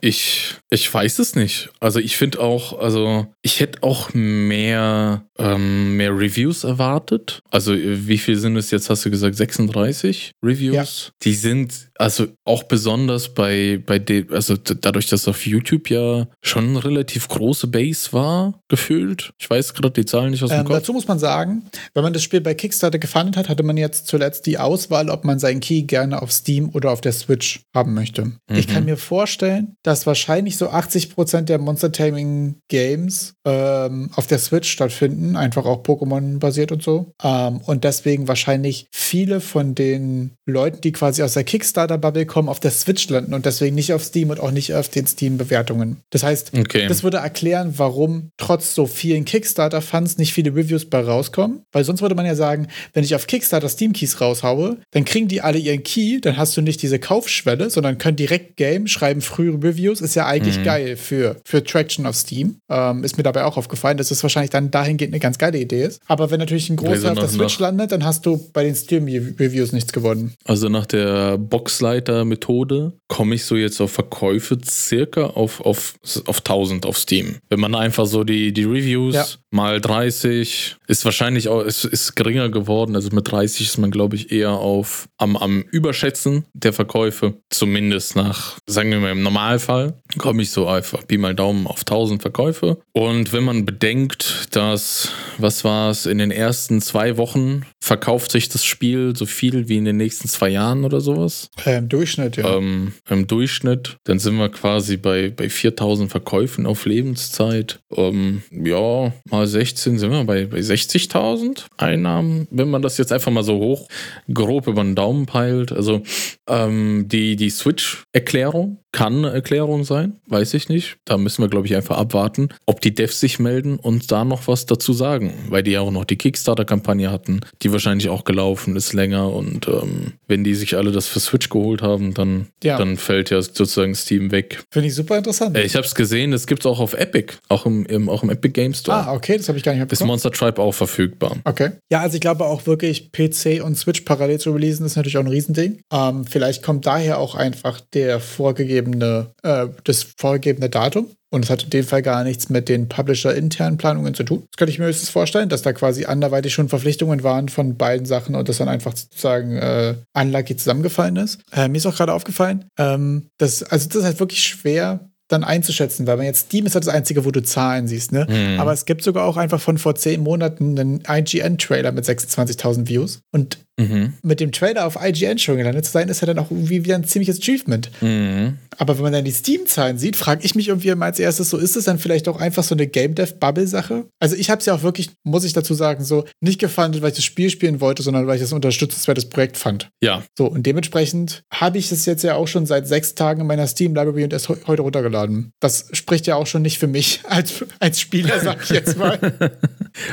Ich, 0.02 0.56
ich 0.70 0.94
weiß 0.94 1.20
es 1.20 1.36
nicht. 1.36 1.70
Also 1.80 2.00
ich 2.00 2.18
finde 2.18 2.40
auch, 2.40 2.80
also 2.80 3.28
ich 3.42 3.60
hätte 3.60 3.84
auch 3.84 4.14
mehr, 4.14 5.26
ähm, 5.40 5.98
mehr 5.98 6.12
Reviews 6.12 6.64
erwartet. 6.64 7.42
Also 7.50 7.74
wie 7.76 8.18
viel 8.18 8.36
sind 8.36 8.56
es 8.58 8.72
jetzt, 8.72 8.90
hast 8.90 9.06
du 9.06 9.10
gesagt, 9.10 9.36
36 9.36 10.32
Reviews? 10.44 10.76
Ja. 10.76 11.14
Die 11.24 11.34
sind 11.34 11.90
also 12.00 12.28
auch 12.46 12.64
besonders 12.64 13.34
bei, 13.34 13.82
bei 13.86 14.00
dem, 14.00 14.32
also 14.32 14.56
dadurch, 14.56 15.08
dass 15.08 15.28
auf 15.28 15.46
YouTube 15.46 15.90
ja 15.90 16.28
schon 16.42 16.70
eine 16.70 16.84
relativ 16.84 17.28
große 17.28 17.68
Base 17.68 18.14
war, 18.14 18.62
gefühlt. 18.70 19.34
Ich 19.38 19.50
weiß 19.50 19.74
gerade 19.74 19.92
die 19.92 20.06
Zahlen 20.06 20.32
nicht 20.32 20.42
aus 20.42 20.50
dem 20.50 20.60
ähm, 20.60 20.66
Kopf. 20.66 20.78
Dazu 20.78 20.94
muss 20.94 21.08
man 21.08 21.20
sagen, 21.20 21.64
wenn 21.94 22.04
man 22.04 22.14
das 22.14 22.24
Spiel 22.24 22.40
bei 22.40 22.54
Kickstarter 22.54 23.00
gefunden 23.00 23.36
hat, 23.36 23.50
hatte 23.50 23.64
man 23.64 23.76
jetzt 23.76 24.08
zuletzt 24.08 24.46
die 24.46 24.58
Auswahl, 24.58 25.10
ob 25.10 25.26
man 25.26 25.40
seinen 25.40 25.60
Key 25.60 25.84
gerne 25.84 26.22
auf 26.22 26.32
Steam 26.32 26.70
oder 26.74 26.92
auf 26.92 27.02
der 27.02 27.12
Switch 27.12 27.62
haben 27.76 27.94
möchte. 27.94 28.26
Mhm. 28.26 28.38
Ich 28.52 28.68
kann 28.68 28.86
mir 28.86 28.98
vorstellen, 28.98 29.76
dass 29.84 30.06
wahrscheinlich 30.06 30.56
so 30.56 30.70
80% 30.70 31.42
der 31.42 31.60
Monster 31.60 31.92
Taming 31.92 32.56
Games 32.70 33.34
ähm, 33.46 34.10
auf 34.16 34.28
der 34.28 34.40
Switch 34.40 34.70
stattfinden, 34.70 35.29
einfach 35.36 35.66
auch 35.66 35.84
Pokémon 35.84 36.40
basiert 36.40 36.72
und 36.72 36.84
so. 36.84 37.14
Ähm, 37.24 37.62
und 37.66 37.84
deswegen 37.84 38.28
wahrscheinlich 38.28 38.88
viele 38.92 39.42
von 39.42 39.76
den 39.76 40.32
Leuten, 40.46 40.82
die 40.82 40.92
quasi 40.92 41.24
aus 41.24 41.34
der 41.34 41.44
Kickstarter-Bubble 41.44 42.26
kommen, 42.26 42.50
auf 42.50 42.60
der 42.60 42.72
Switch 42.72 43.10
landen 43.10 43.34
und 43.34 43.46
deswegen 43.46 43.76
nicht 43.76 43.94
auf 43.94 44.04
Steam 44.04 44.30
und 44.30 44.40
auch 44.40 44.52
nicht 44.52 44.74
auf 44.74 44.90
den 44.90 45.08
Steam-Bewertungen. 45.08 45.98
Das 46.10 46.24
heißt, 46.24 46.52
okay. 46.58 46.88
das 46.88 47.04
würde 47.04 47.18
erklären, 47.18 47.74
warum 47.78 48.32
trotz 48.38 48.76
so 48.76 48.86
vielen 48.86 49.26
Kickstarter-Funds 49.26 50.18
nicht 50.18 50.34
viele 50.34 50.56
Reviews 50.56 50.86
bei 50.86 51.02
rauskommen. 51.02 51.64
Weil 51.72 51.84
sonst 51.84 52.02
würde 52.02 52.16
man 52.16 52.26
ja 52.26 52.36
sagen, 52.36 52.68
wenn 52.94 53.04
ich 53.04 53.16
auf 53.16 53.28
Kickstarter 53.28 53.70
Steam-Keys 53.70 54.22
raushaue, 54.22 54.78
dann 54.92 55.06
kriegen 55.06 55.28
die 55.28 55.42
alle 55.42 55.58
ihren 55.58 55.84
Key, 55.84 56.20
dann 56.22 56.38
hast 56.38 56.56
du 56.58 56.62
nicht 56.62 56.82
diese 56.82 57.00
Kaufschwelle, 57.00 57.70
sondern 57.70 57.98
können 57.98 58.18
direkt 58.18 58.58
Game, 58.58 58.88
schreiben 58.88 59.22
frühere 59.22 59.62
Reviews. 59.64 60.02
Ist 60.02 60.16
ja 60.16 60.26
eigentlich 60.26 60.60
mhm. 60.60 60.64
geil 60.64 60.98
für, 60.98 61.38
für 61.46 61.64
Traction 61.64 62.06
auf 62.06 62.16
Steam. 62.16 62.58
Ähm, 62.70 63.04
ist 63.04 63.18
mir 63.18 63.24
dabei 63.24 63.46
auch 63.46 63.58
aufgefallen, 63.58 63.98
dass 63.98 64.12
es 64.12 64.24
wahrscheinlich 64.24 64.50
dann 64.50 64.72
dahingehend 64.72 65.14
eine 65.14 65.19
ganz 65.20 65.38
geile 65.38 65.58
Idee 65.58 65.84
ist. 65.84 66.02
Aber 66.08 66.32
wenn 66.32 66.40
natürlich 66.40 66.70
ein 66.70 66.76
großer 66.76 67.12
auf 67.12 67.20
der 67.20 67.28
Switch 67.28 67.60
landet, 67.60 67.92
dann 67.92 68.04
hast 68.04 68.26
du 68.26 68.40
bei 68.54 68.64
den 68.64 68.76
Steam-Reviews 68.76 69.72
nichts 69.72 69.94
gewonnen. 69.94 70.34
Also 70.46 70.70
nach 70.70 70.86
der 70.86 71.38
Boxleiter-Methode 71.38 72.94
komme 73.08 73.36
ich 73.36 73.46
so 73.46 73.56
jetzt 73.56 73.82
auf 73.82 73.92
Verkäufe 73.92 74.58
circa 74.64 75.26
auf, 75.26 75.62
auf, 75.62 75.96
auf 76.26 76.38
1000 76.40 76.86
auf 76.86 76.98
Steam. 76.98 77.38
Wenn 77.50 77.60
man 77.60 77.76
einfach 77.76 78.06
so 78.06 78.24
die, 78.24 78.54
die 78.54 78.64
Reviews 78.64 79.16
ja. 79.16 79.26
Mal 79.52 79.82
30 79.82 80.78
ist 80.88 81.06
wahrscheinlich 81.06 81.50
auch, 81.50 81.62
ist, 81.62 81.86
ist 81.86 82.16
geringer 82.16 82.50
geworden. 82.50 82.96
Also 82.96 83.10
mit 83.12 83.32
30 83.32 83.68
ist 83.68 83.78
man, 83.78 83.92
glaube 83.92 84.16
ich, 84.16 84.32
eher 84.32 84.52
auf 84.52 85.08
am, 85.18 85.38
am 85.38 85.62
Überschätzen 85.62 86.46
der 86.54 86.74
Verkäufe. 86.74 87.36
Zumindest 87.50 88.16
nach, 88.16 88.58
sagen 88.66 88.92
wir 88.92 89.00
mal, 89.00 89.12
im 89.12 89.24
Normalfall 89.24 89.94
komme 90.18 90.42
ich 90.42 90.52
so 90.52 90.68
einfach 90.68 91.06
Pi 91.08 91.18
mal 91.18 91.36
Daumen 91.36 91.68
auf 91.68 91.80
1000 91.80 92.22
Verkäufe. 92.22 92.78
Und 92.92 93.34
wenn 93.34 93.44
man 93.44 93.66
bedenkt, 93.66 94.48
dass, 94.56 95.10
was 95.38 95.64
war 95.64 95.92
es, 95.92 96.06
in 96.06 96.18
den 96.18 96.32
ersten 96.32 96.82
zwei 96.82 97.18
Wochen 97.18 97.64
verkauft 97.80 98.32
sich 98.32 98.50
das 98.50 98.66
Spiel 98.66 99.16
so 99.16 99.26
viel 99.26 99.70
wie 99.70 99.78
in 99.78 99.86
den 99.86 99.98
nächsten 99.98 100.28
zwei 100.28 100.50
Jahren 100.50 100.86
oder 100.86 101.02
sowas. 101.02 101.50
Äh, 101.66 101.78
Im 101.78 101.90
Durchschnitt, 101.90 102.38
ja. 102.38 102.58
Ähm, 102.58 102.94
Im 103.10 103.28
Durchschnitt. 103.28 103.98
Dann 104.04 104.20
sind 104.20 104.38
wir 104.38 104.50
quasi 104.50 104.98
bei, 104.98 105.30
bei 105.30 105.50
4000 105.50 106.10
Verkäufen 106.10 106.66
auf 106.66 106.86
Lebenszeit. 106.86 107.80
Ähm, 107.96 108.44
ja, 108.52 109.14
mal 109.30 109.39
16 109.48 109.98
sind 109.98 110.12
wir 110.12 110.24
bei, 110.24 110.46
bei 110.46 110.60
60.000 110.60 111.66
Einnahmen, 111.78 112.48
wenn 112.52 112.70
man 112.70 112.82
das 112.82 112.98
jetzt 112.98 113.12
einfach 113.12 113.32
mal 113.32 113.44
so 113.44 113.58
hoch 113.58 113.88
grob 114.34 114.68
über 114.68 114.84
den 114.84 114.96
Daumen 114.96 115.26
peilt. 115.26 115.72
Also 115.72 116.02
ähm, 116.48 117.06
die, 117.08 117.36
die 117.36 117.50
Switch-Erklärung 117.50 118.80
kann 118.92 119.18
eine 119.18 119.32
Erklärung 119.32 119.84
sein, 119.84 120.20
weiß 120.28 120.56
ich 120.56 120.68
nicht. 120.68 120.98
Da 121.06 121.18
müssen 121.18 121.44
wir, 121.44 121.50
glaube 121.50 121.68
ich, 121.68 121.76
einfach 121.76 121.98
abwarten, 121.98 122.50
ob 122.66 122.82
die 122.82 122.94
Devs 122.94 123.20
sich 123.20 123.38
melden 123.38 123.78
und 123.78 124.12
da 124.12 124.26
noch 124.26 124.48
was 124.48 124.66
dazu 124.66 124.94
sagen, 124.94 125.34
weil 125.50 125.62
die 125.62 125.72
ja 125.72 125.82
auch 125.82 125.92
noch 125.92 126.06
die 126.06 126.16
Kickstarter-Kampagne 126.16 127.12
hatten, 127.12 127.42
die 127.62 127.72
wahrscheinlich 127.72 128.10
auch 128.10 128.24
gelaufen 128.24 128.76
ist 128.76 128.94
länger 128.94 129.32
und 129.32 129.68
ähm, 129.68 130.14
wenn 130.28 130.44
die 130.44 130.56
sich 130.56 130.76
alle 130.76 130.92
das 130.92 131.08
für 131.08 131.20
Switch 131.20 131.50
geholt 131.50 131.84
haben, 131.84 132.16
dann, 132.16 132.48
ja. 132.64 132.78
dann 132.78 132.98
fällt 132.98 133.30
ja 133.30 133.42
sozusagen 133.42 133.94
Steam 133.94 134.32
weg. 134.32 134.64
Finde 134.72 134.88
ich 134.88 134.96
super 134.96 135.18
interessant. 135.18 135.56
Äh, 135.56 135.64
ich 135.64 135.76
habe 135.76 135.86
es 135.86 135.94
gesehen, 135.94 136.34
es 136.34 136.48
gibt 136.48 136.64
es 136.64 136.66
auch 136.66 136.80
auf 136.80 136.94
Epic, 136.94 137.36
auch 137.48 137.68
im, 137.68 137.86
im, 137.86 138.10
auch 138.10 138.24
im 138.24 138.32
Epic 138.32 138.54
Game 138.54 138.74
Store. 138.74 139.06
Ah, 139.06 139.14
okay, 139.14 139.29
das 139.38 139.48
habe 139.48 139.58
ich 139.58 139.64
gar 139.64 139.74
nicht 139.74 139.80
mehr 139.80 139.92
Ist 139.92 140.04
Monster 140.04 140.32
Tribe 140.32 140.62
auch 140.62 140.74
verfügbar. 140.74 141.38
Okay. 141.44 141.72
Ja, 141.92 142.02
also 142.02 142.16
ich 142.16 142.22
glaube 142.22 142.46
auch 142.46 142.66
wirklich 142.66 143.12
PC 143.12 143.64
und 143.64 143.76
Switch 143.78 144.02
parallel 144.02 144.40
zu 144.40 144.52
releasen, 144.52 144.86
ist 144.86 144.96
natürlich 144.96 145.18
auch 145.18 145.24
ein 145.24 145.28
Riesending. 145.28 145.82
Ähm, 145.92 146.26
vielleicht 146.26 146.64
kommt 146.64 146.86
daher 146.86 147.20
auch 147.20 147.36
einfach 147.36 147.82
der 147.94 148.20
vorgegebene, 148.20 149.28
äh, 149.44 149.68
das 149.84 150.08
vorgegebene 150.18 150.70
Datum. 150.70 151.08
Und 151.32 151.46
es 151.46 151.52
hat 151.52 151.64
in 151.64 151.70
dem 151.70 151.86
Fall 151.86 152.02
gar 152.02 152.24
nichts 152.24 152.50
mit 152.50 152.70
den 152.70 152.90
Publisher-internen 152.90 153.78
Planungen 153.78 154.16
zu 154.16 154.24
tun. 154.24 154.44
Das 154.50 154.58
könnte 154.58 154.72
ich 154.72 154.80
mir 154.80 154.86
höchstens 154.86 155.10
vorstellen, 155.10 155.48
dass 155.48 155.62
da 155.62 155.74
quasi 155.74 156.06
anderweitig 156.06 156.54
schon 156.54 156.70
Verpflichtungen 156.70 157.24
waren 157.24 157.50
von 157.50 157.78
beiden 157.78 158.08
Sachen 158.08 158.34
und 158.34 158.50
das 158.50 158.58
dann 158.58 158.68
einfach 158.68 158.96
sozusagen 158.96 159.56
äh, 159.58 159.96
unlucky 160.14 160.56
zusammengefallen 160.56 161.18
ist. 161.18 161.40
Äh, 161.52 161.68
mir 161.68 161.78
ist 161.78 161.86
auch 161.86 161.96
gerade 161.96 162.14
aufgefallen, 162.14 162.66
ähm, 162.80 163.28
dass, 163.38 163.62
also 163.62 163.88
das 163.88 163.98
ist 163.98 164.04
halt 164.06 164.20
wirklich 164.20 164.42
schwer, 164.42 165.09
dann 165.30 165.44
einzuschätzen, 165.44 166.08
weil 166.08 166.18
man 166.18 166.26
jetzt 166.26 166.48
Steam 166.48 166.66
ist 166.66 166.76
halt 166.76 166.86
das 166.86 166.94
Einzige, 166.94 167.24
wo 167.24 167.32
du 167.32 167.42
Zahlen 167.42 167.88
siehst, 167.88 168.12
ne? 168.12 168.28
Mhm. 168.28 168.60
Aber 168.60 168.74
es 168.74 168.86
gibt 168.86 169.04
sogar 169.04 169.26
auch 169.26 169.38
einfach 169.38 169.62
von 169.62 169.78
vor 169.78 169.96
zehn 169.96 170.22
Monaten 170.22 170.78
einen 170.78 171.04
IGN-Trailer 171.08 171.92
mit 171.92 172.04
26.000 172.04 172.88
Views. 172.88 173.22
Und 173.32 173.60
Mhm. 173.80 174.14
Mit 174.22 174.40
dem 174.40 174.52
Trailer 174.52 174.86
auf 174.86 174.98
IGN 175.02 175.40
schon 175.40 175.58
gelandet 175.58 175.86
zu 175.86 175.92
sein, 175.92 176.10
ist 176.10 176.22
ja 176.22 176.28
dann 176.28 176.38
auch 176.38 176.52
irgendwie 176.52 176.84
wieder 176.84 176.96
ein 176.96 177.06
ziemliches 177.06 177.40
Achievement. 177.40 177.90
Mhm. 178.02 178.58
Aber 178.78 178.96
wenn 178.96 179.04
man 179.04 179.14
dann 179.14 179.26
die 179.26 179.32
Steam-Zahlen 179.32 179.98
sieht, 179.98 180.16
frage 180.16 180.46
ich 180.46 180.56
mich 180.56 180.68
irgendwie 180.68 180.90
immer 180.90 181.06
als 181.06 181.20
erstes 181.20 181.50
so, 181.50 181.58
ist 181.58 181.76
es 181.76 181.86
dann 181.86 182.00
vielleicht 182.00 182.28
auch 182.28 182.40
einfach 182.40 182.64
so 182.64 182.76
eine 182.76 182.88
Game 182.88 183.16
Dev-Bubble-Sache? 183.16 184.06
Also 184.20 184.36
ich 184.36 184.50
habe 184.50 184.60
es 184.60 184.66
ja 184.66 184.74
auch 184.74 184.84
wirklich, 184.84 185.10
muss 185.24 185.44
ich 185.44 185.54
dazu 185.54 185.74
sagen, 185.74 186.04
so 186.04 186.26
nicht 186.40 186.60
gefunden, 186.60 187.02
weil 187.02 187.10
ich 187.10 187.16
das 187.16 187.26
Spiel 187.26 187.50
spielen 187.50 187.82
wollte, 187.82 188.04
sondern 188.04 188.28
weil 188.28 188.36
ich 188.36 188.42
das 188.42 188.52
ein 188.52 188.56
unterstützenswertes 188.56 189.28
Projekt 189.30 189.58
fand. 189.58 189.90
Ja. 190.02 190.24
So, 190.38 190.48
und 190.48 190.66
dementsprechend 190.66 191.44
habe 191.52 191.78
ich 191.78 191.92
es 191.92 192.06
jetzt 192.06 192.24
ja 192.24 192.36
auch 192.36 192.48
schon 192.48 192.66
seit 192.66 192.88
sechs 192.88 193.16
Tagen 193.16 193.42
in 193.42 193.48
meiner 193.48 193.68
Steam-Library 193.68 194.24
und 194.24 194.34
erst 194.34 194.50
heute 194.50 194.82
runtergeladen. 194.82 195.52
Das 195.60 195.88
spricht 195.94 196.28
ja 196.28 196.36
auch 196.36 196.48
schon 196.48 196.62
nicht 196.62 196.80
für 196.80 196.88
mich 196.88 197.22
als, 197.28 197.66
als 197.80 198.00
Spieler, 198.00 198.40
sag 198.40 198.64
ich 198.64 198.70
jetzt 198.70 198.98
mal. 198.98 199.20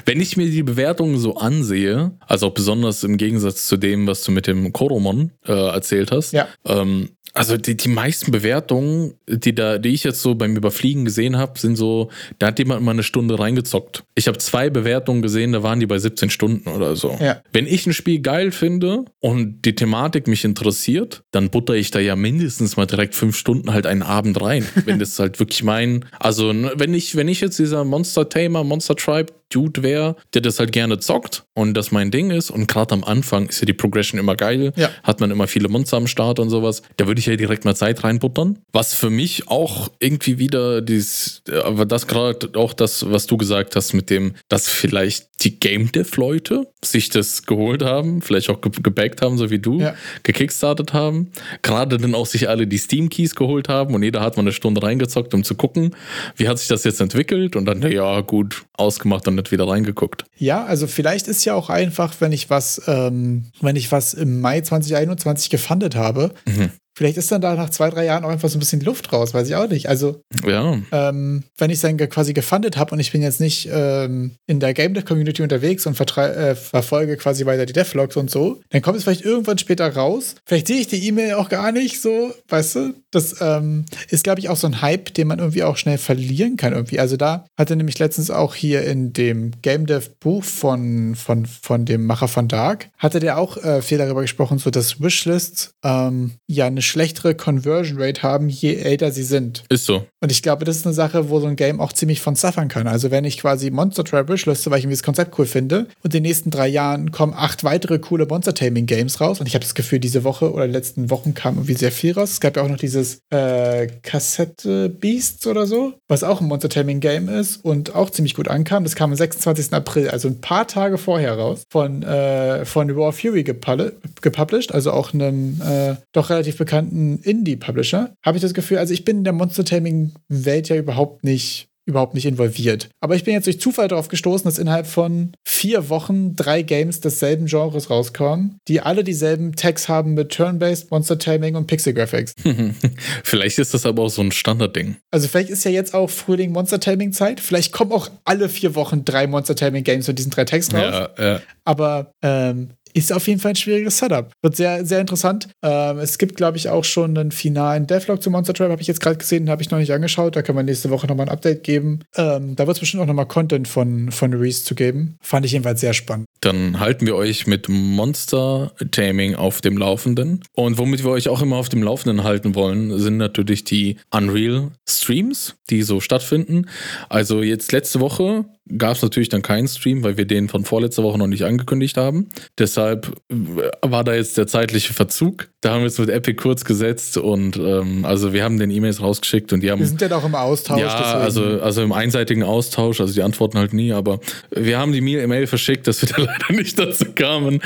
wenn 0.05 0.21
ich 0.21 0.37
mir 0.37 0.51
die 0.51 0.63
Bewertungen 0.63 1.19
so 1.19 1.37
ansehe, 1.37 2.13
also 2.27 2.47
auch 2.49 2.55
besonders 2.55 3.05
im 3.05 3.17
Gegensatz 3.17 3.37
Gegensatz 3.47 3.67
zu 3.67 3.77
dem, 3.77 4.07
was 4.07 4.23
du 4.23 4.33
mit 4.33 4.47
dem 4.47 4.73
Koromon 4.73 5.31
äh, 5.47 5.53
erzählt 5.53 6.11
hast. 6.11 6.33
Ja. 6.33 6.49
Ähm, 6.65 7.11
also 7.35 7.59
die, 7.59 7.77
die 7.77 7.91
meisten 7.91 8.31
Bewertungen, 8.33 9.13
die 9.29 9.55
da, 9.55 9.77
die 9.77 9.91
ich 9.91 10.05
jetzt 10.05 10.23
so 10.23 10.35
beim 10.35 10.57
Überfliegen 10.57 11.05
gesehen 11.05 11.37
habe, 11.37 11.59
sind 11.59 11.77
so, 11.77 12.11
da 12.39 12.47
hat 12.47 12.59
jemand 12.59 12.83
mal 12.83 12.93
eine 12.93 13.03
Stunde 13.03 13.39
reingezockt. 13.39 14.05
Ich 14.15 14.27
habe 14.27 14.39
zwei 14.39 14.71
Bewertungen 14.71 15.21
gesehen, 15.21 15.53
da 15.53 15.63
waren 15.63 15.79
die 15.79 15.87
bei 15.87 15.99
17 15.99 16.31
Stunden 16.31 16.71
oder 16.71 16.97
so. 16.97 17.15
Ja. 17.21 17.43
Wenn 17.53 17.67
ich 17.67 17.87
ein 17.87 17.93
Spiel 17.93 18.21
geil 18.21 18.53
finde 18.53 19.05
und 19.21 19.67
die 19.67 19.75
Thematik 19.75 20.29
mich 20.29 20.47
interessiert, 20.47 21.25
dann 21.31 21.51
butter 21.51 21.75
ich 21.75 21.91
da 21.91 21.99
ja 21.99 22.17
mindestens 22.17 22.79
mal 22.79 22.87
direkt 22.87 23.15
fünf 23.15 23.37
Stunden 23.37 23.71
halt 23.75 23.87
einen 23.87 24.03
Abend 24.03 24.41
rein. 24.41 24.67
wenn 24.87 24.99
das 24.99 25.19
halt 25.19 25.39
wirklich 25.39 25.63
mein, 25.63 26.07
also 26.19 26.55
wenn 26.77 26.95
ich, 26.95 27.17
wenn 27.17 27.29
ich 27.29 27.43
jetzt 27.43 27.59
dieser 27.59 27.85
Monster 27.85 28.31
Tamer, 28.31 28.65
Monster 28.65 28.97
Tribe 28.97 29.35
Dude 29.51 29.83
wäre, 29.83 30.17
der 30.35 30.43
das 30.43 30.59
halt 30.59 30.73
gerne 30.73 30.99
zockt 30.99 31.45
und 31.55 31.75
das 31.75 31.93
mein 31.93 32.11
Ding 32.11 32.31
ist 32.31 32.51
und 32.51 32.67
gerade 32.69 32.95
am 32.95 33.05
Anfang 33.05 33.49
ist 33.49 33.61
ja 33.61 33.67
die 33.67 33.73
Progression 33.73 34.19
immer 34.19 34.37
geil, 34.37 34.73
ja. 34.77 34.91
hat 35.03 35.21
man 35.21 35.31
immer 35.31 35.47
viele 35.47 35.69
Monster 35.69 35.97
am 35.97 36.07
Start 36.07 36.39
und 36.39 36.51
sowas, 36.51 36.83
da 36.97 37.07
würde 37.07 37.21
ich 37.21 37.27
ja 37.27 37.37
direkt 37.37 37.65
mal 37.65 37.77
Zeit 37.77 38.05
reinbuttern. 38.05 38.59
Was 38.73 38.95
für 38.95 39.11
mich 39.11 39.49
auch 39.49 39.89
irgendwie 39.99 40.39
wieder 40.39 40.83
dieses, 40.83 41.43
aber 41.63 41.87
das 41.87 42.07
gerade 42.07 42.51
auch 42.55 42.73
das, 42.73 43.11
was 43.11 43.27
du 43.27 43.37
gesagt 43.37 43.77
hast 43.77 43.93
mit 43.93 44.11
dem, 44.11 44.35
dass 44.49 44.69
vielleicht 44.69 45.27
die 45.43 45.59
Game 45.61 45.93
Dev 45.93 46.17
Leute 46.17 46.67
sich 46.83 47.11
das 47.11 47.45
geholt 47.45 47.83
haben, 47.83 48.23
vielleicht 48.23 48.49
auch 48.49 48.61
ge 48.61 48.73
gebackt 48.83 49.23
haben, 49.23 49.37
so 49.37 49.51
wie 49.51 49.59
du, 49.59 49.81
ja. 49.81 49.95
gekickstartet 50.23 50.93
haben. 50.93 51.31
Gerade 51.63 51.99
dann 51.99 52.15
auch 52.15 52.27
sich 52.27 52.49
alle 52.49 52.67
die 52.67 52.79
Steam 52.79 53.09
Keys 53.11 53.35
geholt 53.35 53.69
haben 53.69 53.95
und 53.95 54.03
jeder 54.03 54.21
hat 54.21 54.37
mal 54.37 54.43
eine 54.43 54.53
Stunde 54.53 54.83
reingezockt, 54.83 55.35
um 55.35 55.45
zu 55.45 55.55
gucken, 55.55 55.95
wie 56.37 56.49
hat 56.49 56.59
sich 56.59 56.69
das 56.69 56.85
jetzt 56.85 57.01
entwickelt 57.01 57.57
und 57.57 57.67
dann, 57.67 57.83
ja, 57.91 58.21
gut, 58.21 58.65
ausgemacht 58.77 59.29
und 59.29 59.36
nicht 59.37 59.53
wieder 59.53 59.69
reingeguckt. 59.69 60.25
Ja, 60.37 60.65
also 60.65 60.87
vielleicht 60.87 61.29
ist 61.29 61.45
ja 61.45 61.55
auch 61.55 61.71
einfach, 61.71 62.15
wenn 62.21 62.33
ich 62.33 62.51
was, 62.51 62.83
ähm, 62.87 63.47
wenn 63.61 63.77
ich 63.77 63.93
was 63.93 64.15
im 64.15 64.41
Mai 64.41 64.61
2021 64.61 65.51
gefundet 65.51 65.95
habe, 65.95 66.33
mhm. 66.47 66.71
Vielleicht 66.97 67.19
ist 67.19 67.31
dann 67.31 67.43
da 67.43 67.55
nach 67.55 67.69
zwei, 67.69 67.91
drei 67.91 68.07
Jahren 68.07 68.25
auch 68.25 68.31
einfach 68.31 68.49
so 68.49 68.57
ein 68.57 68.61
bisschen 68.61 68.81
Luft 68.81 69.13
raus, 69.13 69.35
weiß 69.35 69.47
ich 69.49 69.55
auch 69.55 69.69
nicht. 69.69 69.87
Also, 69.87 70.23
ja. 70.47 70.79
ähm, 70.93 71.45
wenn 71.59 71.71
ich 71.71 71.77
es 71.77 71.83
dann 71.83 71.99
quasi 71.99 72.33
gefundet 72.33 72.79
habe 72.79 72.93
und 72.93 73.01
ich 73.01 73.13
bin 73.13 73.21
jetzt 73.21 73.39
nicht 73.39 73.69
ähm, 73.71 74.37
in 74.47 74.61
der 74.61 74.73
Game 74.73 74.95
Dev 74.95 75.05
Community 75.05 75.43
unterwegs 75.43 75.87
und 75.87 76.01
äh, 76.17 76.55
verfolge 76.55 77.19
quasi 77.19 77.45
weiter 77.45 77.67
die 77.67 77.75
Devlogs 77.75 78.17
und 78.17 78.31
so, 78.31 78.63
dann 78.71 78.81
kommt 78.81 78.97
es 78.97 79.05
vielleicht 79.05 79.27
irgendwann 79.27 79.59
später 79.59 79.95
raus. 79.95 80.37
Vielleicht 80.47 80.69
sehe 80.69 80.81
ich 80.81 80.89
die 80.89 81.07
E-Mail 81.07 81.35
auch 81.35 81.51
gar 81.51 81.71
nicht 81.71 82.01
so, 82.01 82.33
weißt 82.49 82.77
du? 82.77 82.95
Das 83.11 83.43
ähm, 83.43 83.85
ist, 84.09 84.25
glaube 84.25 84.41
ich, 84.41 84.49
auch 84.49 84.57
so 84.57 84.67
ein 84.67 84.81
Hype, 84.81 85.13
den 85.13 85.29
man 85.29 85.39
irgendwie 85.39 85.65
auch 85.65 85.77
schnell 85.77 85.99
verlieren 85.99 86.57
kann 86.57 86.73
irgendwie. 86.73 86.99
Also 86.99 87.19
da 87.19 87.45
hatte 87.59 87.77
nämlich 87.77 87.99
letztens 87.99 88.31
auch 88.31 88.55
hier 88.55 88.85
in 88.85 89.13
dem 89.13 89.53
Game 89.61 89.85
Dev 89.87 90.09
Buch 90.21 90.45
von, 90.45 91.15
von, 91.15 91.45
von 91.45 91.85
dem 91.85 92.07
Macher 92.07 92.29
von 92.29 92.49
Dark, 92.49 92.89
hatte 92.97 93.21
der 93.21 93.37
auch 93.37 93.59
äh, 93.59 93.83
viel 93.83 93.99
darüber 93.99 94.23
gesprochen, 94.23 94.59
so 94.59 94.71
dass 94.71 95.01
Wishlists 95.01 95.73
ähm, 95.85 96.33
ja 96.47 96.67
eine 96.67 96.86
schlechtere 96.87 97.35
Conversion 97.35 98.01
Rate 98.01 98.23
haben, 98.23 98.49
je 98.49 98.75
älter 98.77 99.11
sie 99.13 99.23
sind. 99.23 99.65
Ist 99.69 99.87
so. 99.87 100.07
Und 100.21 100.33
ich 100.33 100.43
glaube, 100.43 100.65
das 100.65 100.77
ist 100.77 100.87
eine 100.87 100.95
Sache, 100.95 101.29
wo 101.31 101.41
so 101.41 101.47
ein 101.47 101.57
Game 101.57 101.81
auch 101.81 101.93
ziemlich 101.93 102.21
von 102.21 102.35
suffern 102.35 102.69
kann. 102.69 102.87
Also 102.87 103.11
wenn 103.11 103.25
ich 103.25 103.39
quasi 103.39 103.71
Monster 103.71 104.05
Trap 104.05 104.29
wishliste, 104.29 104.71
weil 104.71 104.79
ich 104.79 104.85
irgendwie 104.85 104.97
das 104.97 105.03
Konzept 105.03 105.39
cool 105.39 105.47
finde, 105.47 105.87
und 106.03 106.07
in 106.07 106.11
den 106.11 106.23
nächsten 106.23 106.51
drei 106.51 106.69
Jahren 106.69 107.13
kommen 107.13 107.35
acht 107.35 107.65
weitere 107.65 107.99
coole 107.99 108.27
Monster 108.27 108.55
Taming 108.55 108.87
Games 108.87 109.21
raus. 109.21 109.41
Und 109.41 109.47
ich 109.47 109.55
habe 109.55 109.65
das 109.65 109.75
Gefühl, 109.75 109.99
diese 109.99 110.25
Woche 110.25 110.53
oder 110.53 110.67
letzten 110.67 111.11
Wochen 111.11 111.35
kam 111.35 111.57
irgendwie 111.57 111.75
sehr 111.75 111.93
viel 111.93 112.13
raus. 112.13 112.33
Es 112.33 112.41
gab 112.41 112.57
ja 112.57 112.63
auch 112.63 112.69
noch 112.69 112.77
dieses 112.77 113.21
äh, 113.31 113.89
Kassette 114.03 114.89
Beasts 114.89 115.47
oder 115.47 115.67
so, 115.67 115.95
was 116.09 116.23
auch 116.23 116.41
ein 116.41 116.47
Monster 116.47 116.69
Taming 116.69 117.01
Game 117.01 117.29
ist 117.29 117.65
und 117.65 117.95
auch 117.95 118.11
ziemlich 118.11 118.35
gut 118.35 118.49
ankam. 118.49 118.85
Das 118.85 118.95
kam 118.95 119.11
am 119.11 119.17
26. 119.17 119.73
April, 119.73 120.09
also 120.11 120.29
ein 120.29 120.41
paar 120.41 120.67
Tage 120.67 120.99
vorher 120.99 121.35
raus, 121.39 121.63
von, 121.71 122.03
äh, 122.03 122.65
von 122.65 122.91
Raw 122.91 123.13
Fury 123.13 123.45
gepublished, 123.45 124.73
also 124.73 124.93
auch 124.93 125.13
einem 125.13 125.61
äh, 125.61 125.97
doch 126.13 126.31
relativ 126.31 126.59
bekannten 126.59 126.76
bekannten 126.77 127.21
Indie-Publisher, 127.23 128.15
habe 128.23 128.37
ich 128.37 128.43
das 128.43 128.53
Gefühl, 128.53 128.79
also 128.79 128.93
ich 128.93 129.05
bin 129.05 129.19
in 129.19 129.25
der 129.25 129.33
Monster-Taming-Welt 129.33 130.69
ja 130.69 130.77
überhaupt 130.77 131.25
nicht 131.25 131.69
überhaupt 131.89 132.15
nicht 132.15 132.27
involviert. 132.27 132.89
Aber 133.01 133.15
ich 133.15 133.23
bin 133.23 133.35
jetzt 133.35 133.47
durch 133.47 133.61
Zufall 133.61 133.87
darauf 133.87 134.09
gestoßen, 134.09 134.45
dass 134.45 134.59
innerhalb 134.59 134.89
von 134.89 135.31
vier 135.47 135.89
Wochen 135.89 136.35
drei 136.35 136.63
Games 136.63 136.99
desselben 136.99 137.47
Genres 137.47 137.91
rauskommen, 137.91 138.59
die 138.67 138.81
alle 138.81 139.05
dieselben 139.05 139.55
Tags 139.55 139.89
haben 139.89 140.15
mit 140.15 140.33
Turn-Based, 140.33 140.91
Monster 140.91 141.17
Taming 141.17 141.55
und 141.55 141.69
Pixel 141.69 141.95
Graphics. 141.95 142.35
vielleicht 143.23 143.61
ist 143.61 143.73
das 143.73 143.87
aber 143.87 144.03
auch 144.03 144.09
so 144.09 144.21
ein 144.21 144.33
Standardding. 144.33 144.97
Also 145.13 145.29
vielleicht 145.29 145.51
ist 145.51 145.65
ja 145.65 145.71
jetzt 145.71 145.95
auch 145.95 146.11
Frühling 146.11 146.51
Monster 146.51 146.81
Taming 146.81 147.13
Zeit. 147.13 147.39
Vielleicht 147.39 147.71
kommen 147.71 147.93
auch 147.93 148.11
alle 148.25 148.49
vier 148.49 148.75
Wochen 148.75 149.05
drei 149.05 149.29
Monster 149.29 149.55
Taming 149.55 149.85
Games 149.85 150.09
mit 150.09 150.19
diesen 150.19 150.33
drei 150.33 150.45
Tags 150.45 150.75
raus. 150.75 151.09
Ja, 151.17 151.25
ja. 151.25 151.41
Aber 151.65 152.11
ähm, 152.21 152.71
ist 152.97 153.13
auf 153.13 153.29
jeden 153.29 153.41
Fall 153.41 153.51
ein 153.51 153.57
schwieriges 153.57 153.99
Setup. 153.99 154.33
Wird 154.41 154.57
sehr, 154.57 154.87
sehr 154.87 155.03
interessant. 155.03 155.49
Ähm, 155.63 155.99
es 155.99 156.17
gibt, 156.17 156.35
glaube 156.37 156.57
ich, 156.57 156.71
auch 156.71 156.85
schon 156.85 157.17
einen 157.17 157.31
finalen 157.31 157.87
Devlog 157.87 158.23
zu 158.23 158.31
Monster 158.31 158.55
Trap, 158.55 158.71
habe 158.71 158.81
ich 158.81 158.89
jetzt 158.89 159.01
gerade 159.01 159.19
gesehen, 159.19 159.51
habe 159.51 159.61
ich 159.61 159.71
noch 159.71 159.79
nicht 159.79 159.93
angeschaut. 159.93 160.35
Da 160.35 160.41
können 160.41 160.57
wir 160.57 160.63
nächste 160.63 160.89
Woche 160.89 161.07
nochmal 161.07 161.27
ein 161.27 161.33
Update 161.33 161.63
geben. 161.63 162.01
Ähm, 162.17 162.57
da 162.57 162.67
wird 162.67 162.79
es 162.79 162.81
bestimmt 162.81 163.03
auch 163.03 163.07
nochmal 163.07 163.27
Content 163.27 163.69
von, 163.69 164.11
von 164.11 164.33
Reese 164.33 164.65
zu 164.65 164.75
geben. 164.75 165.19
Fand 165.21 165.45
ich 165.45 165.53
jedenfalls 165.53 165.83
sehr 165.83 165.93
spannend. 165.93 166.27
Dann 166.41 166.81
halten 166.81 167.05
wir 167.05 167.17
euch 167.17 167.47
mit 167.47 167.69
Monster 167.69 168.73
Taming 168.93 169.35
auf 169.35 169.61
dem 169.61 169.77
Laufenden. 169.77 170.43
Und 170.55 170.79
womit 170.79 171.05
wir 171.05 171.11
euch 171.11 171.29
auch 171.29 171.43
immer 171.43 171.57
auf 171.57 171.69
dem 171.69 171.83
Laufenden 171.83 172.25
halten 172.25 172.55
wollen, 172.55 172.99
sind 172.99 173.19
natürlich 173.19 173.65
die 173.65 173.99
Unreal 174.11 174.71
Streams, 174.89 175.57
die 175.69 175.83
so 175.83 176.01
stattfinden. 176.01 176.67
Also 177.11 177.43
jetzt 177.43 177.73
letzte 177.73 178.01
Woche 178.01 178.47
gab 178.77 178.97
es 178.97 179.03
natürlich 179.03 179.29
dann 179.29 179.43
keinen 179.43 179.69
Stream, 179.69 180.03
weil 180.03 180.17
wir 180.17 180.25
den 180.25 180.49
von 180.49 180.65
vorletzter 180.65 181.03
Woche 181.03 181.19
noch 181.19 181.27
nicht 181.27 181.45
angekündigt 181.45 181.97
haben. 181.97 182.29
Deshalb 182.59 183.13
äh, 183.31 183.35
war 183.83 184.05
da 184.05 184.15
jetzt 184.15 184.37
der 184.37 184.47
zeitliche 184.47 184.93
Verzug. 184.93 185.49
Da 185.61 185.75
haben 185.75 185.81
wir 185.81 185.87
es 185.87 185.99
mit 185.99 186.09
Epic 186.09 186.37
kurz 186.37 186.65
gesetzt 186.65 187.17
und 187.17 187.57
ähm, 187.57 188.05
also 188.05 188.33
wir 188.33 188.45
haben 188.45 188.59
den 188.59 188.71
E-Mails 188.71 189.01
rausgeschickt 189.01 189.53
und 189.53 189.61
die 189.61 189.71
haben. 189.71 189.81
Wir 189.81 189.87
sind 189.87 190.01
ja 190.01 190.15
auch 190.17 190.25
im 190.25 190.35
Austausch. 190.35 190.81
Ja, 190.81 190.89
also, 190.89 191.61
also 191.61 191.83
im 191.83 191.93
einseitigen 191.93 192.43
Austausch, 192.43 193.01
also 193.01 193.15
die 193.15 193.23
antworten 193.23 193.59
halt 193.59 193.73
nie, 193.73 193.93
aber 193.93 194.21
wir 194.51 194.79
haben 194.79 194.93
die 194.93 194.99
E-Mail 194.99 195.47
verschickt, 195.47 195.87
dass 195.87 196.03
wir 196.03 196.09
da 196.09 196.23
leider 196.23 196.53
nicht 196.53 196.79
dazu 196.79 197.07
kamen. 197.15 197.61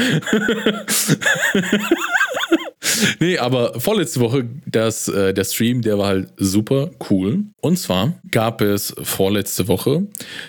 nee, 3.20 3.38
aber 3.38 3.78
vorletzte 3.80 4.20
Woche, 4.20 4.48
das, 4.66 5.08
äh, 5.08 5.32
der 5.34 5.44
Stream, 5.44 5.82
der 5.82 5.98
war 5.98 6.08
halt 6.08 6.28
super 6.36 6.90
cool. 7.10 7.44
Und 7.60 7.78
zwar 7.78 8.20
gab 8.30 8.60
es 8.60 8.94
vorletzte 9.02 9.68
Woche, 9.68 10.06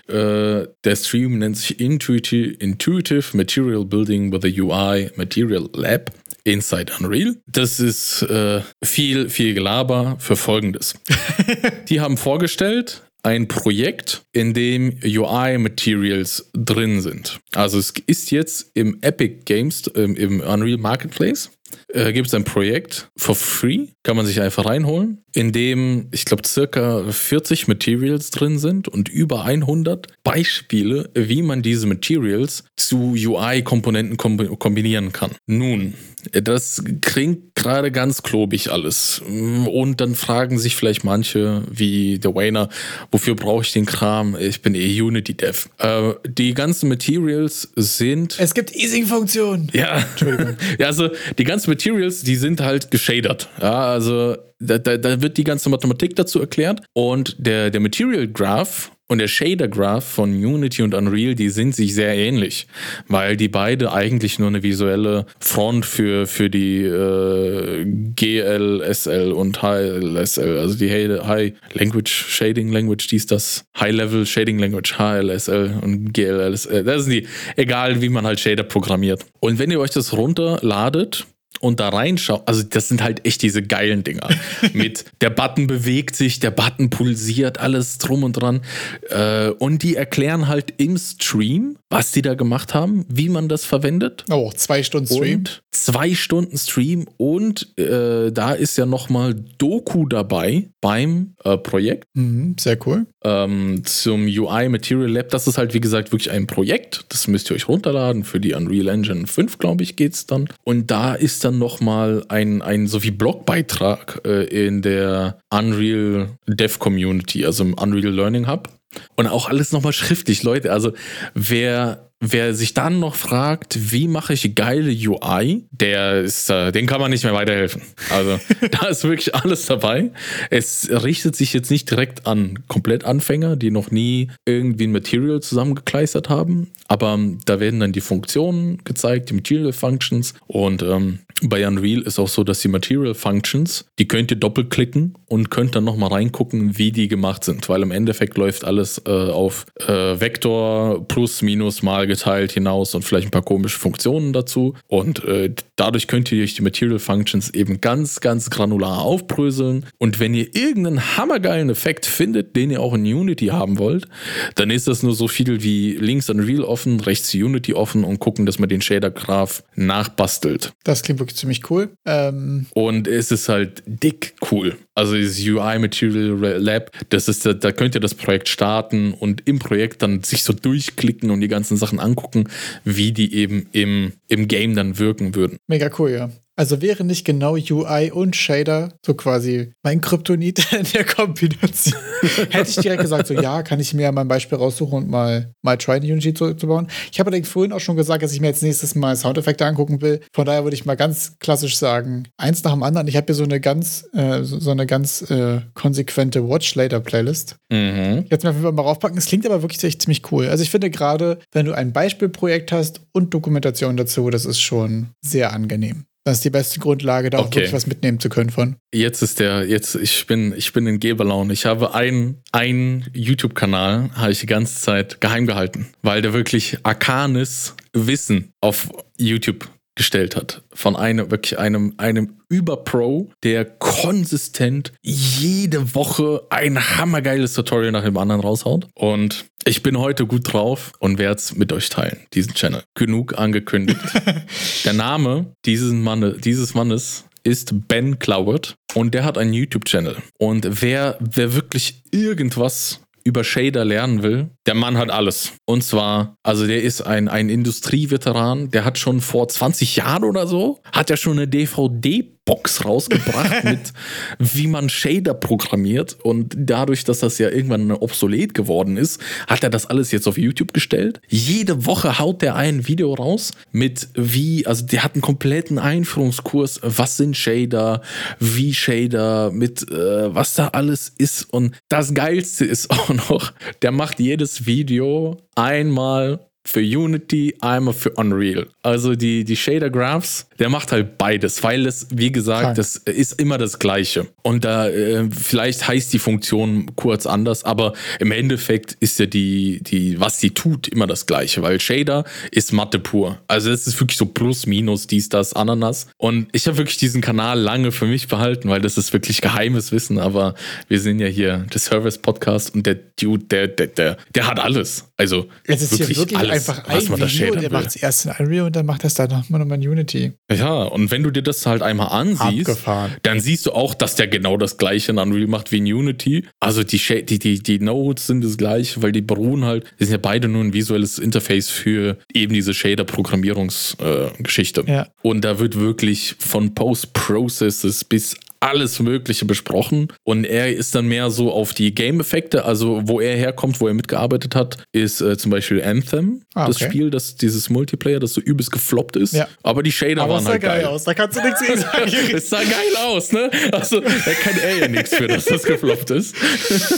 äh, 0.08 0.68
der 0.84 0.96
Stream 0.96 1.40
nennt 1.40 1.58
sich 1.58 1.80
Intuitive, 1.80 2.56
Intuitive 2.60 3.36
Material 3.36 3.86
Building 3.86 4.32
with 4.32 4.44
a 4.44 4.62
UI 4.62 5.12
Material 5.16 5.70
Lab. 5.74 6.12
Inside 6.44 6.92
Unreal. 7.00 7.36
Das 7.46 7.80
ist 7.80 8.24
äh, 8.24 8.62
viel, 8.84 9.30
viel 9.30 9.54
Gelaber 9.54 10.16
für 10.20 10.36
Folgendes. 10.36 10.96
Die 11.90 12.02
haben 12.02 12.18
vorgestellt, 12.18 13.04
ein 13.24 13.48
Projekt, 13.48 14.24
in 14.32 14.54
dem 14.54 14.98
UI-Materials 15.04 16.50
drin 16.54 17.02
sind. 17.02 17.40
Also 17.54 17.78
es 17.78 17.94
ist 18.08 18.32
jetzt 18.32 18.72
im 18.74 18.98
Epic 19.02 19.42
Games, 19.46 19.88
im 19.88 20.42
Unreal 20.42 20.78
Marketplace 20.78 21.52
äh, 21.94 22.14
gibt 22.14 22.28
es 22.28 22.34
ein 22.34 22.44
Projekt 22.44 23.10
for 23.18 23.36
free, 23.36 23.88
kann 24.04 24.16
man 24.16 24.26
sich 24.26 24.42
einfach 24.42 24.66
reinholen, 24.66 25.24
in 25.34 25.52
dem, 25.52 26.08
ich 26.12 26.26
glaube, 26.26 26.44
circa 26.46 27.04
40 27.10 27.68
Materials 27.68 28.32
drin 28.32 28.60
sind 28.60 28.88
und 28.88 29.10
über 29.10 29.46
100 29.46 30.08
Beispiele, 30.24 31.10
wie 31.14 31.42
man 31.42 31.62
diese 31.62 31.88
Materials 31.88 32.64
zu 32.76 33.14
UI-Komponenten 33.16 34.18
kombinieren 34.18 35.12
kann. 35.12 35.32
Nun, 35.48 35.94
das 36.32 36.84
klingt 37.02 37.56
gerade 37.56 37.92
ganz 37.92 38.24
klobig 38.24 38.72
alles. 38.72 39.22
Und 39.26 40.02
dann 40.02 40.16
fragen 40.16 40.60
sich 40.60 40.76
vielleicht 40.76 41.04
manche, 41.04 41.64
wie 41.70 42.20
der 42.20 42.36
Wayner, 42.36 42.70
wofür 43.12 43.36
brauche 43.36 43.64
ich 43.64 43.72
den 43.72 43.86
Kram? 43.86 44.36
Ich 44.40 44.62
bin 44.62 44.76
eh 44.76 45.02
Unity-Dev. 45.02 45.70
Äh, 45.78 46.14
die 46.28 46.54
ganzen 46.54 46.90
Materials 46.90 47.72
sind. 47.76 48.40
Es 48.40 48.54
gibt 48.54 48.76
Easing-Funktionen. 48.76 49.70
Ja. 49.74 50.06
Ja, 50.80 50.88
also 50.88 51.10
die 51.38 51.44
ganzen 51.44 51.61
Materials, 51.68 52.24
die 52.24 52.36
sind 52.36 52.62
halt 52.62 52.92
geshadert. 52.92 53.50
Ja, 53.62 53.86
also 53.86 54.36
da, 54.60 54.78
da, 54.78 54.98
da 54.98 55.22
wird 55.22 55.38
die 55.38 55.44
ganze 55.44 55.70
Mathematik 55.70 56.16
dazu 56.16 56.40
erklärt. 56.40 56.82
Und 56.94 57.36
der, 57.40 57.70
der 57.70 57.82
Material 57.82 58.28
Graph 58.28 58.92
und 59.12 59.18
der 59.18 59.28
Shader 59.28 59.68
Graph 59.68 60.06
von 60.06 60.32
Unity 60.32 60.84
und 60.84 60.94
Unreal, 60.94 61.36
die 61.36 61.50
sind 61.50 61.76
sich 61.76 61.94
sehr 61.94 62.16
ähnlich, 62.16 62.66
weil 63.10 63.36
die 63.36 63.50
beide 63.50 63.92
eigentlich 63.92 64.40
nur 64.40 64.48
eine 64.48 64.64
visuelle 64.64 65.26
Front 65.38 65.86
für, 65.86 66.28
für 66.28 66.50
die 66.50 66.84
äh, 66.84 67.84
GLSL 68.16 69.34
und 69.34 69.62
HLSL, 69.62 70.58
also 70.58 70.76
die 70.76 70.90
High 70.90 71.52
Language 71.74 72.10
Shading 72.10 72.72
Language, 72.72 73.08
die 73.08 73.18
ist 73.18 73.34
das 73.34 73.66
High 73.78 73.94
Level 73.94 74.26
Shading 74.26 74.60
Language, 74.60 74.98
HLSL 74.98 75.80
und 75.82 76.14
GLSL. 76.14 76.86
Das 76.86 77.04
sind 77.04 77.12
die, 77.12 77.28
egal 77.58 78.02
wie 78.02 78.08
man 78.08 78.26
halt 78.26 78.40
Shader 78.40 78.64
programmiert. 78.64 79.26
Und 79.42 79.60
wenn 79.60 79.72
ihr 79.72 79.82
euch 79.82 79.92
das 79.92 80.14
runterladet, 80.14 81.26
und 81.62 81.80
da 81.80 81.90
reinschaut, 81.90 82.44
also 82.46 82.64
das 82.64 82.88
sind 82.88 83.02
halt 83.04 83.26
echt 83.26 83.42
diese 83.42 83.62
geilen 83.62 84.04
Dinger. 84.04 84.28
Mit 84.74 85.06
der 85.22 85.30
Button 85.30 85.68
bewegt 85.68 86.16
sich, 86.16 86.40
der 86.40 86.52
Button 86.52 86.90
pulsiert, 86.90 87.60
alles 87.60 87.98
drum 87.98 88.24
und 88.24 88.34
dran. 88.34 88.62
Äh, 89.10 89.50
und 89.50 89.84
die 89.84 89.96
erklären 89.96 90.48
halt 90.48 90.74
im 90.78 90.98
Stream, 90.98 91.78
was 91.90 92.12
die 92.12 92.22
da 92.22 92.34
gemacht 92.34 92.74
haben, 92.74 93.06
wie 93.10 93.30
man 93.30 93.48
das 93.48 93.66
verwendet. 93.66 94.26
Oh, 94.30 94.52
zwei 94.56 94.84
Stunden 94.84 95.08
Stream. 95.08 95.38
Und 95.40 95.64
zwei 95.72 96.14
Stunden 96.16 96.58
Stream 96.58 97.08
und 97.18 97.78
äh, 97.78 98.32
da 98.32 98.54
ist 98.54 98.78
ja 98.78 98.86
nochmal 98.86 99.36
Doku 99.58 100.08
dabei 100.08 100.70
beim 100.82 101.36
äh, 101.44 101.58
Projekt. 101.58 102.08
Mhm, 102.14 102.56
sehr 102.60 102.78
cool. 102.86 103.06
Ähm, 103.24 103.84
zum 103.86 104.26
UI 104.26 104.70
Material 104.70 105.10
Lab. 105.10 105.30
Das 105.30 105.48
ist 105.48 105.58
halt, 105.58 105.74
wie 105.74 105.80
gesagt, 105.80 106.12
wirklich 106.12 106.32
ein 106.32 106.48
Projekt. 106.48 107.06
Das 107.10 107.28
müsst 107.28 107.50
ihr 107.52 107.56
euch 107.56 107.68
runterladen. 107.68 108.24
Für 108.24 108.40
die 108.40 108.54
Unreal 108.54 108.88
Engine 108.88 109.28
5, 109.28 109.60
glaube 109.60 109.84
ich, 109.84 109.96
geht 109.96 110.14
es 110.14 110.26
dann. 110.26 110.50
Und 110.64 110.90
da 110.92 111.14
ist 111.14 111.44
dann 111.44 111.51
nochmal 111.58 112.26
ein, 112.30 112.62
ein 112.62 112.88
so 112.88 113.04
wie 113.04 113.12
Blogbeitrag 113.12 114.22
äh, 114.26 114.44
in 114.46 114.82
der 114.82 115.40
Unreal 115.50 116.38
Dev 116.48 116.80
Community, 116.80 117.46
also 117.46 117.64
im 117.64 117.74
Unreal 117.74 118.14
Learning 118.14 118.48
Hub. 118.48 118.70
Und 119.16 119.28
auch 119.28 119.50
alles 119.50 119.72
nochmal 119.72 119.94
schriftlich, 119.94 120.44
Leute. 120.44 120.72
Also 120.72 120.92
wer 121.34 122.11
wer 122.22 122.54
sich 122.54 122.74
dann 122.74 123.00
noch 123.00 123.16
fragt, 123.16 123.92
wie 123.92 124.08
mache 124.08 124.34
ich 124.34 124.56
geile 124.56 124.92
UI, 124.92 125.66
der 125.72 126.22
ist, 126.22 126.50
äh, 126.50 126.72
den 126.72 126.86
kann 126.86 127.02
man 127.02 127.12
nicht 127.12 127.24
mehr 127.24 127.34
weiterhelfen. 127.34 127.82
Also 128.10 128.40
da 128.72 128.88
ist 128.88 129.04
wirklich 129.04 129.36
alles 129.36 129.66
dabei. 129.66 130.12
Es 130.50 130.88
richtet 130.90 131.36
sich 131.36 131.52
jetzt 131.54 131.72
nicht 131.72 131.90
direkt 131.90 132.28
an 132.28 132.60
Komplettanfänger, 132.68 133.56
die 133.56 133.72
noch 133.72 133.92
nie 133.92 134.30
irgendwie 134.46 134.88
ein 134.88 134.92
Material 134.92 135.42
zusammengekleistert 135.42 136.30
haben, 136.30 136.72
aber 136.88 137.14
ähm, 137.14 137.40
da 137.46 137.60
werden 137.60 137.80
dann 137.80 137.92
die 137.92 138.02
Funktionen 138.02 138.84
gezeigt, 138.84 139.30
die 139.30 139.34
Material 139.34 139.74
Functions 139.74 140.36
und 140.48 140.84
ähm, 140.84 141.20
bei 141.44 141.68
Unreal 141.68 142.02
ist 142.02 142.20
auch 142.20 142.28
so, 142.28 142.44
dass 142.44 142.60
die 142.60 142.68
Material 142.68 143.14
Functions, 143.16 143.86
die 143.98 144.08
könnt 144.08 144.32
ihr 144.32 144.38
doppelklicken 144.38 145.16
und 145.28 145.50
könnt 145.50 145.76
dann 145.76 145.84
nochmal 145.84 146.10
reingucken, 146.10 146.78
wie 146.78 146.92
die 146.92 147.08
gemacht 147.08 147.44
sind, 147.44 147.68
weil 147.68 147.82
im 147.82 147.92
Endeffekt 147.92 148.38
läuft 148.38 148.64
alles 148.64 149.02
äh, 149.06 149.10
auf 149.10 149.66
äh, 149.80 150.20
Vektor 150.20 151.08
plus, 151.08 151.42
minus, 151.42 151.82
mal 151.82 152.06
geteilt 152.12 152.52
hinaus 152.52 152.94
und 152.94 153.04
vielleicht 153.04 153.28
ein 153.28 153.32
paar 153.32 153.42
komische 153.42 153.80
Funktionen 153.80 154.34
dazu. 154.34 154.76
Und 154.88 155.24
äh, 155.24 155.54
dadurch 155.78 156.08
könnt 156.08 156.32
ihr 156.32 156.40
durch 156.40 156.56
die 156.56 156.62
Material 156.62 157.00
Functions 157.00 157.54
eben 157.54 157.80
ganz, 157.80 158.20
ganz 158.20 158.50
granular 158.50 159.00
aufbröseln. 159.00 159.86
Und 159.98 160.20
wenn 160.20 160.34
ihr 160.34 160.54
irgendeinen 160.56 161.18
hammergeilen 161.18 161.70
Effekt 161.70 162.06
findet, 162.06 162.56
den 162.56 162.70
ihr 162.70 162.82
auch 162.82 162.94
in 162.94 163.02
Unity 163.02 163.48
haben 163.48 163.80
wollt, 163.80 164.08
dann 164.56 164.70
ist 164.70 164.88
das 164.88 165.04
nur 165.04 165.16
so 165.16 165.28
viel 165.28 165.64
wie 165.64 165.94
links 165.94 166.30
Unreal 166.30 166.64
offen, 166.64 167.00
rechts 167.00 167.34
Unity 167.34 167.74
offen 167.74 168.04
und 168.04 168.20
gucken, 168.20 168.46
dass 168.46 168.60
man 168.60 168.68
den 168.68 168.82
Shader-Graph 168.82 169.64
nachbastelt. 169.76 170.74
Das 170.84 171.04
klingt 171.04 171.20
wirklich 171.20 171.38
ziemlich 171.38 171.70
cool. 171.70 171.90
Ähm 172.06 172.66
und 172.74 173.08
es 173.08 173.32
ist 173.32 173.48
halt 173.48 173.84
dick 173.86 174.36
cool. 174.52 174.78
Also 174.94 175.16
dieses 175.16 175.40
UI 175.40 175.80
Material 175.80 176.58
Lab, 176.58 176.92
das 177.10 177.28
ist, 177.30 177.46
da 177.46 177.72
könnt 177.72 177.96
ihr 177.96 178.02
das 178.02 178.14
Projekt 178.14 178.50
starten 178.50 179.14
und 179.14 179.48
im 179.48 179.60
Projekt 179.60 180.02
dann 180.02 180.24
sich 180.24 180.44
so 180.44 180.52
durchklicken 180.52 181.32
und 181.32 181.40
die 181.40 181.48
ganzen 181.48 181.78
Sachen 181.78 182.00
angucken, 182.00 182.50
wie 182.84 183.14
die 183.14 183.34
eben 183.34 183.68
im, 183.72 184.14
im 184.28 184.48
Game 184.48 184.76
dann 184.76 185.00
wirken 185.00 185.34
würden. 185.36 185.58
Mega 185.68 185.90
cool, 185.98 186.12
ja. 186.12 186.30
Also 186.62 186.80
wäre 186.80 187.04
nicht 187.04 187.26
genau 187.26 187.56
UI 187.56 188.12
und 188.12 188.36
Shader 188.36 188.90
so 189.04 189.16
quasi 189.16 189.74
mein 189.82 190.00
Kryptonit 190.00 190.72
in 190.80 190.86
der 190.94 191.06
Kombination. 191.06 192.00
Hätte 192.52 192.70
ich 192.70 192.76
direkt 192.76 193.02
gesagt, 193.02 193.26
so 193.26 193.34
ja, 193.34 193.64
kann 193.64 193.80
ich 193.80 193.96
mir 193.96 194.04
ja 194.04 194.12
mal 194.12 194.22
ein 194.22 194.28
Beispiel 194.28 194.60
raussuchen 194.60 194.96
und 194.96 195.10
mal, 195.10 195.56
mal 195.64 195.76
try 195.80 195.98
Unity 195.98 196.36
zu, 196.36 196.54
zu 196.54 196.68
bauen. 196.68 196.86
Ich 197.12 197.20
habe 197.20 197.30
allerdings 197.32 197.50
vorhin 197.50 197.74
auch 197.74 197.80
schon 197.80 197.96
gesagt, 197.96 198.22
dass 198.22 198.32
ich 198.32 198.42
mir 198.42 198.50
jetzt 198.50 198.62
nächstes 198.62 198.94
Mal 198.94 199.16
Soundeffekte 199.16 199.66
angucken 199.66 200.04
will. 200.04 200.22
Von 200.36 200.46
daher 200.46 200.64
würde 200.64 200.76
ich 200.76 200.86
mal 200.86 200.94
ganz 200.94 201.40
klassisch 201.40 201.80
sagen, 201.80 202.28
eins 202.38 202.64
nach 202.64 202.74
dem 202.74 202.84
anderen. 202.84 203.08
Ich 203.08 203.18
habe 203.18 203.26
hier 203.26 203.34
so 203.34 203.44
eine 203.44 203.60
ganz, 203.60 204.08
äh, 204.14 204.44
so, 204.44 204.60
so, 204.60 204.70
eine 204.70 204.86
ganz 204.86 205.24
äh, 205.32 205.62
konsequente 205.74 206.48
Watch 206.48 206.76
Later 206.76 207.00
Playlist. 207.00 207.56
Mhm. 207.72 208.28
Jetzt 208.30 208.44
Fall 208.44 208.54
mal 208.54 208.84
raufpacken. 208.84 209.18
Es 209.18 209.26
klingt 209.26 209.48
aber 209.48 209.64
wirklich 209.64 209.84
echt 209.84 210.04
ziemlich 210.04 210.32
cool. 210.32 210.48
Also 210.48 210.62
ich 210.62 210.70
finde 210.70 210.92
gerade, 210.92 211.40
wenn 211.54 211.66
du 211.66 211.74
ein 211.74 211.92
Beispielprojekt 211.92 212.72
hast 212.72 213.02
und 213.14 213.34
Dokumentation 213.34 213.98
dazu, 213.98 214.30
das 214.30 214.46
ist 214.46 214.62
schon 214.62 215.08
sehr 215.22 215.54
angenehm. 215.54 216.06
Das 216.24 216.38
ist 216.38 216.46
die 216.46 216.52
beste 216.52 216.80
Grundlage, 216.80 217.32
da 217.32 217.40
okay. 217.40 217.48
auch 217.48 217.56
wirklich 217.56 217.74
was 217.74 217.88
mitnehmen 217.88 218.20
zu 218.20 218.30
können 218.30 218.52
von. 218.52 218.76
Jetzt 218.94 219.24
ist 219.24 219.40
der, 219.40 219.68
jetzt, 219.68 219.96
ich 219.96 220.28
bin, 220.28 220.54
ich 220.56 220.72
bin 220.72 220.86
in 220.86 221.00
Geberlaune. 221.00 221.52
Ich 221.52 221.66
habe 221.66 221.96
einen, 221.96 222.44
einen 222.52 223.10
YouTube-Kanal, 223.14 224.12
habe 224.14 224.32
ich 224.32 224.40
die 224.40 224.46
ganze 224.46 224.80
Zeit 224.80 225.20
geheim 225.20 225.48
gehalten, 225.48 225.88
weil 226.04 226.22
der 226.22 226.34
wirklich 226.34 226.78
arkanes 226.84 227.76
Wissen 227.94 228.54
auf 228.62 228.90
YouTube 229.18 229.68
gestellt 229.96 230.36
hat. 230.36 230.64
Von 230.74 230.96
einem, 230.96 231.32
wirklich 231.32 231.60
einem, 231.60 231.94
einem 231.98 232.38
Überpro, 232.50 233.32
der 233.44 233.66
konsistent 233.66 234.94
jede 235.02 235.96
Woche 235.96 236.44
ein 236.50 236.98
hammergeiles 236.98 237.54
Tutorial 237.54 237.92
nach 237.92 238.04
dem 238.04 238.18
anderen 238.18 238.42
raushaut. 238.42 238.88
Und 238.94 239.46
ich 239.66 239.84
bin 239.84 239.98
heute 239.98 240.26
gut 240.26 240.52
drauf 240.52 240.92
und 241.00 241.18
werde 241.18 241.36
es 241.36 241.56
mit 241.56 241.72
euch 241.72 241.90
teilen, 241.90 242.20
diesen 242.34 242.54
Channel. 242.54 242.84
Genug 242.96 243.38
angekündigt. 243.38 244.00
Der 244.86 244.94
Name 244.94 245.54
dieses, 245.66 245.94
Manne, 245.94 246.34
dieses 246.34 246.74
Mannes 246.74 247.26
ist 247.44 247.88
Ben 247.88 248.20
Cloward 248.20 248.76
und 248.94 249.14
der 249.14 249.24
hat 249.24 249.38
einen 249.38 249.54
YouTube-Channel. 249.54 250.18
Und 250.38 250.82
wer, 250.82 251.18
wer 251.20 251.54
wirklich 251.54 252.04
irgendwas 252.12 253.01
über 253.24 253.44
Shader 253.44 253.86
lernen 253.86 254.24
will, 254.24 254.50
der 254.66 254.74
Mann 254.74 254.98
hat 254.98 255.10
alles. 255.10 255.54
Und 255.66 255.84
zwar, 255.84 256.36
also 256.44 256.68
der 256.68 256.82
ist 256.82 257.02
ein, 257.02 257.28
ein 257.28 257.50
Industrieveteran, 257.50 258.72
der 258.72 258.86
hat 258.86 258.98
schon 258.98 259.22
vor 259.22 259.48
20 259.48 259.96
Jahren 259.96 260.24
oder 260.24 260.48
so, 260.48 260.82
hat 260.92 261.10
er 261.10 261.18
schon 261.18 261.34
eine 261.34 261.48
DVD 261.48 262.38
Box 262.52 262.84
rausgebracht 262.84 263.64
mit, 263.64 263.94
wie 264.38 264.68
man 264.68 264.90
Shader 264.90 265.34
programmiert. 265.34 266.18
Und 266.22 266.54
dadurch, 266.58 267.06
dass 267.06 267.20
das 267.20 267.38
ja 267.38 267.48
irgendwann 267.48 267.92
obsolet 267.92 268.54
geworden 268.54 268.98
ist, 268.98 269.22
hat 269.48 269.64
er 269.64 269.70
das 269.70 269.86
alles 269.86 270.12
jetzt 270.12 270.28
auf 270.28 270.38
YouTube 270.38 270.74
gestellt. 270.74 271.22
Jede 271.30 271.86
Woche 271.86 272.20
haut 272.20 272.42
der 272.42 272.58
ein 272.58 272.90
Video 272.90 273.14
raus 273.14 273.52
mit 273.72 274.10
wie, 274.16 274.68
also 274.68 274.86
der 274.86 275.06
hat 275.06 275.14
einen 275.14 275.22
kompletten 275.22 275.80
Einführungskurs, 275.80 276.82
was 276.84 277.16
sind 277.16 277.38
Shader, 277.38 278.02
wie 278.42 278.74
Shader, 278.74 279.52
mit 279.52 279.90
äh, 279.90 280.36
was 280.36 280.56
da 280.56 280.68
alles 280.70 281.08
ist. 281.08 281.54
Und 281.54 281.78
das 281.88 282.14
Geilste 282.14 282.66
ist 282.66 282.90
auch 282.92 283.14
noch, 283.30 283.54
der 283.82 283.94
macht 283.94 284.20
jedes 284.20 284.66
Video 284.66 285.38
einmal 285.56 286.51
für 286.64 286.82
Unity, 286.82 287.56
einmal 287.62 287.94
für 287.94 288.12
Unreal. 288.12 288.68
Also 288.84 289.16
die, 289.16 289.44
die 289.44 289.56
Shader 289.56 289.90
Graphs, 289.90 290.48
der 290.60 290.70
macht 290.70 290.92
halt 290.92 291.18
beides, 291.18 291.64
weil 291.64 291.86
es, 291.88 292.08
wie 292.12 292.32
gesagt, 292.32 292.62
Klar. 292.62 292.74
das 292.76 292.98
ist 292.98 293.40
immer 293.40 293.58
das 293.58 293.80
Gleiche. 293.80 294.28
Und 294.44 294.64
da 294.64 294.88
äh, 294.88 295.28
vielleicht 295.32 295.88
heißt 295.88 296.14
die 296.14 296.20
Funktion 296.20 296.96
kurz 296.96 297.26
anders, 297.26 297.64
aber 297.64 297.94
im 298.20 298.32
Endeffekt 298.32 298.96
ist 299.00 299.20
ja 299.20 299.26
die, 299.26 299.82
die, 299.82 300.20
was 300.20 300.40
sie 300.40 300.52
tut, 300.52 300.88
immer 300.88 301.08
das 301.08 301.26
Gleiche, 301.26 301.62
weil 301.62 301.80
Shader 301.80 302.26
ist 302.52 302.74
Mathe 302.74 303.00
pur. 303.00 303.40
Also 303.48 303.72
es 303.72 303.88
ist 303.88 304.00
wirklich 304.00 304.18
so 304.18 304.28
plus, 304.28 304.66
minus, 304.68 305.08
dies, 305.08 305.30
das, 305.30 305.54
Ananas. 305.54 306.08
Und 306.18 306.48
ich 306.52 306.68
habe 306.68 306.78
wirklich 306.78 306.98
diesen 306.98 307.22
Kanal 307.22 307.60
lange 307.60 307.92
für 307.92 308.06
mich 308.06 308.28
behalten, 308.28 308.70
weil 308.70 308.82
das 308.82 308.98
ist 308.98 309.14
wirklich 309.14 309.42
geheimes 309.42 309.92
Wissen, 309.92 310.20
aber 310.20 310.54
wir 310.88 311.00
sind 311.00 311.20
ja 311.20 311.28
hier 311.28 311.66
der 311.74 311.80
Service-Podcast 311.80 312.76
und 312.76 312.86
der 312.86 312.96
Dude, 312.96 313.46
der, 313.46 313.68
der, 313.68 313.88
der, 313.88 314.18
der 314.36 314.48
hat 314.48 314.60
alles. 314.60 315.12
Also 315.18 315.48
es 315.66 315.82
ist 315.82 316.00
wirklich, 316.00 316.18
wirklich 316.18 316.40
alles, 316.40 316.61
einfach 316.70 317.20
ein 317.20 317.30
Video, 317.30 317.56
der 317.56 317.72
macht 317.72 317.88
es 317.88 317.96
erst 317.96 318.26
in 318.26 318.32
Unreal 318.38 318.66
und 318.66 318.76
dann 318.76 318.86
macht 318.86 319.04
das 319.04 319.14
dann 319.14 319.30
nochmal 319.30 319.62
in 319.62 319.88
Unity. 319.88 320.34
Ja, 320.52 320.84
und 320.84 321.12
wenn 321.12 321.24
du 321.24 321.32
dir 321.32 321.42
das 321.42 321.66
halt 321.66 321.82
einmal 321.82 322.10
ansiehst, 322.10 322.70
Abgefahren. 322.70 323.16
dann 323.24 323.40
siehst 323.40 323.66
du 323.66 323.72
auch, 323.72 323.94
dass 323.94 324.16
der 324.16 324.28
genau 324.28 324.58
das 324.58 324.78
gleiche 324.78 325.12
in 325.12 325.18
Unreal 325.18 325.48
macht 325.48 325.72
wie 325.72 325.78
in 325.78 325.86
Unity. 325.86 326.46
Also 326.60 326.84
die, 326.84 327.00
die, 327.26 327.40
die, 327.40 327.64
die 327.64 327.80
Nodes 327.80 328.28
sind 328.28 328.44
das 328.44 328.58
gleiche, 328.58 329.02
weil 329.02 329.12
die 329.12 329.22
beruhen 329.22 329.66
halt, 329.66 329.86
die 330.00 330.06
sind 330.06 330.14
ja 330.14 330.18
beide 330.18 330.48
nur 330.48 330.64
ein 330.64 330.74
visuelles 330.74 331.20
Interface 331.20 331.70
für 331.70 332.18
eben 332.34 332.54
diese 332.54 332.74
Shader-Programmierungsgeschichte. 332.74 334.82
Äh, 334.88 334.92
ja. 334.92 335.08
Und 335.22 335.46
da 335.46 335.60
wird 335.60 335.80
wirklich 335.80 336.36
von 336.40 336.74
Post-Processes 336.74 338.04
bis 338.04 338.36
alles 338.62 339.00
Mögliche 339.00 339.46
besprochen. 339.46 340.14
Und 340.24 340.46
er 340.46 340.74
ist 340.74 340.94
dann 340.96 341.08
mehr 341.08 341.32
so 341.32 341.52
auf 341.52 341.74
die 341.74 341.94
Game-Effekte, 341.94 342.64
also 342.64 343.02
wo 343.06 343.20
er 343.20 343.36
herkommt, 343.36 343.82
wo 343.82 343.88
er 343.88 343.94
mitgearbeitet 343.94 344.56
hat, 344.56 344.78
ist 344.92 345.20
äh, 345.20 345.38
zum 345.38 345.52
Beispiel 345.52 345.84
Anthem, 345.84 346.44
ah, 346.54 346.64
okay. 346.64 346.72
das 346.72 346.80
Spiel, 346.80 347.10
das 347.10 347.36
dieses 347.36 347.70
Multiplayer, 347.70 348.20
das 348.20 348.34
so 348.34 348.42
übelst 348.42 348.72
gefloppt 348.72 349.16
ist. 349.16 349.34
Ja. 349.34 349.48
Aber 349.64 349.82
die 349.84 349.92
Shader 349.92 350.24
Aber 350.24 350.36
waren 350.36 350.46
halt 350.46 350.62
geil. 350.62 350.86
aus, 350.86 351.04
da 351.04 351.14
kannst 351.14 351.38
du 351.38 351.42
nichts 351.42 351.60
gegen 351.62 351.80
sagen. 351.80 352.12
es 352.36 352.50
sah 352.50 352.60
geil 352.60 352.96
aus, 353.04 353.32
ne? 353.32 353.50
Also 353.72 354.00
da 354.00 354.34
kann 354.34 354.58
er 354.64 354.78
ja 354.78 354.88
nichts 354.88 355.16
für, 355.16 355.28
dass 355.28 355.46
das 355.46 355.64
gefloppt 355.64 356.12
ist. 356.12 356.36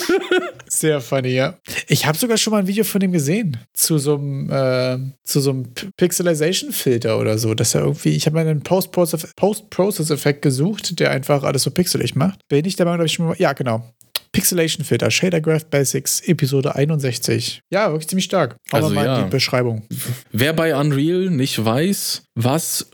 Sehr 0.67 0.99
funny, 0.99 1.29
ja. 1.29 1.57
Ich 1.87 2.05
habe 2.05 2.17
sogar 2.17 2.37
schon 2.37 2.51
mal 2.51 2.59
ein 2.59 2.67
Video 2.67 2.83
von 2.83 2.99
ihm 3.01 3.13
gesehen 3.13 3.57
zu 3.73 3.97
so 3.99 4.15
einem 4.15 4.49
äh, 4.49 4.97
zu 5.23 5.39
so 5.39 5.51
einem 5.51 5.67
Pixelization-Filter 5.97 7.17
oder 7.19 7.37
so, 7.37 7.53
dass 7.53 7.73
er 7.73 7.81
irgendwie, 7.81 8.09
ich 8.09 8.25
habe 8.25 8.35
mal 8.35 8.47
einen 8.47 8.63
Post-Process-Effekt 8.63 10.41
gesucht, 10.41 10.99
der 10.99 11.11
einfach 11.11 11.43
alles 11.53 11.63
so 11.63 11.71
pixelig 11.71 12.15
macht. 12.15 12.39
Bin 12.49 12.65
ich 12.65 12.75
der 12.75 12.85
Meinung, 12.85 13.05
ich 13.05 13.13
schon 13.13 13.27
mal, 13.27 13.35
ja, 13.37 13.53
genau. 13.53 13.93
Pixelation 14.33 14.83
Filter, 14.83 15.11
Shader 15.11 15.39
Graph 15.39 15.65
Basics, 15.65 16.19
Episode 16.21 16.75
61. 16.75 17.61
Ja, 17.69 17.91
wirklich 17.91 18.07
ziemlich 18.07 18.25
stark. 18.25 18.57
Aber 18.71 18.85
also, 18.85 18.95
mal 18.95 19.05
ja. 19.05 19.23
die 19.23 19.29
Beschreibung. 19.29 19.85
Wer 20.31 20.53
bei 20.53 20.75
Unreal 20.75 21.29
nicht 21.29 21.63
weiß, 21.63 22.23
was, 22.35 22.89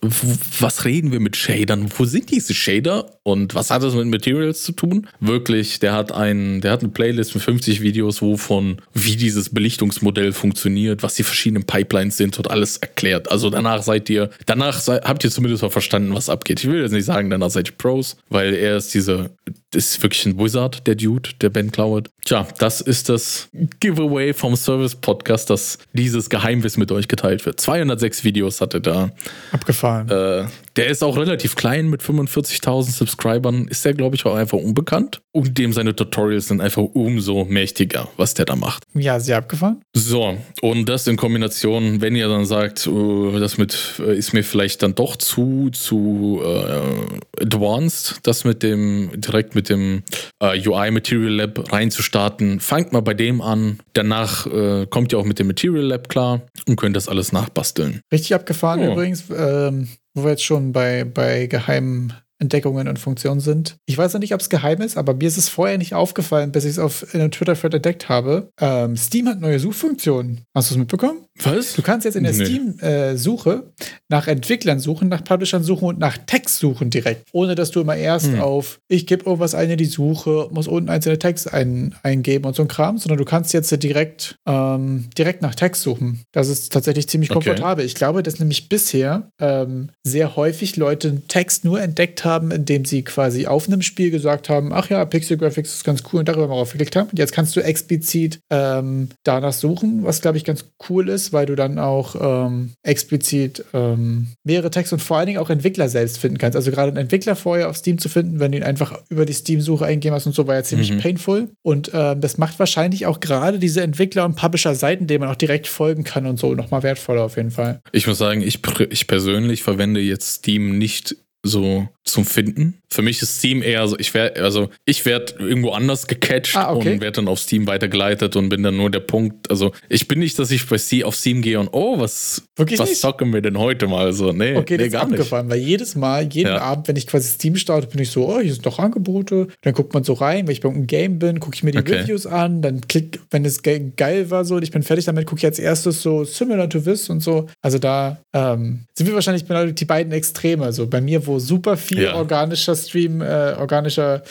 was 0.60 0.84
reden 0.84 1.14
wir 1.14 1.22
mit 1.22 1.38
Shadern? 1.38 1.90
Wo 1.98 2.04
sind 2.04 2.30
diese 2.30 2.54
Shader 2.54 3.20
und 3.24 3.56
was 3.56 3.72
hat 3.72 3.84
das 3.84 3.96
mit 3.96 4.08
Materials 4.08 4.64
zu 4.64 4.74
tun? 4.74 5.08
Wirklich, 5.22 5.80
der 5.80 5.94
hat, 5.94 6.12
ein, 6.12 6.60
der 6.60 6.72
hat 6.72 6.82
eine 6.82 6.90
Playlist 6.90 7.36
mit 7.36 7.44
50 7.44 7.80
Videos, 7.80 8.22
wovon, 8.22 8.82
wie 8.94 9.16
dieses 9.16 9.50
Belichtungsmodell 9.50 10.34
funktioniert, 10.34 11.04
was 11.04 11.16
die 11.16 11.24
verschiedenen 11.24 11.64
Pipelines 11.64 12.18
sind 12.18 12.38
und 12.38 12.52
alles 12.52 12.78
erklärt. 12.78 13.32
Also 13.32 13.50
danach 13.50 13.82
seid 13.82 14.10
ihr, 14.10 14.30
danach 14.46 14.78
seid, 14.78 15.06
habt 15.06 15.24
ihr 15.24 15.32
zumindest 15.32 15.64
mal 15.64 15.70
verstanden, 15.70 16.14
was 16.14 16.28
abgeht. 16.28 16.60
Ich 16.60 16.70
will 16.70 16.82
jetzt 16.82 16.92
nicht 16.92 17.06
sagen, 17.06 17.30
danach 17.30 17.50
seid 17.50 17.70
ihr 17.70 17.78
Pros, 17.78 18.18
weil 18.30 18.54
er 18.54 18.76
ist 18.76 18.94
diese, 18.94 19.30
ist 19.74 20.04
wirklich 20.04 20.26
ein 20.26 20.38
Wizard, 20.38 20.86
der 20.86 20.96
Dude, 20.96 21.30
der 21.40 21.50
Ben 21.50 21.72
Cloward. 21.72 22.10
Tja, 22.26 22.46
das 22.58 22.82
ist 22.82 23.08
das 23.08 23.48
Giveaway 23.80 24.34
vom 24.34 24.58
Service 24.58 24.96
Podcast, 24.96 25.50
dass 25.50 25.78
dieses 25.94 26.30
Geheimwissen 26.30 26.82
mit 26.82 26.92
euch 26.92 27.08
geteilt 27.08 27.46
wird. 27.46 27.62
206 27.62 28.26
Videos 28.26 28.60
hatte 28.60 28.82
da 28.82 29.12
Abgefahren. 29.52 30.10
Äh, 30.10 30.46
Der 30.76 30.88
ist 30.88 31.04
auch 31.04 31.18
relativ 31.18 31.56
klein 31.56 31.90
mit 31.90 32.02
45.000 32.02 32.92
Subscribern. 32.92 33.68
Ist 33.68 33.86
der, 33.86 33.94
glaube 33.94 34.16
ich, 34.16 34.26
auch 34.26 34.36
einfach 34.36 34.58
unbekannt. 34.58 35.22
Und 35.32 35.58
dem 35.58 35.74
seine 35.74 35.96
Tutorials 35.96 36.48
sind 36.48 36.62
einfach 36.62 36.82
umso 36.82 37.46
mächtiger, 37.46 38.08
was 38.18 38.34
der 38.34 38.46
da 38.46 38.56
macht. 38.56 38.84
Ja, 38.94 39.20
sehr 39.20 39.38
abgefahren. 39.38 39.82
So, 39.94 40.38
und 40.62 40.90
das 40.90 41.08
in 41.08 41.18
Kombination, 41.18 42.02
wenn 42.02 42.16
ihr 42.16 42.28
dann 42.28 42.46
sagt, 42.46 42.88
uh, 42.88 43.38
das 43.40 43.58
mit 43.58 43.78
uh, 44.00 44.04
ist 44.04 44.34
mir 44.34 44.44
vielleicht 44.44 44.82
dann 44.82 44.96
doch 44.96 45.16
zu, 45.16 45.70
zu 45.72 46.42
uh, 46.44 47.42
advanced, 47.42 48.20
das 48.24 48.44
mit 48.44 48.64
dem, 48.64 49.12
direkt 49.16 49.56
mit 49.56 49.70
dem 49.70 50.04
UI 50.42 50.92
Material 50.92 51.32
Lab 51.32 51.72
reinzustarten, 51.72 52.60
fangt 52.60 52.92
mal 52.94 53.02
bei 53.02 53.14
dem 53.14 53.42
an. 53.42 53.80
Danach 53.94 54.48
kommt 54.90 55.12
ihr 55.12 55.20
auch 55.20 55.26
mit 55.26 55.40
dem 55.40 55.48
Material 55.48 55.84
Lab 55.84 56.10
klar 56.10 56.42
und 56.68 56.76
könnt 56.78 56.96
das 56.96 57.08
alles 57.08 57.32
nachbasteln. 57.32 58.02
Richtig 58.12 58.34
abgefahren 58.34 58.82
oh. 58.82 58.94
übrigens, 58.94 59.26
ähm, 59.36 59.90
wo 60.20 60.26
wir 60.26 60.32
jetzt 60.32 60.44
schon 60.44 60.74
bei, 60.74 61.06
bei 61.06 61.48
geheimen 61.48 62.14
Entdeckungen 62.40 62.88
und 62.88 63.00
Funktionen 63.00 63.42
sind. 63.42 63.78
Ich 63.86 63.98
weiß 63.98 64.14
noch 64.14 64.22
nicht, 64.22 64.34
ob 64.34 64.42
es 64.42 64.50
geheim 64.50 64.82
ist, 64.82 64.98
aber 64.98 65.14
mir 65.14 65.28
ist 65.28 65.38
es 65.38 65.50
vorher 65.50 65.78
nicht 65.78 65.94
aufgefallen, 65.94 66.52
bis 66.52 66.66
ich 66.66 66.72
es 66.72 66.80
auf 66.80 67.14
in 67.14 67.22
einem 67.22 67.32
Twitter-Thread 67.32 67.76
entdeckt 67.76 68.10
habe. 68.10 68.50
Ähm, 68.60 68.96
Steam 68.96 69.28
hat 69.28 69.40
neue 69.40 69.60
Suchfunktionen. 69.60 70.42
Hast 70.56 70.72
du 70.72 70.76
es 70.76 70.80
mitbekommen? 70.80 71.26
Was? 71.44 71.74
Du 71.74 71.82
kannst 71.82 72.06
jetzt 72.06 72.16
in 72.16 72.24
der 72.24 72.34
nee. 72.34 72.46
Steam-Suche 72.46 73.64
äh, 73.80 73.84
nach 74.10 74.28
Entwicklern 74.28 74.80
suchen, 74.80 75.10
nach 75.10 75.24
Publishern 75.24 75.64
suchen 75.64 75.86
und 75.86 76.00
nach 76.00 76.18
Text 76.18 76.60
suchen 76.60 76.90
direkt. 76.90 77.28
Ohne 77.32 77.56
dass 77.56 77.72
du 77.72 77.82
immer 77.82 77.96
erst 77.96 78.28
hm. 78.28 78.42
auf, 78.42 78.80
ich 78.88 79.08
gebe 79.08 79.26
irgendwas 79.26 79.56
ein 79.56 79.70
in 79.70 79.78
die 79.78 79.86
Suche, 79.86 80.48
muss 80.52 80.68
unten 80.68 80.90
einzelne 80.90 81.20
Text 81.20 81.54
ein, 81.54 81.96
eingeben 82.04 82.46
und 82.46 82.56
so 82.56 82.64
ein 82.64 82.68
Kram, 82.68 82.98
sondern 82.98 83.18
du 83.18 83.26
kannst 83.26 83.54
jetzt 83.54 83.72
direkt, 83.84 84.36
ähm, 84.46 85.10
direkt 85.18 85.42
nach 85.42 85.56
Text 85.56 85.84
suchen. 85.84 86.22
Das 86.32 86.50
ist 86.50 86.74
tatsächlich 86.74 87.08
ziemlich 87.08 87.30
komfortabel. 87.30 87.84
Okay. 87.84 87.86
Ich 87.86 87.96
glaube, 87.96 88.24
dass 88.24 88.40
nämlich 88.40 88.70
bisher 88.70 89.32
ähm, 89.40 89.90
sehr 90.04 90.36
häufig 90.36 90.76
Leute 90.76 91.22
Text 91.28 91.64
nur 91.66 91.82
entdeckt 91.82 92.26
haben, 92.26 92.29
indem 92.38 92.86
sie 92.86 93.04
quasi 93.04 93.48
auf 93.48 93.68
einem 93.68 93.82
Spiel 93.82 94.12
gesagt 94.12 94.50
haben, 94.50 94.74
ach 94.74 94.90
ja, 94.90 95.04
Pixel 95.06 95.38
Graphics 95.38 95.76
ist 95.76 95.84
ganz 95.84 96.04
cool 96.12 96.20
und 96.20 96.28
darüber 96.28 96.48
mal 96.48 96.56
aufgeklickt 96.56 96.96
haben. 96.96 97.10
Und 97.10 97.20
jetzt 97.20 97.34
kannst 97.34 97.56
du 97.56 97.62
explizit 97.62 98.40
ähm, 98.50 99.10
danach 99.24 99.54
suchen, 99.54 100.04
was 100.04 100.22
glaube 100.22 100.38
ich 100.38 100.44
ganz 100.44 100.66
cool 100.90 101.10
ist 101.10 101.30
weil 101.32 101.46
du 101.46 101.56
dann 101.56 101.80
auch 101.80 102.16
ähm, 102.20 102.72
explizit 102.84 103.66
ähm, 103.74 104.28
mehrere 104.44 104.72
Texte 104.72 104.96
und 104.96 105.02
vor 105.02 105.18
allen 105.18 105.28
Dingen 105.28 105.40
auch 105.40 105.50
Entwickler 105.50 105.90
selbst 105.90 106.20
finden 106.20 106.38
kannst. 106.38 106.56
Also 106.56 106.72
gerade 106.72 106.90
einen 106.90 106.98
Entwickler 106.98 107.36
vorher 107.36 107.70
auf 107.70 107.78
Steam 107.78 107.98
zu 107.98 108.10
finden, 108.10 108.40
wenn 108.40 108.52
du 108.52 108.58
ihn 108.58 108.64
einfach 108.64 109.00
über 109.10 109.26
die 109.26 109.34
Steam-Suche 109.34 109.86
eingeben 109.86 110.16
hast 110.16 110.26
und 110.26 110.36
so, 110.36 110.48
war 110.48 110.56
ja 110.56 110.64
ziemlich 110.64 110.92
mhm. 110.92 111.00
painful. 111.00 111.50
Und 111.62 111.92
ähm, 111.94 112.22
das 112.22 112.38
macht 112.38 112.60
wahrscheinlich 112.60 113.06
auch 113.06 113.20
gerade 113.20 113.60
diese 113.60 113.82
Entwickler- 113.82 114.26
und 114.26 114.36
Publisher-Seiten, 114.36 115.08
denen 115.08 115.22
man 115.22 115.30
auch 115.30 115.36
direkt 115.36 115.68
folgen 115.68 116.04
kann 116.04 116.26
und 116.26 116.40
so, 116.40 116.56
nochmal 116.56 116.84
wertvoller 116.84 117.24
auf 117.24 117.38
jeden 117.38 117.52
Fall. 117.52 117.82
Ich 117.92 118.08
muss 118.08 118.18
sagen, 118.18 118.42
ich, 118.42 118.60
ich 118.90 119.08
persönlich 119.08 119.64
verwende 119.64 120.00
jetzt 120.00 120.36
Steam 120.36 120.78
nicht 120.78 121.16
so 121.44 121.88
zum 122.04 122.26
Finden. 122.26 122.82
Für 122.92 123.04
mich 123.04 123.22
ist 123.22 123.38
Steam 123.38 123.62
eher 123.62 123.88
so, 123.88 123.98
ich 124.00 124.14
werde, 124.14 124.42
also 124.44 124.70
ich 124.84 125.06
werde 125.06 125.34
irgendwo 125.38 125.72
anders 125.72 126.08
gecatcht 126.08 126.56
ah, 126.56 126.74
okay. 126.74 126.94
und 126.94 127.02
werde 127.02 127.18
dann 127.18 127.28
auf 127.28 127.40
Steam 127.40 127.68
weitergeleitet 127.68 128.36
und 128.36 128.50
bin 128.50 128.64
dann 128.64 128.78
nur 128.78 128.90
der 128.90 129.02
Punkt. 129.02 129.50
Also 129.52 129.72
ich 129.90 130.08
bin 130.08 130.20
nicht, 130.20 130.40
dass 130.40 130.50
ich 130.50 130.68
bei 130.68 130.78
Steam 130.78 131.06
auf 131.06 131.16
Steam 131.16 131.42
gehe 131.42 131.60
und 131.60 131.70
oh, 131.72 132.00
was, 132.00 132.44
Wirklich 132.56 132.80
was 132.80 132.90
nicht? 132.90 133.02
zocken 133.02 133.32
wir 133.32 133.42
denn 133.42 133.60
heute 133.60 133.88
mal 133.88 134.12
so? 134.12 134.32
Nee, 134.32 134.56
okay, 134.56 134.78
nee 134.78 134.86
das 134.86 134.94
gar 134.94 135.04
ist 135.04 135.12
abgefahren, 135.12 135.48
nicht. 135.48 135.56
weil 135.56 135.62
jedes 135.62 135.96
Mal, 135.96 136.28
jeden 136.34 136.48
ja. 136.48 136.62
Abend, 136.62 136.88
wenn 136.88 136.96
ich 136.96 137.06
quasi 137.06 137.30
Steam 137.30 137.56
starte, 137.56 137.88
bin 137.88 138.02
ich 138.02 138.10
so, 138.10 138.28
oh, 138.28 138.40
hier 138.40 138.54
sind 138.54 138.66
doch 138.66 138.80
Angebote. 138.80 139.48
Dann 139.62 139.74
guckt 139.74 139.94
man 139.94 140.04
so 140.04 140.14
rein, 140.14 140.48
wenn 140.48 140.54
ich 140.54 140.62
bei 140.62 140.70
einem 140.70 140.88
Game 140.88 141.20
bin, 141.20 141.40
gucke 141.40 141.56
ich 141.56 141.64
mir 141.64 141.72
die 141.72 141.78
okay. 141.78 141.98
Reviews 141.98 142.26
an, 142.26 142.64
dann 142.64 142.82
klick, 142.82 143.20
wenn 143.30 143.46
es 143.46 143.62
ge 143.62 143.92
geil 143.96 144.32
war 144.32 144.46
so 144.46 144.56
und 144.56 144.64
ich 144.64 144.72
bin 144.72 144.82
fertig 144.82 145.06
damit, 145.06 145.28
gucke 145.28 145.40
ich 145.40 145.46
als 145.46 145.60
erstes 145.60 146.02
so 146.02 146.24
Similar 146.24 146.70
to 146.70 146.80
This 146.80 147.10
und 147.10 147.22
so. 147.22 147.46
Also 147.62 147.78
da 147.78 148.20
ähm, 148.34 148.86
sind 148.96 149.06
wir 149.06 149.14
wahrscheinlich 149.14 149.46
die 149.76 149.86
beiden 149.86 150.12
Extreme. 150.12 150.66
Also 150.66 150.88
bei 150.88 151.02
mir, 151.02 151.28
wo 151.30 151.40
super 151.40 151.78
viel 151.78 152.04
ja. 152.04 152.16
organischer 152.16 152.76
Stream, 152.76 153.22
äh, 153.22 153.56
organischer 153.58 154.24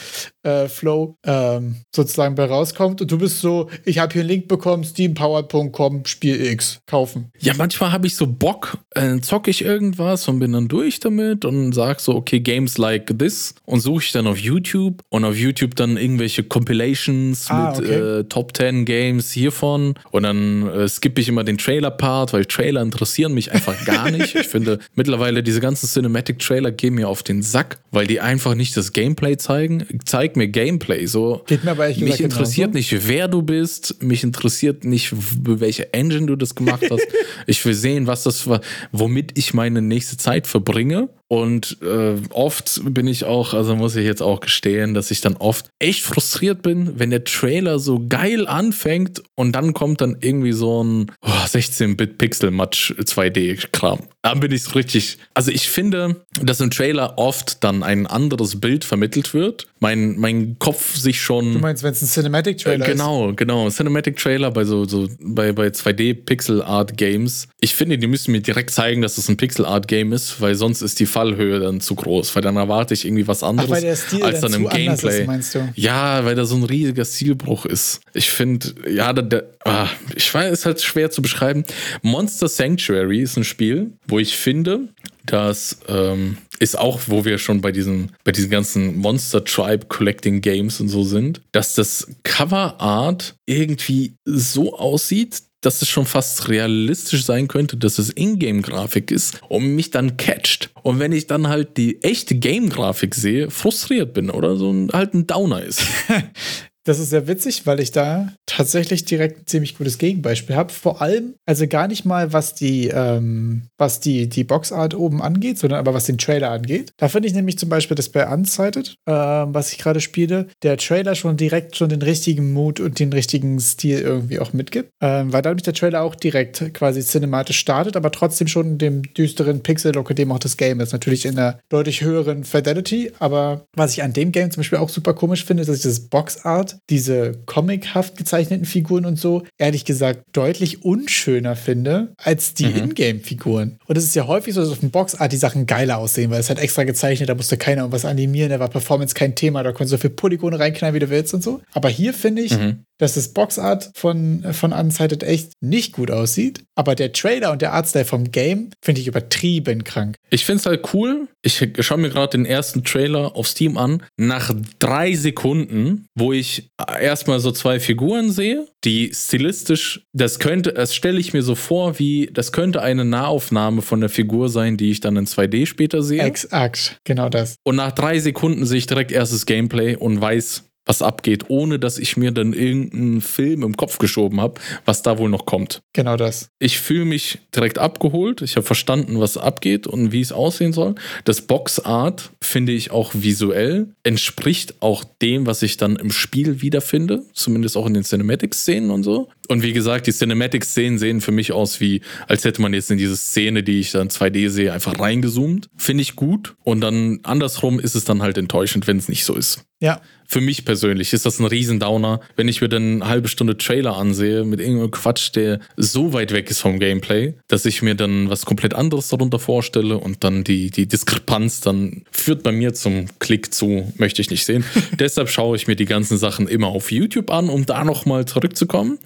äh, 0.43 0.69
Flow 0.69 1.17
ähm, 1.25 1.77
sozusagen 1.95 2.35
bei 2.35 2.45
rauskommt 2.45 3.01
und 3.01 3.11
du 3.11 3.19
bist 3.19 3.41
so, 3.41 3.69
ich 3.85 3.99
habe 3.99 4.13
hier 4.13 4.23
einen 4.23 4.31
Link 4.31 4.49
bekommen, 4.49 4.85
steampowered.com, 4.85 6.05
Spiel 6.07 6.41
X, 6.41 6.81
kaufen. 6.87 7.31
Ja, 7.39 7.55
manchmal 7.57 7.93
habe 7.93 8.07
ich 8.07 8.17
so 8.17 8.27
Bock, 8.27 8.79
äh, 8.95 9.19
zocke 9.21 9.51
ich 9.51 9.65
irgendwas 9.65 10.29
und 10.29 10.39
bin 10.39 10.53
dann 10.53 10.69
durch 10.69 11.01
damit 11.01 11.45
und 11.45 11.73
sag 11.73 12.01
so, 12.01 12.15
okay, 12.15 12.41
Games 12.41 12.79
like 12.79 13.19
this 13.19 13.55
und 13.65 13.81
suche 13.81 14.05
ich 14.05 14.13
dann 14.13 14.27
auf 14.27 14.39
YouTube 14.39 15.03
und 15.11 15.25
auf 15.25 15.37
YouTube 15.37 15.75
dann 15.77 15.97
irgendwelche 15.97 16.45
Compilations 16.45 17.51
ah, 17.51 17.71
mit 17.71 17.81
okay. 17.81 18.21
äh, 18.21 18.25
Top 18.25 18.57
10 18.57 18.85
Games 18.85 19.31
hiervon 19.33 19.95
und 20.11 20.23
dann 20.23 20.69
äh, 20.69 20.89
skippe 20.89 21.21
ich 21.21 21.29
immer 21.29 21.45
den 21.45 21.59
Trailer-Part, 21.59 22.33
weil 22.33 22.45
Trailer 22.47 22.83
interessieren 22.83 23.35
mich 23.35 23.53
einfach 23.53 23.85
gar 23.85 24.11
nicht. 24.11 24.35
ich 24.35 24.49
finde 24.49 24.79
mittlerweile 24.95 25.43
diese 25.43 25.61
ganzen 25.61 25.87
Cinematic-Trailer 25.89 26.73
gehen 26.73 26.95
mir 26.95 27.09
auf 27.09 27.23
den 27.23 27.43
Sack, 27.43 27.79
weil 27.91 28.07
die 28.07 28.21
einfach 28.21 28.55
nicht 28.55 28.77
das 28.77 28.93
Gameplay 28.93 29.37
zeigen. 29.37 29.85
Zeig 30.05 30.38
mir 30.39 30.49
Gameplay. 30.49 31.07
So, 31.07 31.43
Geht 31.47 31.65
mir 31.65 31.73
aber 31.73 31.89
echt 31.89 32.01
mich 32.01 32.21
interessiert 32.21 32.73
genauso. 32.73 32.95
nicht, 32.95 33.09
wer 33.09 33.29
du 33.29 33.43
bist. 33.43 34.03
Mich 34.03 34.25
interessiert 34.25 34.85
nicht, 34.85 35.13
welche 35.15 35.93
Engine 35.93 36.27
du 36.27 36.37
das 36.37 36.55
gemacht 36.55 36.85
hast. 36.91 37.07
ich 37.47 37.65
will 37.65 37.75
sehen, 37.75 38.07
was 38.07 38.23
das 38.23 38.47
war, 38.47 38.61
womit 38.93 39.37
ich 39.39 39.53
meine 39.53 39.83
nächste 39.83 40.17
Zeit 40.17 40.47
verbringe. 40.47 41.11
Und 41.29 41.77
äh, 41.83 42.17
oft 42.31 42.81
bin 42.85 43.07
ich 43.07 43.25
auch, 43.25 43.53
also 43.53 43.77
muss 43.77 43.95
ich 43.97 44.07
jetzt 44.07 44.23
auch 44.23 44.41
gestehen, 44.41 44.95
dass 44.95 45.11
ich 45.11 45.21
dann 45.21 45.37
oft 45.37 45.67
echt 45.79 46.03
frustriert 46.03 46.63
bin, 46.63 46.99
wenn 46.99 47.11
der 47.11 47.25
Trailer 47.25 47.79
so 47.79 48.03
geil 48.09 48.47
anfängt 48.47 49.23
und 49.35 49.53
dann 49.53 49.75
kommt 49.75 50.01
dann 50.01 50.17
irgendwie 50.21 50.53
so 50.53 50.83
ein 50.83 51.13
oh, 51.21 51.29
16-Bit-Pixel-Match 51.29 52.95
2D-Kram. 52.99 54.01
Dann 54.23 54.41
bin 54.41 54.53
ich 54.53 54.65
so 54.65 54.73
richtig. 54.73 55.19
Also 55.35 55.51
ich 55.51 55.69
finde, 55.69 56.25
dass 56.43 56.61
im 56.61 56.71
Trailer 56.71 57.19
oft 57.19 57.63
dann 57.63 57.83
ein 57.83 58.07
anderes 58.07 58.59
Bild 58.61 58.85
vermittelt 58.85 59.33
wird. 59.33 59.67
Mein, 59.81 60.19
mein 60.19 60.59
Kopf 60.59 60.97
sich 60.97 61.21
schon. 61.21 61.55
Du 61.55 61.59
meinst, 61.61 61.83
wenn 61.83 61.93
es 61.93 62.03
ein 62.03 62.09
Cinematic-Trailer 62.09 62.85
äh, 62.85 62.91
genau, 62.91 63.31
ist? 63.31 63.37
Genau, 63.37 63.63
genau. 63.65 63.71
Cinematic-Trailer 63.71 64.51
bei 64.51 64.65
so, 64.65 64.87
so 64.87 65.09
bei, 65.21 65.53
bei 65.53 65.69
2D-Pixel-Art-Games. 65.69 67.49
Ich 67.61 67.75
finde, 67.75 67.97
die 67.97 68.07
müssen 68.07 68.33
mir 68.33 68.41
direkt 68.41 68.71
zeigen, 68.71 69.03
dass 69.03 69.13
es 69.13 69.25
das 69.25 69.29
ein 69.29 69.37
Pixel-Art-Game 69.37 70.13
ist, 70.13 70.41
weil 70.41 70.55
sonst 70.57 70.83
ist 70.83 70.99
die 71.01 71.07
Fallhöhe 71.19 71.59
dann 71.59 71.81
zu 71.81 71.97
groß, 71.97 72.33
weil 72.37 72.43
dann 72.43 72.57
erwarte 72.57 72.95
ich 72.95 73.05
irgendwie 73.05 73.27
was 73.27 73.43
anderes 73.43 73.71
Ach, 73.71 73.75
weil 73.75 73.83
der 73.83 73.97
Stil 73.97 74.23
als 74.23 74.41
dann, 74.41 74.53
dann 74.53 74.63
im 74.63 74.69
Gameplay. 74.69 75.21
Ist, 75.23 75.27
meinst 75.27 75.55
du? 75.55 75.69
Ja, 75.75 76.25
weil 76.25 76.37
da 76.37 76.45
so 76.45 76.55
ein 76.55 76.63
riesiger 76.63 77.05
Stilbruch 77.05 77.67
ist. 77.67 78.01
Ich 78.15 78.31
finde, 78.31 78.75
ja, 78.89 79.13
da, 79.13 79.23
da, 79.23 79.43
ah, 79.65 79.89
ich 80.15 80.33
weiß, 80.33 80.53
ist 80.53 80.65
halt 80.65 80.81
schwer 80.81 81.11
zu 81.11 81.21
beschreiben. 81.21 81.65
Monster 82.03 82.47
Sanctuary 82.47 83.23
ist 83.23 83.37
ein 83.37 83.43
Spiel, 83.43 83.95
wo 84.07 84.21
ich 84.21 84.37
finde, 84.37 84.91
das 85.27 85.81
ähm, 85.89 86.39
ist 86.61 86.79
auch, 86.79 87.01
wo 87.07 87.25
wir 87.25 87.39
schon 87.39 87.61
bei 87.61 87.73
diesen, 87.73 88.13
bei 88.23 88.31
diesen 88.31 88.51
ganzen 88.51 88.97
Monster 88.97 89.45
Tribe 89.45 89.87
Collecting 89.87 90.41
Games 90.41 90.81
und 90.81 90.89
so 90.89 91.03
sind, 91.03 91.41
dass 91.51 91.75
das 91.75 92.07
Cover 92.23 92.81
Art 92.81 93.35
irgendwie 93.45 94.15
so 94.25 94.77
aussieht, 94.79 95.43
dass 95.69 95.83
es 95.83 95.89
schon 95.91 96.07
fast 96.07 96.49
realistisch 96.49 97.27
sein 97.27 97.47
könnte, 97.47 97.77
dass 97.77 97.99
es 97.99 98.09
Ingame-Grafik 98.09 99.11
ist 99.11 99.43
und 99.51 99.75
mich 99.75 99.91
dann 99.91 100.17
catcht. 100.17 100.71
Und 100.83 100.99
wenn 100.99 101.13
ich 101.13 101.27
dann 101.27 101.49
halt 101.49 101.77
die 101.77 102.03
echte 102.03 102.37
Game-Grafik 102.37 103.15
sehe, 103.15 103.51
frustriert 103.51 104.15
bin 104.15 104.31
oder 104.31 104.57
so 104.57 104.73
ein, 104.73 104.89
halt 104.95 105.13
ein 105.13 105.27
Downer 105.27 105.63
ist. 105.63 105.83
Das 106.85 106.99
ist 106.99 107.11
sehr 107.11 107.27
witzig, 107.27 107.67
weil 107.67 107.81
ich 107.81 107.91
da 107.91 108.33
tatsächlich 108.47 109.05
direkt 109.05 109.41
ein 109.41 109.47
ziemlich 109.47 109.77
gutes 109.77 109.99
Gegenbeispiel 109.99 110.57
habe. 110.57 110.73
Vor 110.73 111.03
allem, 111.03 111.35
also 111.47 111.67
gar 111.67 111.87
nicht 111.87 112.05
mal, 112.05 112.33
was 112.33 112.55
die, 112.55 112.89
ähm, 112.89 113.65
was 113.77 114.01
die, 114.01 114.29
die 114.29 114.45
Boxart 114.45 114.95
oben 114.95 115.21
angeht, 115.21 115.59
sondern 115.59 115.79
aber 115.79 115.93
was 115.93 116.07
den 116.07 116.19
Trailer 116.19 116.51
angeht. 116.51 116.93
Da 116.97 117.09
finde 117.09 117.29
ich 117.29 117.35
nämlich 117.35 117.59
zum 117.59 117.69
Beispiel 117.69 117.95
das 117.95 118.09
bei 118.09 118.27
Unsighted, 118.27 118.97
ähm, 119.07 119.55
was 119.55 119.73
ich 119.73 119.79
gerade 119.79 120.01
spiele, 120.01 120.49
der 120.63 120.79
Trailer 120.79 121.15
schon 121.15 121.37
direkt 121.37 121.77
schon 121.77 121.91
den 121.91 122.03
richtigen 122.03 122.53
Mut 122.53 122.81
und 122.81 122.99
den 122.99 123.13
richtigen 123.13 123.61
Stil 123.61 124.01
irgendwie 124.01 124.39
auch 124.39 124.53
mitgibt. 124.53 124.91
Ähm, 125.03 125.33
weil 125.33 125.43
dadurch 125.43 125.63
der 125.63 125.75
Trailer 125.75 126.03
auch 126.03 126.15
direkt 126.15 126.73
quasi 126.75 127.03
cinematisch 127.03 127.59
startet, 127.59 127.97
aber 127.97 128.11
trotzdem 128.11 128.49
schon 128.49 128.79
dem 128.79 129.03
düsteren 129.15 129.63
Pixel-Look, 129.63 130.15
dem 130.17 130.33
auch 130.33 130.39
das 130.39 130.57
Game 130.57 130.81
ist. 130.81 130.93
Natürlich 130.93 131.27
in 131.27 131.39
einer 131.39 131.61
deutlich 131.69 132.01
höheren 132.01 132.45
Fidelity, 132.45 133.13
aber 133.19 133.67
was 133.77 133.93
ich 133.93 134.03
an 134.03 134.13
dem 134.13 134.33
Game 134.33 134.51
zum 134.51 134.61
Beispiel 134.61 134.79
auch 134.79 134.89
super 134.89 135.13
komisch 135.13 135.45
finde, 135.45 135.61
ist, 135.61 135.69
dass 135.69 135.77
ich 135.77 135.83
das 135.83 136.09
Boxart 136.09 136.78
diese 136.91 137.33
comichaft 137.47 138.17
gezeichneten 138.17 138.65
Figuren 138.65 139.05
und 139.05 139.19
so, 139.19 139.45
ehrlich 139.59 139.85
gesagt, 139.85 140.23
deutlich 140.33 140.85
unschöner 140.85 141.57
finde 141.57 142.13
als 142.17 142.55
die 142.55 142.67
mhm. 142.67 142.91
Ingame-Figuren. 142.91 143.79
Und 143.87 143.99
es 143.99 144.05
ist 144.05 144.15
ja 144.15 144.27
häufig 144.27 144.55
so, 144.55 144.61
dass 144.61 144.71
auf 144.71 144.81
dem 144.81 144.91
Boxart 144.91 145.33
die 145.33 145.37
Sachen 145.37 145.67
geiler 145.67 145.99
aussehen, 145.99 146.31
weil 146.31 146.41
es 146.41 146.49
halt 146.49 146.59
extra 146.59 146.85
gezeichnet, 146.85 147.29
da 147.29 147.35
musste 147.35 147.57
keiner 147.57 147.83
irgendwas 147.83 148.05
animieren, 148.05 148.51
da 148.51 148.61
war 148.61 148.69
Performance 148.69 149.15
kein 149.15 149.35
Thema, 149.35 149.63
da 149.63 149.73
konntest 149.73 149.93
du 149.93 149.97
so 149.97 150.01
viel 150.01 150.11
Polygone 150.11 150.59
reinknallen, 150.59 150.95
wie 150.95 151.01
du 151.01 151.11
willst 151.11 151.35
und 151.35 151.43
so. 151.43 151.61
Aber 151.73 151.89
hier 151.89 152.15
finde 152.15 152.43
ich, 152.43 152.57
mhm. 152.57 152.85
Dass 152.99 153.15
das 153.15 153.29
Boxart 153.29 153.91
von, 153.95 154.45
von 154.53 154.73
Unsighted 154.73 155.23
echt 155.23 155.53
nicht 155.61 155.93
gut 155.93 156.11
aussieht, 156.11 156.65
aber 156.75 156.95
der 156.95 157.13
Trailer 157.13 157.53
und 157.53 157.63
der 157.63 157.73
Artstyle 157.73 158.05
vom 158.05 158.31
Game 158.31 158.71
finde 158.83 159.01
ich 159.01 159.07
übertrieben 159.07 159.85
krank. 159.85 160.17
Ich 160.31 160.45
finde 160.45 160.61
es 160.61 160.67
halt 160.67 160.95
cool. 160.95 161.29
Ich 161.43 161.67
schaue 161.81 161.99
mir 161.99 162.11
gerade 162.11 162.37
den 162.37 162.45
ersten 162.45 162.85
Trailer 162.85 163.37
auf 163.37 163.49
Steam 163.49 163.77
an. 163.77 164.03
Nach 164.17 164.53
drei 164.79 165.15
Sekunden, 165.15 166.07
wo 166.15 166.33
ich 166.33 166.71
erstmal 167.01 167.41
so 167.41 167.53
zwei 167.53 167.81
Figuren 167.81 168.31
sehe, 168.31 168.67
die 168.85 169.13
stilistisch, 169.15 170.05
das 170.13 170.39
könnte, 170.39 170.73
das 170.73 170.95
stelle 170.95 171.19
ich 171.19 171.33
mir 171.33 171.43
so 171.43 171.55
vor, 171.55 171.99
wie 171.99 172.31
das 172.33 172.53
könnte 172.53 172.83
eine 172.83 173.05
Nahaufnahme 173.05 173.83
von 173.83 174.01
der 174.01 174.11
Figur 174.11 174.49
sein, 174.49 174.77
die 174.77 174.91
ich 174.91 175.01
dann 175.01 175.17
in 175.17 175.27
2D 175.27 175.67
später 175.67 176.03
sehe. 176.03 176.23
Exakt, 176.23 176.99
genau 177.05 177.29
das. 177.29 177.57
Und 177.65 177.77
nach 177.77 177.93
drei 177.93 178.19
Sekunden 178.19 178.67
sehe 178.67 178.79
ich 178.79 178.87
direkt 178.87 179.13
erstes 179.13 179.47
Gameplay 179.47 179.97
und 179.97 180.21
weiß, 180.21 180.68
was 180.89 181.03
abgeht, 181.03 181.45
ohne 181.49 181.79
dass 181.79 181.99
ich 181.99 182.17
mir 182.17 182.33
dann 182.33 182.53
irgendeinen 182.53 183.21
Film 183.21 183.63
im 183.63 183.77
Kopf 183.77 183.99
geschoben 183.99 184.41
habe, 184.41 184.61
was 184.87 185.03
da 185.03 185.19
wohl 185.19 185.29
noch 185.29 185.45
kommt. 185.47 185.81
Genau 185.93 186.17
das. 186.17 186.49
Ich 186.59 186.79
fühle 186.79 187.05
mich 187.05 187.39
direkt 187.55 187.79
abgeholt. 187.79 188.41
Ich 188.43 188.57
habe 188.57 188.67
verstanden, 188.67 189.21
was 189.21 189.37
abgeht 189.37 189.87
und 189.87 190.13
wie 190.13 190.23
es 190.23 190.33
aussehen 190.33 190.73
soll. 190.73 190.95
Das 191.25 191.43
Boxart 191.43 192.31
finde 192.43 192.73
ich 192.73 192.91
auch 192.91 193.13
visuell 193.15 193.89
entspricht 194.03 194.77
auch 194.81 195.05
dem, 195.21 195.47
was 195.47 195.63
ich 195.63 195.77
dann 195.77 195.97
im 195.97 196.11
Spiel 196.11 196.63
wiederfinde, 196.63 197.23
zumindest 197.35 197.77
auch 197.77 197.87
in 197.87 197.95
den 197.95 198.05
Cinematic-Szenen 198.05 198.91
und 198.91 199.03
so. 199.03 199.29
Und 199.49 199.63
wie 199.63 199.73
gesagt, 199.73 200.07
die 200.07 200.13
Cinematic-Szenen 200.13 200.99
sehen 200.99 201.21
für 201.21 201.33
mich 201.33 201.53
aus 201.53 201.81
wie, 201.81 202.01
als 202.27 202.45
hätte 202.45 202.63
man 202.63 202.73
jetzt 202.73 202.91
in 202.91 202.99
diese 202.99 203.17
Szene, 203.17 203.63
die 203.63 203.81
ich 203.81 203.91
dann 203.91 204.09
2D 204.09 204.49
sehe, 204.49 204.73
einfach 204.73 204.99
reingezoomt. 204.99 205.69
Finde 205.77 206.03
ich 206.03 206.17
gut. 206.17 206.55
Und 206.65 206.81
dann 206.81 207.21
andersrum 207.23 207.79
ist 207.79 207.95
es 207.95 208.05
dann 208.05 208.23
halt 208.23 208.39
enttäuschend, 208.39 208.87
wenn 208.87 208.97
es 208.97 209.09
nicht 209.09 209.25
so 209.25 209.35
ist. 209.35 209.65
Ja. 209.81 210.01
Für 210.31 210.43
mich 210.43 210.67
persönlich 210.67 211.15
ist 211.15 211.25
das 211.25 211.39
ein 211.39 211.47
Riesendowner, 211.47 212.21
wenn 212.37 212.49
ich 212.49 212.61
mir 212.61 212.69
dann 212.69 213.01
eine 213.01 213.11
halbe 213.11 213.29
Stunde 213.29 213.57
Trailer 213.57 213.97
ansehe 213.97 214.45
mit 214.45 214.61
irgendeinem 214.61 214.91
Quatsch, 214.91 215.35
der 215.35 215.59
so 215.79 216.13
weit 216.13 216.33
weg 216.35 216.51
ist 216.51 216.61
vom 216.61 216.79
Gameplay, 216.79 217.33
dass 217.49 217.65
ich 217.65 217.81
mir 217.81 217.95
dann 217.95 218.29
was 218.29 218.45
komplett 218.45 218.75
anderes 218.75 219.09
darunter 219.09 219.39
vorstelle 219.39 219.97
und 219.97 220.25
dann 220.25 220.45
die, 220.45 220.71
die 220.71 220.87
Diskrepanz 220.87 221.63
dann 221.63 222.03
führt 222.11 222.43
bei 222.43 222.53
mir 222.53 222.75
zum 222.75 223.07
Klick 223.21 223.55
zu, 223.55 223.91
möchte 223.97 224.21
ich 224.21 224.31
nicht 224.31 224.45
sehen. 224.45 224.65
Deshalb 224.99 225.31
schaue 225.31 225.57
ich 225.57 225.67
mir 225.67 225.77
die 225.77 225.87
ganzen 225.87 226.19
Sachen 226.19 226.47
immer 226.47 226.67
auf 226.67 226.93
YouTube 226.93 227.31
an, 227.31 227.49
um 227.49 227.65
da 227.65 227.83
nochmal 227.83 228.27
zurückzukommen, 228.27 228.99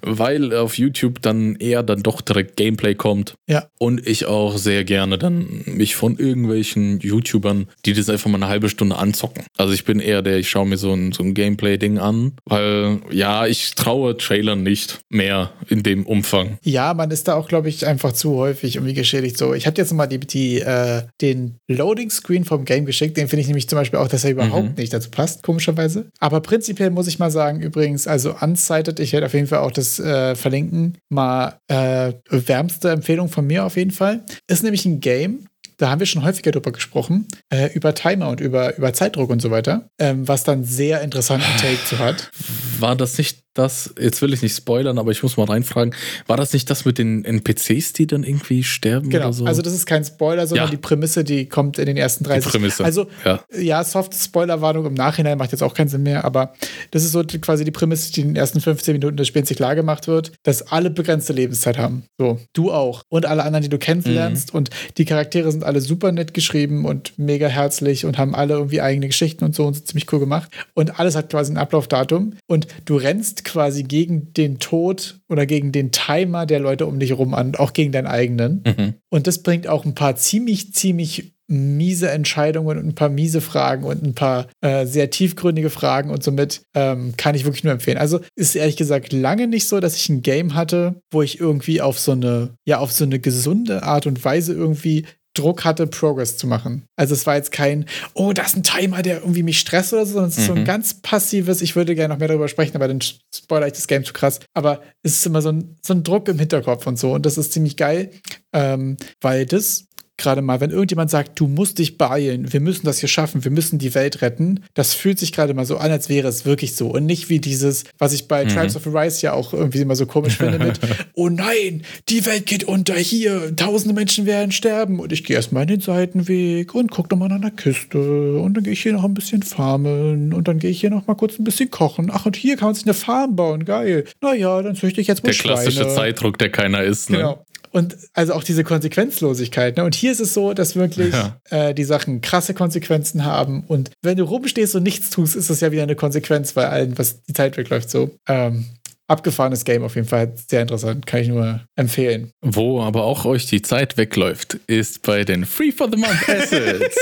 weil 0.00 0.54
auf 0.54 0.78
YouTube 0.78 1.20
dann 1.20 1.56
eher 1.56 1.82
dann 1.82 2.02
doch 2.02 2.22
direkt 2.22 2.56
Gameplay 2.56 2.94
kommt. 2.94 3.34
Ja. 3.46 3.66
Und 3.78 4.06
ich 4.06 4.24
auch 4.24 4.56
sehr 4.56 4.84
gerne 4.84 5.18
dann 5.18 5.62
mich 5.66 5.94
von 5.94 6.16
irgendwelchen 6.16 7.00
YouTubern, 7.00 7.66
die 7.84 7.92
das 7.92 8.08
einfach 8.08 8.30
mal 8.30 8.38
eine 8.38 8.48
halbe 8.48 8.70
Stunde 8.70 8.96
anzocken. 8.96 9.44
Also 9.58 9.74
ich 9.74 9.84
bin 9.84 10.00
eher 10.00 10.22
der, 10.22 10.38
ich 10.38 10.48
schaue 10.48 10.69
mir 10.70 10.78
so 10.78 10.92
ein, 10.92 11.12
so 11.12 11.22
ein 11.22 11.34
Gameplay-Ding 11.34 11.98
an, 11.98 12.32
weil 12.44 13.00
ja, 13.10 13.46
ich 13.46 13.74
traue 13.74 14.16
Trailern 14.16 14.62
nicht 14.62 15.00
mehr 15.08 15.50
in 15.68 15.82
dem 15.82 16.06
Umfang. 16.06 16.58
Ja, 16.62 16.94
man 16.94 17.10
ist 17.10 17.28
da 17.28 17.34
auch, 17.34 17.48
glaube 17.48 17.68
ich, 17.68 17.86
einfach 17.86 18.12
zu 18.12 18.36
häufig 18.36 18.76
irgendwie 18.76 18.94
geschädigt. 18.94 19.36
So, 19.36 19.54
ich 19.54 19.66
hatte 19.66 19.80
jetzt 19.80 19.92
mal 19.92 20.06
die, 20.06 20.20
die, 20.20 20.60
äh, 20.60 21.02
den 21.20 21.56
Loading-Screen 21.68 22.44
vom 22.44 22.64
Game 22.64 22.86
geschickt. 22.86 23.16
Den 23.16 23.28
finde 23.28 23.42
ich 23.42 23.46
nämlich 23.48 23.68
zum 23.68 23.78
Beispiel 23.78 23.98
auch, 23.98 24.08
dass 24.08 24.24
er 24.24 24.30
überhaupt 24.30 24.70
mhm. 24.70 24.74
nicht 24.76 24.92
dazu 24.92 25.10
passt, 25.10 25.42
komischerweise. 25.42 26.10
Aber 26.18 26.40
prinzipiell 26.40 26.90
muss 26.90 27.06
ich 27.06 27.18
mal 27.18 27.30
sagen, 27.30 27.60
übrigens, 27.60 28.06
also 28.06 28.34
Unsighted, 28.40 29.00
ich 29.00 29.12
werde 29.12 29.26
auf 29.26 29.34
jeden 29.34 29.46
Fall 29.46 29.60
auch 29.60 29.72
das 29.72 29.98
äh, 29.98 30.34
verlinken, 30.34 30.98
mal 31.08 31.58
äh, 31.68 32.12
wärmste 32.30 32.90
Empfehlung 32.90 33.28
von 33.28 33.46
mir 33.46 33.64
auf 33.64 33.76
jeden 33.76 33.90
Fall. 33.90 34.24
Ist 34.46 34.62
nämlich 34.62 34.84
ein 34.86 35.00
Game, 35.00 35.46
da 35.80 35.90
haben 35.90 35.98
wir 35.98 36.06
schon 36.06 36.22
häufiger 36.22 36.50
drüber 36.50 36.72
gesprochen, 36.72 37.26
äh, 37.48 37.72
über 37.72 37.94
Timer 37.94 38.28
und 38.28 38.40
über, 38.40 38.76
über 38.76 38.92
Zeitdruck 38.92 39.30
und 39.30 39.40
so 39.40 39.50
weiter, 39.50 39.88
ähm, 39.98 40.28
was 40.28 40.44
dann 40.44 40.62
sehr 40.62 41.00
interessanten 41.00 41.50
Take 41.58 41.82
zu 41.86 41.98
hat. 41.98 42.30
War 42.78 42.96
das 42.96 43.16
nicht 43.16 43.44
das, 43.54 43.92
jetzt 43.98 44.22
will 44.22 44.32
ich 44.32 44.42
nicht 44.42 44.56
spoilern, 44.56 44.98
aber 44.98 45.10
ich 45.10 45.22
muss 45.22 45.36
mal 45.36 45.44
reinfragen, 45.44 45.92
war 46.28 46.36
das 46.36 46.52
nicht 46.52 46.70
das 46.70 46.84
mit 46.84 46.98
den 46.98 47.24
NPCs, 47.24 47.92
die 47.94 48.06
dann 48.06 48.22
irgendwie 48.22 48.62
sterben 48.62 49.10
genau. 49.10 49.24
oder 49.26 49.32
so? 49.32 49.44
Also 49.44 49.60
das 49.60 49.72
ist 49.72 49.86
kein 49.86 50.04
Spoiler, 50.04 50.46
sondern 50.46 50.66
Ja. 50.66 50.70
die 50.70 50.76
Prämisse, 50.76 51.24
die 51.24 51.48
kommt 51.48 51.78
in 51.78 51.86
den 51.86 51.96
ersten 51.96 52.22
30 52.24 52.44
Die 52.44 52.50
Prämisse, 52.50 52.84
Also 52.84 53.08
ja. 53.24 53.40
ja, 53.58 53.82
soft 53.82 54.14
Spoilerwarnung 54.14 54.86
im 54.86 54.94
Nachhinein 54.94 55.36
macht 55.36 55.50
jetzt 55.50 55.62
auch 55.62 55.74
keinen 55.74 55.88
Sinn 55.88 56.04
mehr, 56.04 56.24
aber 56.24 56.54
das 56.92 57.02
ist 57.02 57.10
so 57.10 57.24
quasi 57.24 57.64
die 57.64 57.72
Prämisse, 57.72 58.12
die 58.12 58.20
in 58.20 58.28
den 58.28 58.36
ersten 58.36 58.60
15 58.60 58.92
Minuten 58.92 59.16
des 59.16 59.26
Spiels 59.26 59.48
sich 59.48 59.56
klar 59.56 59.74
gemacht 59.74 60.06
wird, 60.06 60.32
dass 60.44 60.62
alle 60.70 60.90
begrenzte 60.90 61.32
Lebenszeit 61.32 61.76
haben. 61.76 62.04
So, 62.18 62.38
du 62.52 62.70
auch. 62.70 63.02
Und 63.08 63.26
alle 63.26 63.42
anderen, 63.42 63.64
die 63.64 63.68
du 63.68 63.78
kennenlernst. 63.78 64.54
Und 64.54 64.70
die 64.96 65.04
Charaktere 65.04 65.50
sind 65.50 65.64
alle 65.70 65.80
super 65.80 66.10
nett 66.10 66.34
geschrieben 66.34 66.84
und 66.84 67.16
mega 67.16 67.46
herzlich 67.46 68.04
und 68.04 68.18
haben 68.18 68.34
alle 68.34 68.54
irgendwie 68.54 68.80
eigene 68.80 69.06
Geschichten 69.06 69.44
und 69.44 69.54
so 69.54 69.66
und 69.66 69.74
sind 69.74 69.86
ziemlich 69.86 70.12
cool 70.12 70.18
gemacht. 70.18 70.50
Und 70.74 70.98
alles 70.98 71.14
hat 71.14 71.30
quasi 71.30 71.52
ein 71.52 71.58
Ablaufdatum. 71.58 72.34
Und 72.48 72.66
du 72.86 72.96
rennst 72.96 73.44
quasi 73.44 73.84
gegen 73.84 74.32
den 74.34 74.58
Tod 74.58 75.20
oder 75.28 75.46
gegen 75.46 75.70
den 75.70 75.92
Timer 75.92 76.44
der 76.44 76.58
Leute 76.58 76.86
um 76.86 76.98
dich 76.98 77.12
rum 77.12 77.34
an, 77.34 77.54
auch 77.54 77.72
gegen 77.72 77.92
deinen 77.92 78.08
eigenen. 78.08 78.64
Mhm. 78.66 78.94
Und 79.10 79.28
das 79.28 79.42
bringt 79.42 79.68
auch 79.68 79.84
ein 79.84 79.94
paar 79.94 80.16
ziemlich, 80.16 80.74
ziemlich 80.74 81.32
miese 81.50 82.10
Entscheidungen 82.10 82.78
und 82.78 82.86
ein 82.86 82.94
paar 82.94 83.08
miese 83.08 83.40
Fragen 83.40 83.84
und 83.84 84.02
ein 84.02 84.14
paar 84.14 84.46
äh, 84.60 84.86
sehr 84.86 85.10
tiefgründige 85.10 85.68
Fragen 85.68 86.10
und 86.10 86.22
somit 86.22 86.62
ähm, 86.74 87.14
kann 87.16 87.34
ich 87.34 87.44
wirklich 87.44 87.64
nur 87.64 87.72
empfehlen. 87.72 87.98
Also 87.98 88.20
ist 88.36 88.54
ehrlich 88.54 88.76
gesagt 88.76 89.12
lange 89.12 89.48
nicht 89.48 89.66
so, 89.66 89.80
dass 89.80 89.96
ich 89.96 90.08
ein 90.08 90.22
Game 90.22 90.54
hatte, 90.54 91.02
wo 91.10 91.22
ich 91.22 91.40
irgendwie 91.40 91.82
auf 91.82 91.98
so 91.98 92.12
eine, 92.12 92.50
ja, 92.64 92.78
auf 92.78 92.92
so 92.92 93.04
eine 93.04 93.18
gesunde 93.18 93.82
Art 93.82 94.06
und 94.06 94.24
Weise 94.24 94.54
irgendwie 94.54 95.06
Druck 95.34 95.64
hatte, 95.64 95.86
Progress 95.86 96.36
zu 96.36 96.46
machen. 96.46 96.84
Also 96.96 97.14
es 97.14 97.24
war 97.26 97.36
jetzt 97.36 97.52
kein, 97.52 97.86
oh, 98.14 98.32
da 98.32 98.42
ist 98.42 98.56
ein 98.56 98.62
Timer, 98.62 99.02
der 99.02 99.20
irgendwie 99.20 99.42
mich 99.42 99.60
stresst 99.60 99.92
oder 99.92 100.04
so, 100.04 100.14
sondern 100.14 100.30
es 100.30 100.38
ist 100.38 100.46
so 100.46 100.54
ein 100.54 100.62
Mhm. 100.62 100.64
ganz 100.64 100.94
passives, 101.02 101.62
ich 101.62 101.76
würde 101.76 101.94
gerne 101.94 102.14
noch 102.14 102.18
mehr 102.18 102.28
darüber 102.28 102.48
sprechen, 102.48 102.74
aber 102.76 102.88
dann 102.88 103.00
spoiler 103.34 103.66
ich 103.66 103.74
das 103.74 103.86
Game 103.86 104.04
zu 104.04 104.12
krass. 104.12 104.40
Aber 104.54 104.82
es 105.02 105.12
ist 105.12 105.26
immer 105.26 105.40
so 105.42 105.50
ein, 105.50 105.76
so 105.82 105.94
ein 105.94 106.02
Druck 106.02 106.28
im 106.28 106.38
Hinterkopf 106.38 106.86
und 106.86 106.98
so 106.98 107.12
und 107.12 107.26
das 107.26 107.38
ist 107.38 107.52
ziemlich 107.52 107.76
geil, 107.76 108.10
ähm, 108.52 108.96
weil 109.20 109.46
das 109.46 109.86
gerade 110.20 110.42
mal, 110.42 110.60
wenn 110.60 110.70
irgendjemand 110.70 111.10
sagt, 111.10 111.40
du 111.40 111.48
musst 111.48 111.78
dich 111.78 111.98
beeilen, 111.98 112.52
wir 112.52 112.60
müssen 112.60 112.86
das 112.86 112.98
hier 112.98 113.08
schaffen, 113.08 113.42
wir 113.42 113.50
müssen 113.50 113.78
die 113.78 113.94
Welt 113.94 114.22
retten, 114.22 114.60
das 114.74 114.94
fühlt 114.94 115.18
sich 115.18 115.32
gerade 115.32 115.54
mal 115.54 115.64
so 115.66 115.76
an, 115.78 115.90
als 115.90 116.08
wäre 116.08 116.28
es 116.28 116.44
wirklich 116.44 116.76
so. 116.76 116.88
Und 116.88 117.06
nicht 117.06 117.28
wie 117.28 117.38
dieses, 117.40 117.84
was 117.98 118.12
ich 118.12 118.28
bei 118.28 118.44
Mhm. 118.44 118.48
Tribes 118.50 118.76
of 118.76 118.86
Arise 118.86 119.22
ja 119.22 119.32
auch 119.32 119.52
irgendwie 119.52 119.80
immer 119.80 119.96
so 119.96 120.06
komisch 120.06 120.36
finde 120.36 120.58
mit, 120.58 120.78
oh 121.14 121.28
nein, 121.28 121.82
die 122.08 122.24
Welt 122.26 122.46
geht 122.46 122.64
unter 122.64 122.94
hier, 122.94 123.54
tausende 123.56 123.94
Menschen 123.94 124.26
werden 124.26 124.52
sterben 124.52 125.00
und 125.00 125.12
ich 125.12 125.24
gehe 125.24 125.36
erstmal 125.36 125.62
in 125.62 125.68
den 125.68 125.80
Seitenweg 125.80 126.74
und 126.74 126.90
gucke 126.90 127.08
nochmal 127.10 127.28
nach 127.28 127.36
einer 127.36 127.50
Küste 127.50 128.34
und 128.38 128.54
dann 128.56 128.64
gehe 128.64 128.72
ich 128.72 128.82
hier 128.82 128.92
noch 128.92 129.04
ein 129.04 129.14
bisschen 129.14 129.42
farmen 129.42 130.32
und 130.32 130.48
dann 130.48 130.58
gehe 130.58 130.70
ich 130.70 130.80
hier 130.80 130.90
noch 130.90 131.06
mal 131.06 131.14
kurz 131.14 131.38
ein 131.38 131.44
bisschen 131.44 131.70
kochen. 131.70 132.10
Ach, 132.12 132.26
und 132.26 132.36
hier 132.36 132.56
kann 132.56 132.68
man 132.68 132.74
sich 132.74 132.84
eine 132.84 132.94
Farm 132.94 133.36
bauen, 133.36 133.64
geil. 133.64 134.04
Naja, 134.20 134.60
dann 134.62 134.74
züchte 134.74 135.00
ich 135.00 135.06
jetzt 135.06 135.22
mal 135.24 135.30
Der 135.32 135.38
klassische 135.38 135.80
Schweine. 135.82 135.94
Zeitdruck, 135.94 136.38
der 136.38 136.50
keiner 136.50 136.82
ist. 136.82 137.10
Ne? 137.10 137.18
Genau. 137.18 137.46
Und 137.72 137.96
also 138.14 138.32
auch 138.34 138.42
diese 138.42 138.64
Konsequenzlosigkeit. 138.64 139.76
Ne? 139.76 139.84
Und 139.84 139.94
hier 139.94 140.10
ist 140.12 140.20
es 140.20 140.34
so, 140.34 140.54
dass 140.54 140.74
wirklich 140.76 141.12
Ja. 141.14 141.36
äh, 141.50 141.72
die 141.74 141.84
Sachen 141.84 142.20
krasse 142.20 142.52
Konsequenzen 142.54 143.24
haben. 143.24 143.62
Und 143.68 143.90
wenn 144.02 144.16
du 144.16 144.24
rumstehst 144.24 144.74
und 144.74 144.82
nichts 144.82 145.10
tust, 145.10 145.36
ist 145.36 145.50
das 145.50 145.60
ja 145.60 145.70
wieder 145.70 145.84
eine 145.84 145.94
Konsequenz 145.96 146.52
bei 146.52 146.68
allen, 146.68 146.98
was 146.98 147.22
die 147.22 147.32
Zeit 147.32 147.56
wegläuft. 147.56 147.88
So 147.90 148.10
ähm, 148.28 148.66
abgefahrenes 149.06 149.64
Game 149.64 149.82
auf 149.84 149.94
jeden 149.94 150.06
Fall. 150.08 150.32
Sehr 150.48 150.62
interessant. 150.62 151.06
Kann 151.06 151.20
ich 151.20 151.28
nur 151.28 151.60
empfehlen. 151.76 152.30
Wo 152.42 152.80
aber 152.82 153.04
auch 153.04 153.24
euch 153.24 153.46
die 153.46 153.62
Zeit 153.62 153.96
wegläuft, 153.96 154.54
ist 154.66 155.02
bei 155.02 155.24
den 155.24 155.44
Free 155.46 155.72
for 155.72 155.88
the 155.90 155.96
Month 155.96 156.22
Assets. 156.28 156.96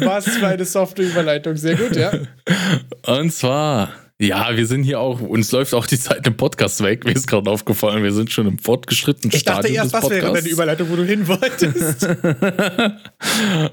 Was 0.00 0.28
für 0.28 0.46
eine 0.46 0.64
softe 0.64 1.02
Überleitung. 1.02 1.56
Sehr 1.56 1.76
gut, 1.76 1.96
ja. 1.96 2.12
Und 3.06 3.32
zwar, 3.32 3.92
ja, 4.20 4.54
wir 4.54 4.66
sind 4.66 4.82
hier 4.84 5.00
auch, 5.00 5.20
uns 5.20 5.50
läuft 5.50 5.72
auch 5.72 5.86
die 5.86 5.98
Zeit 5.98 6.26
im 6.26 6.36
Podcast 6.36 6.82
weg. 6.82 7.04
Mir 7.04 7.12
ist 7.12 7.26
gerade 7.26 7.50
aufgefallen, 7.50 8.02
wir 8.02 8.12
sind 8.12 8.30
schon 8.30 8.46
im 8.46 8.58
fortgeschrittenen 8.58 9.34
Ich 9.34 9.44
dachte 9.44 9.68
Stadium 9.68 9.76
erst, 9.84 9.94
des 9.94 10.02
was 10.02 10.10
wäre 10.10 10.32
deine 10.34 10.48
Überleitung, 10.48 10.90
wo 10.90 10.96
du 10.96 11.04
hin 11.04 11.26
wolltest. 11.26 12.06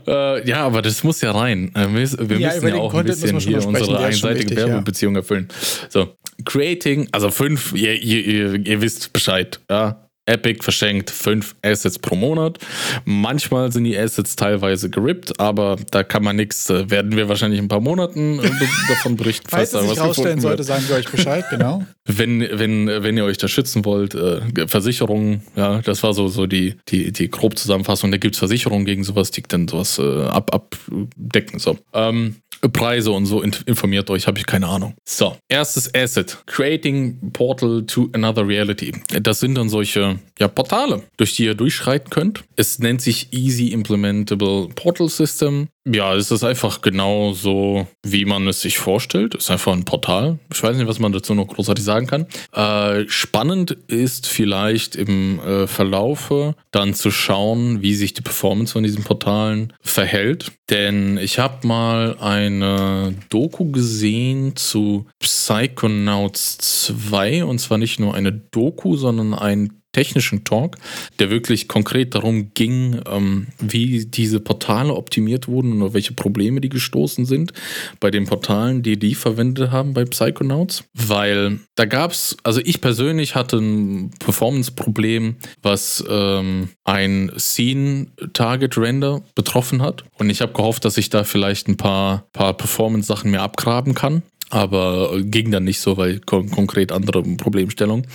Äh, 0.08 0.48
ja, 0.48 0.66
aber 0.66 0.82
das 0.82 1.04
muss 1.04 1.22
ja 1.22 1.32
rein. 1.32 1.72
Äh, 1.76 1.82
Wir, 1.82 1.88
müssen- 1.90 2.30
wir 2.30 2.38
Ja, 2.40 2.54
müssen 2.54 2.68
ja 2.68 2.76
auch 2.76 2.94
ein 2.94 3.06
bisschen 3.06 3.40
hier 3.40 3.66
unsere 3.66 4.00
einseitige 4.00 4.52
wichtig, 4.52 4.58
ja. 4.60 4.68
Werbebeziehung 4.68 5.16
erfüllen. 5.16 5.48
So, 5.90 6.16
Creating, 6.46 7.10
also 7.12 7.30
fünf, 7.32 7.74
ihr, 7.74 7.94
ihr, 8.02 8.26
ihr, 8.26 8.66
ihr 8.66 8.82
wisst 8.82 9.12
Bescheid, 9.14 9.60
ja. 9.70 10.07
Epic 10.28 10.64
verschenkt 10.64 11.10
fünf 11.10 11.56
Assets 11.64 11.98
pro 12.00 12.16
Monat. 12.16 12.60
Manchmal 13.06 13.72
sind 13.72 13.86
die 13.86 13.98
Assets 13.98 14.36
teilweise 14.36 14.90
gerippt, 14.90 15.40
aber 15.40 15.78
da 15.92 16.04
kann 16.04 16.24
man 16.24 16.36
nichts. 16.36 16.70
Äh, 16.70 16.90
werden 16.90 17.16
wir 17.16 17.30
wahrscheinlich 17.30 17.60
in 17.60 17.66
ein 17.66 17.70
paar 17.70 17.82
Monaten 17.82 18.40
äh, 18.40 18.50
davon 18.90 19.16
berichten, 19.16 19.48
Falls 19.50 19.70
es 19.70 19.72
da 19.74 19.82
sich 19.82 19.92
was 19.92 20.00
rausstellen 20.00 20.42
sollte, 20.42 20.64
sagen 20.64 20.84
wir 20.88 20.98
euch 20.98 21.10
Bescheid, 21.10 21.46
genau. 21.50 21.84
Wenn, 22.06 22.42
wenn, 22.42 22.88
wenn 22.88 23.18
ihr 23.18 23.26
euch 23.26 23.38
da 23.38 23.48
schützen 23.48 23.86
wollt, 23.86 24.16
äh, 24.16 24.68
Versicherungen, 24.68 25.42
ja, 25.56 25.82
das 25.82 26.04
war 26.04 26.14
so, 26.14 26.28
so 26.28 26.46
die, 26.46 26.76
die, 26.90 27.12
die 27.12 27.30
Grobzusammenfassung. 27.30 28.12
Da 28.12 28.18
gibt 28.18 28.36
es 28.36 28.40
Versicherungen 28.40 28.86
gegen 28.86 29.04
sowas, 29.04 29.32
die 29.32 29.44
dann 29.48 29.68
sowas 29.68 29.98
äh, 30.00 30.26
ab, 30.26 30.54
abdecken. 30.54 31.60
So. 31.60 31.78
Ähm, 31.94 32.36
Preise 32.70 33.12
und 33.12 33.26
so, 33.26 33.42
in- 33.42 33.56
informiert 33.66 34.10
euch, 34.10 34.28
habe 34.28 34.38
ich 34.40 34.46
keine 34.46 34.68
Ahnung. 34.68 34.94
So, 35.06 35.36
erstes 35.50 35.94
Asset. 35.96 36.38
Creating 36.46 37.32
Portal 37.32 37.84
to 37.86 38.10
Another 38.14 38.48
Reality. 38.48 38.94
Das 39.22 39.40
sind 39.40 39.56
dann 39.56 39.70
solche 39.70 40.20
ja, 40.40 40.48
Portale, 40.48 41.04
durch 41.18 41.36
die 41.36 41.46
ihr 41.46 41.56
durchschreiten 41.56 42.10
könnt. 42.10 42.44
Es 42.56 42.80
nennt 42.80 43.02
sich 43.02 43.32
Easy 43.34 43.68
Implementable 43.68 44.70
Portal 44.76 45.10
System. 45.10 45.68
Ja, 45.90 46.14
es 46.16 46.32
ist 46.32 46.44
einfach 46.44 46.82
genau 46.82 47.32
so, 47.32 47.88
wie 48.04 48.26
man 48.26 48.46
es 48.48 48.60
sich 48.60 48.78
vorstellt. 48.78 49.36
Es 49.36 49.46
ist 49.46 49.52
einfach 49.52 49.72
ein 49.72 49.86
Portal. 49.86 50.38
Ich 50.52 50.62
weiß 50.62 50.76
nicht, 50.76 50.88
was 50.88 51.00
man 51.00 51.14
dazu 51.14 51.34
noch 51.34 51.48
großartig 51.48 51.84
sagen 51.84 52.08
kann. 52.08 52.28
Äh, 52.52 53.08
spannend 53.08 53.72
ist 53.88 54.28
vielleicht 54.28 54.98
im 54.98 55.40
äh, 55.40 55.66
Verlaufe 55.66 56.56
dann 56.72 56.94
zu 56.94 57.10
schauen, 57.10 57.82
wie 57.82 57.96
sich 57.96 58.14
die 58.14 58.22
Performance 58.22 58.74
von 58.74 58.84
diesen 58.84 59.06
Portalen 59.06 59.72
verhält. 59.82 60.52
Denn 60.70 61.18
ich 61.18 61.40
habe 61.40 61.66
mal 61.66 62.18
eine 62.20 63.16
Doku 63.30 63.72
gesehen 63.72 64.58
zu 64.58 65.06
Psychonauts 65.20 66.58
2 66.98 67.46
und 67.46 67.60
zwar 67.60 67.78
nicht 67.78 68.00
nur 68.00 68.14
eine 68.14 68.34
Doku, 68.34 68.98
sondern 68.98 69.34
ein 69.34 69.77
technischen 69.98 70.44
Talk, 70.44 70.78
der 71.18 71.32
wirklich 71.32 71.68
konkret 71.68 72.14
darum 72.14 72.54
ging, 72.54 73.02
ähm, 73.10 73.48
wie 73.58 74.06
diese 74.06 74.40
Portale 74.40 74.94
optimiert 74.94 75.48
wurden 75.48 75.82
und 75.82 75.96
welche 75.96 76.14
Probleme 76.14 76.62
die 76.62 76.70
gestoßen 76.70 77.26
sind 77.26 77.52
bei 78.00 78.12
den 78.12 78.28
Portalen, 78.28 78.84
die 78.84 79.00
die 79.00 79.16
verwendet 79.16 79.72
haben 79.72 79.96
bei 79.96 80.06
Psychonauts. 80.06 80.84
Weil 80.94 81.62
da 81.74 81.86
gab 81.86 82.12
es, 82.12 82.38
also 82.44 82.62
ich 82.64 82.80
persönlich 82.80 83.34
hatte 83.34 83.58
ein 83.58 84.12
Performance-Problem, 84.20 85.38
was 85.64 86.04
ähm, 86.08 86.70
ein 86.84 87.32
Scene-Target-Render 87.36 89.24
betroffen 89.34 89.82
hat. 89.82 90.04
Und 90.20 90.30
ich 90.30 90.42
habe 90.42 90.54
gehofft, 90.54 90.86
dass 90.86 91.00
ich 91.00 91.10
da 91.10 91.24
vielleicht 91.24 91.68
ein 91.70 91.78
paar, 91.78 92.28
paar 92.34 92.54
Performance-Sachen 92.56 93.32
mehr 93.32 93.42
abgraben 93.42 93.96
kann 93.96 94.22
aber 94.50 95.20
ging 95.22 95.52
dann 95.52 95.66
nicht 95.66 95.80
so, 95.80 95.98
weil 95.98 96.20
kon 96.20 96.50
konkret 96.50 96.92
andere 96.92 97.22
Problemstellungen. 97.24 98.08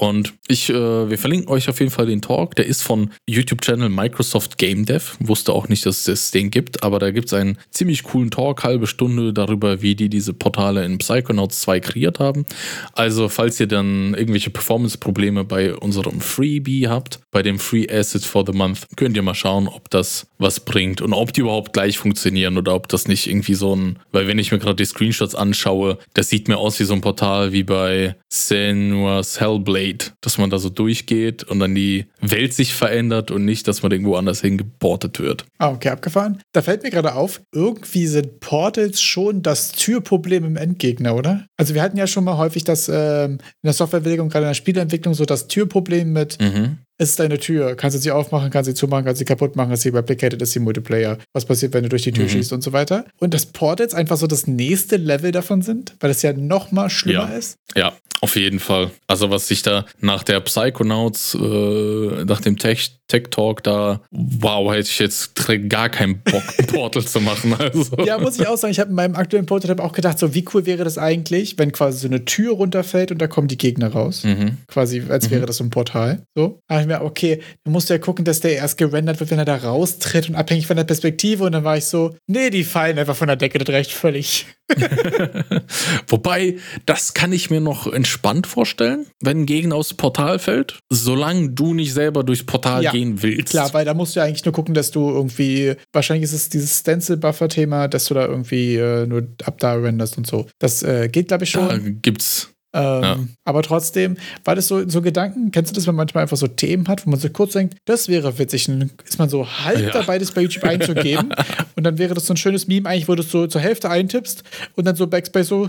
Und 0.00 0.32
ich, 0.48 0.70
äh, 0.70 1.10
wir 1.10 1.18
verlinken 1.18 1.50
euch 1.50 1.68
auf 1.68 1.78
jeden 1.78 1.92
Fall 1.92 2.06
den 2.06 2.22
Talk. 2.22 2.56
Der 2.56 2.64
ist 2.64 2.82
von 2.82 3.10
YouTube-Channel 3.26 3.90
Microsoft 3.90 4.56
Game 4.56 4.86
Dev. 4.86 5.18
Wusste 5.20 5.52
auch 5.52 5.68
nicht, 5.68 5.84
dass 5.84 6.08
es 6.08 6.30
den 6.30 6.50
gibt, 6.50 6.82
aber 6.82 6.98
da 6.98 7.10
gibt 7.10 7.26
es 7.26 7.34
einen 7.34 7.58
ziemlich 7.70 8.02
coolen 8.02 8.30
Talk, 8.30 8.64
halbe 8.64 8.86
Stunde 8.86 9.34
darüber, 9.34 9.82
wie 9.82 9.94
die 9.94 10.08
diese 10.08 10.32
Portale 10.32 10.86
in 10.86 10.96
Psychonauts 10.96 11.60
2 11.60 11.80
kreiert 11.80 12.18
haben. 12.18 12.46
Also, 12.94 13.28
falls 13.28 13.60
ihr 13.60 13.66
dann 13.66 14.14
irgendwelche 14.14 14.48
Performance-Probleme 14.48 15.44
bei 15.44 15.74
unserem 15.74 16.22
Freebie 16.22 16.88
habt, 16.88 17.20
bei 17.30 17.42
dem 17.42 17.58
Free 17.58 17.86
Assets 17.86 18.24
for 18.24 18.46
the 18.46 18.56
Month, 18.56 18.86
könnt 18.96 19.18
ihr 19.18 19.22
mal 19.22 19.34
schauen, 19.34 19.68
ob 19.68 19.90
das 19.90 20.28
was 20.38 20.60
bringt 20.60 21.02
und 21.02 21.12
ob 21.12 21.34
die 21.34 21.42
überhaupt 21.42 21.74
gleich 21.74 21.98
funktionieren 21.98 22.56
oder 22.56 22.74
ob 22.74 22.88
das 22.88 23.06
nicht 23.06 23.26
irgendwie 23.26 23.54
so 23.54 23.76
ein, 23.76 23.98
weil 24.12 24.26
wenn 24.26 24.38
ich 24.38 24.50
mir 24.50 24.58
gerade 24.58 24.76
die 24.76 24.86
Screenshots 24.86 25.34
anschaue, 25.34 25.98
das 26.14 26.30
sieht 26.30 26.48
mir 26.48 26.56
aus 26.56 26.80
wie 26.80 26.84
so 26.84 26.94
ein 26.94 27.02
Portal 27.02 27.52
wie 27.52 27.64
bei 27.64 28.16
Senua's 28.30 29.38
Hellblade 29.40 29.89
State, 29.90 30.12
dass 30.20 30.38
man 30.38 30.50
da 30.50 30.58
so 30.58 30.68
durchgeht 30.68 31.44
und 31.44 31.60
dann 31.60 31.74
die 31.74 32.06
Welt 32.20 32.54
sich 32.54 32.74
verändert 32.74 33.30
und 33.30 33.44
nicht, 33.44 33.66
dass 33.68 33.82
man 33.82 33.92
irgendwo 33.92 34.16
anders 34.16 34.40
hingeportet 34.40 35.18
wird. 35.20 35.44
Ah, 35.58 35.70
okay, 35.70 35.90
abgefahren. 35.90 36.40
Da 36.52 36.62
fällt 36.62 36.82
mir 36.82 36.90
gerade 36.90 37.14
auf, 37.14 37.40
irgendwie 37.52 38.06
sind 38.06 38.40
Portals 38.40 39.00
schon 39.00 39.42
das 39.42 39.72
Türproblem 39.72 40.44
im 40.44 40.56
Endgegner, 40.56 41.14
oder? 41.14 41.46
Also 41.56 41.74
wir 41.74 41.82
hatten 41.82 41.96
ja 41.96 42.06
schon 42.06 42.24
mal 42.24 42.36
häufig 42.36 42.64
das 42.64 42.88
ähm, 42.88 43.32
in 43.32 43.66
der 43.66 43.72
Softwareentwicklung, 43.72 44.28
gerade 44.28 44.44
in 44.44 44.50
der 44.50 44.54
Spielentwicklung, 44.54 45.14
so 45.14 45.24
das 45.24 45.48
Türproblem 45.48 46.12
mit, 46.12 46.40
mhm 46.40 46.78
ist 46.98 47.18
deine 47.18 47.38
Tür. 47.38 47.76
Kannst 47.76 47.96
du 47.96 47.98
sie 47.98 48.10
aufmachen, 48.10 48.50
kannst 48.50 48.68
sie 48.68 48.74
zumachen, 48.74 49.06
kannst 49.06 49.20
sie 49.20 49.24
kaputt 49.24 49.56
machen, 49.56 49.72
ist 49.72 49.80
sie 49.80 49.88
replicated, 49.88 50.42
ist 50.42 50.52
sie 50.52 50.58
Multiplayer. 50.58 51.16
Was 51.32 51.46
passiert, 51.46 51.72
wenn 51.72 51.82
du 51.82 51.88
durch 51.88 52.02
die 52.02 52.12
Tür 52.12 52.24
mhm. 52.24 52.28
schießt 52.28 52.52
und 52.52 52.62
so 52.62 52.74
weiter. 52.74 53.06
Und 53.18 53.32
dass 53.32 53.46
Portals 53.46 53.94
einfach 53.94 54.18
so 54.18 54.26
das 54.26 54.46
nächste 54.46 54.98
Level 54.98 55.32
davon 55.32 55.62
sind, 55.62 55.94
weil 56.00 56.10
es 56.10 56.20
ja 56.20 56.34
noch 56.34 56.72
mal 56.72 56.90
schlimmer 56.90 57.30
ja. 57.30 57.36
ist. 57.38 57.56
Ja, 57.74 57.94
auf 58.20 58.36
jeden 58.36 58.60
Fall. 58.60 58.90
Also 59.06 59.30
was 59.30 59.48
sich 59.48 59.62
da 59.62 59.86
nach 60.00 60.22
der 60.22 60.40
Psychonauts, 60.40 61.34
äh, 61.34 62.24
nach 62.24 62.40
dem 62.40 62.58
Tech, 62.58 63.00
Tech 63.08 63.24
Talk 63.30 63.62
da, 63.62 64.00
wow, 64.10 64.70
hätte 64.72 64.88
ich 64.88 64.98
jetzt 64.98 65.34
gar 65.68 65.88
keinen 65.88 66.20
Bock, 66.22 66.42
Portal 66.68 67.04
zu 67.04 67.20
machen. 67.20 67.54
Also. 67.58 67.96
Ja, 68.04 68.18
muss 68.18 68.38
ich 68.38 68.46
auch 68.46 68.56
sagen, 68.56 68.72
ich 68.72 68.78
habe 68.78 68.90
in 68.90 68.96
meinem 68.96 69.16
aktuellen 69.16 69.46
Prototyp 69.46 69.80
auch 69.80 69.92
gedacht, 69.92 70.18
so 70.18 70.34
wie 70.34 70.44
cool 70.54 70.66
wäre 70.66 70.84
das 70.84 70.98
eigentlich, 70.98 71.58
wenn 71.58 71.72
quasi 71.72 71.98
so 71.98 72.08
eine 72.08 72.24
Tür 72.24 72.54
runterfällt 72.54 73.10
und 73.10 73.18
da 73.18 73.26
kommen 73.26 73.48
die 73.48 73.58
Gegner 73.58 73.88
raus. 73.88 74.22
Mhm. 74.24 74.58
Quasi, 74.68 75.02
als 75.08 75.26
mhm. 75.26 75.34
wäre 75.34 75.46
das 75.46 75.56
so 75.56 75.64
ein 75.64 75.70
Portal. 75.70 76.22
So. 76.34 76.60
Da 76.68 76.80
ich 76.80 76.86
mir, 76.86 77.02
okay, 77.02 77.40
du 77.64 77.70
musst 77.70 77.90
ja 77.90 77.98
gucken, 77.98 78.24
dass 78.24 78.40
der 78.40 78.54
erst 78.54 78.78
gerendert 78.78 79.18
wird, 79.18 79.30
wenn 79.30 79.38
er 79.38 79.44
da 79.44 79.56
raustritt 79.56 80.28
und 80.28 80.34
abhängig 80.34 80.66
von 80.66 80.76
der 80.76 80.84
Perspektive. 80.84 81.44
Und 81.44 81.52
dann 81.52 81.64
war 81.64 81.76
ich 81.76 81.86
so, 81.86 82.16
nee, 82.26 82.50
die 82.50 82.64
fallen 82.64 82.98
einfach 82.98 83.16
von 83.16 83.26
der 83.26 83.36
Decke, 83.36 83.58
das 83.58 83.74
reicht 83.74 83.92
völlig. 83.92 84.46
Wobei, 86.08 86.58
das 86.86 87.14
kann 87.14 87.32
ich 87.32 87.50
mir 87.50 87.60
noch 87.60 87.92
entspannt 87.92 88.46
vorstellen, 88.46 89.06
wenn 89.20 89.42
ein 89.42 89.46
Gegner 89.46 89.76
aus 89.76 89.88
dem 89.88 89.96
Portal 89.96 90.38
fällt, 90.38 90.78
solange 90.90 91.50
du 91.50 91.74
nicht 91.74 91.92
selber 91.92 92.24
durchs 92.24 92.44
Portal 92.44 92.82
ja, 92.82 92.92
gehen 92.92 93.22
willst. 93.22 93.50
Klar, 93.50 93.72
weil 93.74 93.84
da 93.84 93.94
musst 93.94 94.14
du 94.14 94.20
ja 94.20 94.26
eigentlich 94.26 94.44
nur 94.44 94.54
gucken, 94.54 94.74
dass 94.74 94.90
du 94.90 95.08
irgendwie, 95.08 95.74
wahrscheinlich 95.92 96.24
ist 96.24 96.32
es 96.32 96.48
dieses 96.48 96.78
Stencil-Buffer-Thema, 96.80 97.88
dass 97.88 98.06
du 98.06 98.14
da 98.14 98.26
irgendwie 98.26 98.76
äh, 98.76 99.06
nur 99.06 99.28
ab 99.44 99.58
da 99.58 99.74
renderst 99.74 100.18
und 100.18 100.26
so. 100.26 100.46
Das 100.58 100.82
äh, 100.82 101.08
geht, 101.08 101.28
glaube 101.28 101.44
ich, 101.44 101.50
schon. 101.50 101.68
Da 101.68 101.78
gibt's 101.78 102.50
ähm, 102.72 103.02
ja. 103.02 103.18
Aber 103.44 103.62
trotzdem, 103.62 104.16
weil 104.44 104.56
das 104.56 104.68
so, 104.68 104.88
so 104.88 105.02
Gedanken, 105.02 105.50
kennst 105.50 105.72
du 105.72 105.74
das, 105.74 105.86
wenn 105.86 105.94
man 105.94 106.06
manchmal 106.06 106.22
einfach 106.22 106.36
so 106.36 106.46
Themen 106.46 106.86
hat, 106.88 107.06
wo 107.06 107.10
man 107.10 107.18
so 107.18 107.28
kurz 107.28 107.52
denkt, 107.52 107.76
das 107.84 108.08
wäre 108.08 108.38
witzig, 108.38 108.66
dann 108.66 108.90
ist 109.04 109.18
man 109.18 109.28
so 109.28 109.46
halb 109.46 109.80
ja. 109.80 109.90
dabei, 109.90 110.18
das 110.18 110.32
bei 110.32 110.42
YouTube 110.42 110.64
einzugeben 110.64 111.34
und 111.76 111.84
dann 111.84 111.98
wäre 111.98 112.14
das 112.14 112.26
so 112.26 112.34
ein 112.34 112.36
schönes 112.36 112.68
Meme, 112.68 112.88
eigentlich, 112.88 113.08
wo 113.08 113.14
du 113.14 113.22
es 113.22 113.30
so 113.30 113.46
zur 113.46 113.60
Hälfte 113.60 113.90
eintippst 113.90 114.42
und 114.76 114.84
dann 114.84 114.96
so 114.96 115.06
Backspace 115.06 115.48
so, 115.48 115.68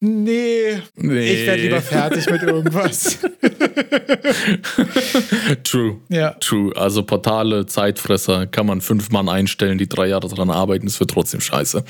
nee, 0.00 0.78
nee. 0.96 1.32
ich 1.32 1.46
werde 1.46 1.62
lieber 1.62 1.80
fertig 1.80 2.28
mit 2.30 2.42
irgendwas. 2.42 3.18
True. 5.64 5.96
Ja. 6.10 6.30
True. 6.40 6.72
Also 6.76 7.02
Portale, 7.02 7.66
Zeitfresser, 7.66 8.46
kann 8.46 8.66
man 8.66 8.80
fünf 8.80 9.10
Mann 9.10 9.28
einstellen, 9.28 9.78
die 9.78 9.88
drei 9.88 10.08
Jahre 10.08 10.28
dran 10.28 10.50
arbeiten, 10.50 10.86
es 10.86 11.00
wird 11.00 11.10
trotzdem 11.10 11.40
scheiße. 11.40 11.84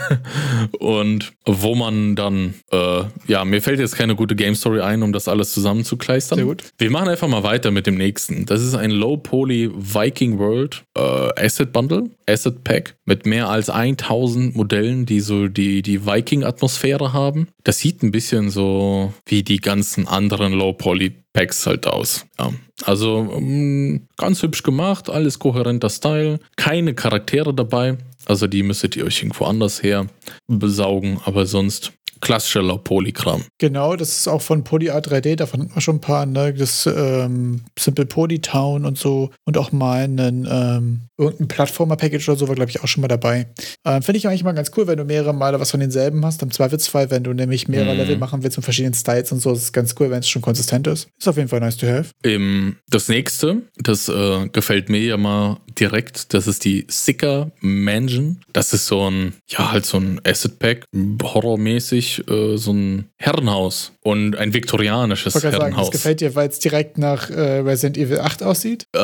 und 0.78 1.32
wo 1.46 1.74
man 1.74 2.16
dann, 2.16 2.54
äh, 2.70 3.02
ja, 3.26 3.44
mir 3.44 3.62
fällt 3.62 3.69
fällt 3.70 3.78
jetzt 3.78 3.94
keine 3.94 4.16
gute 4.16 4.34
Game 4.34 4.56
Story 4.56 4.80
ein, 4.80 5.00
um 5.04 5.12
das 5.12 5.28
alles 5.28 5.52
zusammenzukleistern. 5.52 6.38
Sehr 6.38 6.44
gut. 6.44 6.64
Wir 6.78 6.90
machen 6.90 7.08
einfach 7.08 7.28
mal 7.28 7.44
weiter 7.44 7.70
mit 7.70 7.86
dem 7.86 7.96
nächsten. 7.96 8.44
Das 8.44 8.62
ist 8.62 8.74
ein 8.74 8.90
Low 8.90 9.16
Poly 9.16 9.70
Viking 9.72 10.40
World 10.40 10.82
äh, 10.98 11.00
Asset 11.36 11.72
Bundle, 11.72 12.10
Asset 12.26 12.64
Pack 12.64 12.96
mit 13.04 13.26
mehr 13.26 13.48
als 13.48 13.70
1000 13.70 14.56
Modellen, 14.56 15.06
die 15.06 15.20
so 15.20 15.46
die, 15.46 15.82
die 15.82 16.04
Viking-Atmosphäre 16.04 17.12
haben. 17.12 17.46
Das 17.62 17.78
sieht 17.78 18.02
ein 18.02 18.10
bisschen 18.10 18.50
so 18.50 19.14
wie 19.26 19.44
die 19.44 19.60
ganzen 19.60 20.08
anderen 20.08 20.52
Low 20.52 20.72
Poly 20.72 21.12
Packs 21.32 21.64
halt 21.64 21.86
aus. 21.86 22.26
Ja. 22.40 22.52
Also 22.82 23.32
ähm, 23.36 24.08
ganz 24.16 24.42
hübsch 24.42 24.64
gemacht, 24.64 25.08
alles 25.08 25.38
kohärenter 25.38 25.90
Style, 25.90 26.40
keine 26.56 26.94
Charaktere 26.94 27.54
dabei. 27.54 27.98
Also 28.26 28.46
die 28.46 28.62
müsstet 28.62 28.96
ihr 28.96 29.04
euch 29.04 29.22
irgendwo 29.22 29.44
anders 29.44 29.82
her 29.82 30.06
besaugen, 30.46 31.20
aber 31.24 31.46
sonst 31.46 31.92
klassischer 32.20 32.78
Polykram. 32.78 33.44
Genau, 33.58 33.96
das 33.96 34.18
ist 34.18 34.28
auch 34.28 34.42
von 34.42 34.64
PolyArt 34.64 35.08
3D, 35.08 35.36
davon 35.36 35.60
hatten 35.60 35.74
wir 35.74 35.80
schon 35.80 35.96
ein 35.96 36.00
paar, 36.00 36.26
ne? 36.26 36.54
Das 36.54 36.86
ähm, 36.86 37.62
Simple 37.78 38.06
Poly 38.06 38.40
Town 38.40 38.84
und 38.84 38.98
so 38.98 39.30
und 39.44 39.58
auch 39.58 39.72
mal 39.72 40.04
einen 40.04 40.46
ähm, 40.50 41.00
irgendein 41.20 41.48
Plattformer-Package 41.48 42.28
oder 42.28 42.38
so 42.38 42.48
war, 42.48 42.54
glaube 42.54 42.70
ich, 42.70 42.82
auch 42.82 42.88
schon 42.88 43.02
mal 43.02 43.08
dabei. 43.08 43.46
Ähm, 43.84 44.02
Finde 44.02 44.18
ich 44.18 44.26
eigentlich 44.26 44.44
mal 44.44 44.52
ganz 44.52 44.70
cool, 44.76 44.86
wenn 44.86 44.96
du 44.96 45.04
mehrere 45.04 45.34
Male 45.34 45.60
was 45.60 45.70
von 45.70 45.80
denselben 45.80 46.24
hast. 46.24 46.42
Im 46.42 46.50
Zweifelsfall, 46.50 47.10
wenn 47.10 47.22
du 47.22 47.32
nämlich 47.32 47.68
mehrere 47.68 47.94
mm. 47.94 47.98
Level 47.98 48.16
machen 48.18 48.42
willst 48.42 48.56
und 48.56 48.64
verschiedenen 48.64 48.94
Styles 48.94 49.30
und 49.32 49.40
so, 49.40 49.52
ist 49.52 49.62
es 49.62 49.72
ganz 49.72 49.94
cool, 50.00 50.10
wenn 50.10 50.20
es 50.20 50.28
schon 50.28 50.42
konsistent 50.42 50.86
ist. 50.86 51.08
Ist 51.18 51.28
auf 51.28 51.36
jeden 51.36 51.48
Fall 51.48 51.60
nice 51.60 51.76
to 51.76 51.86
have. 51.86 52.10
Ähm, 52.24 52.76
das 52.88 53.08
nächste, 53.08 53.62
das 53.76 54.08
äh, 54.08 54.48
gefällt 54.48 54.88
mir 54.88 55.00
ja 55.00 55.16
mal 55.16 55.58
direkt, 55.78 56.32
das 56.34 56.46
ist 56.46 56.64
die 56.64 56.86
Sicker 56.88 57.50
Mansion. 57.60 58.40
Das 58.52 58.72
ist 58.72 58.86
so 58.86 59.08
ein, 59.10 59.34
ja, 59.48 59.70
halt 59.70 59.86
so 59.86 59.98
ein 59.98 60.20
Asset-Pack, 60.24 60.84
horrormäßig, 61.22 62.28
äh, 62.28 62.56
so 62.56 62.72
ein 62.72 63.06
Herrenhaus 63.16 63.92
und 64.02 64.36
ein 64.36 64.54
viktorianisches 64.54 65.34
Herrenhaus. 65.34 65.60
Sagen, 65.60 65.76
das 65.76 65.90
gefällt 65.90 66.20
dir, 66.20 66.34
weil 66.34 66.48
es 66.48 66.58
direkt 66.58 66.98
nach 66.98 67.30
äh, 67.30 67.58
Resident 67.60 67.98
Evil 67.98 68.20
8 68.20 68.42
aussieht? 68.42 68.84
Äh, 68.94 69.00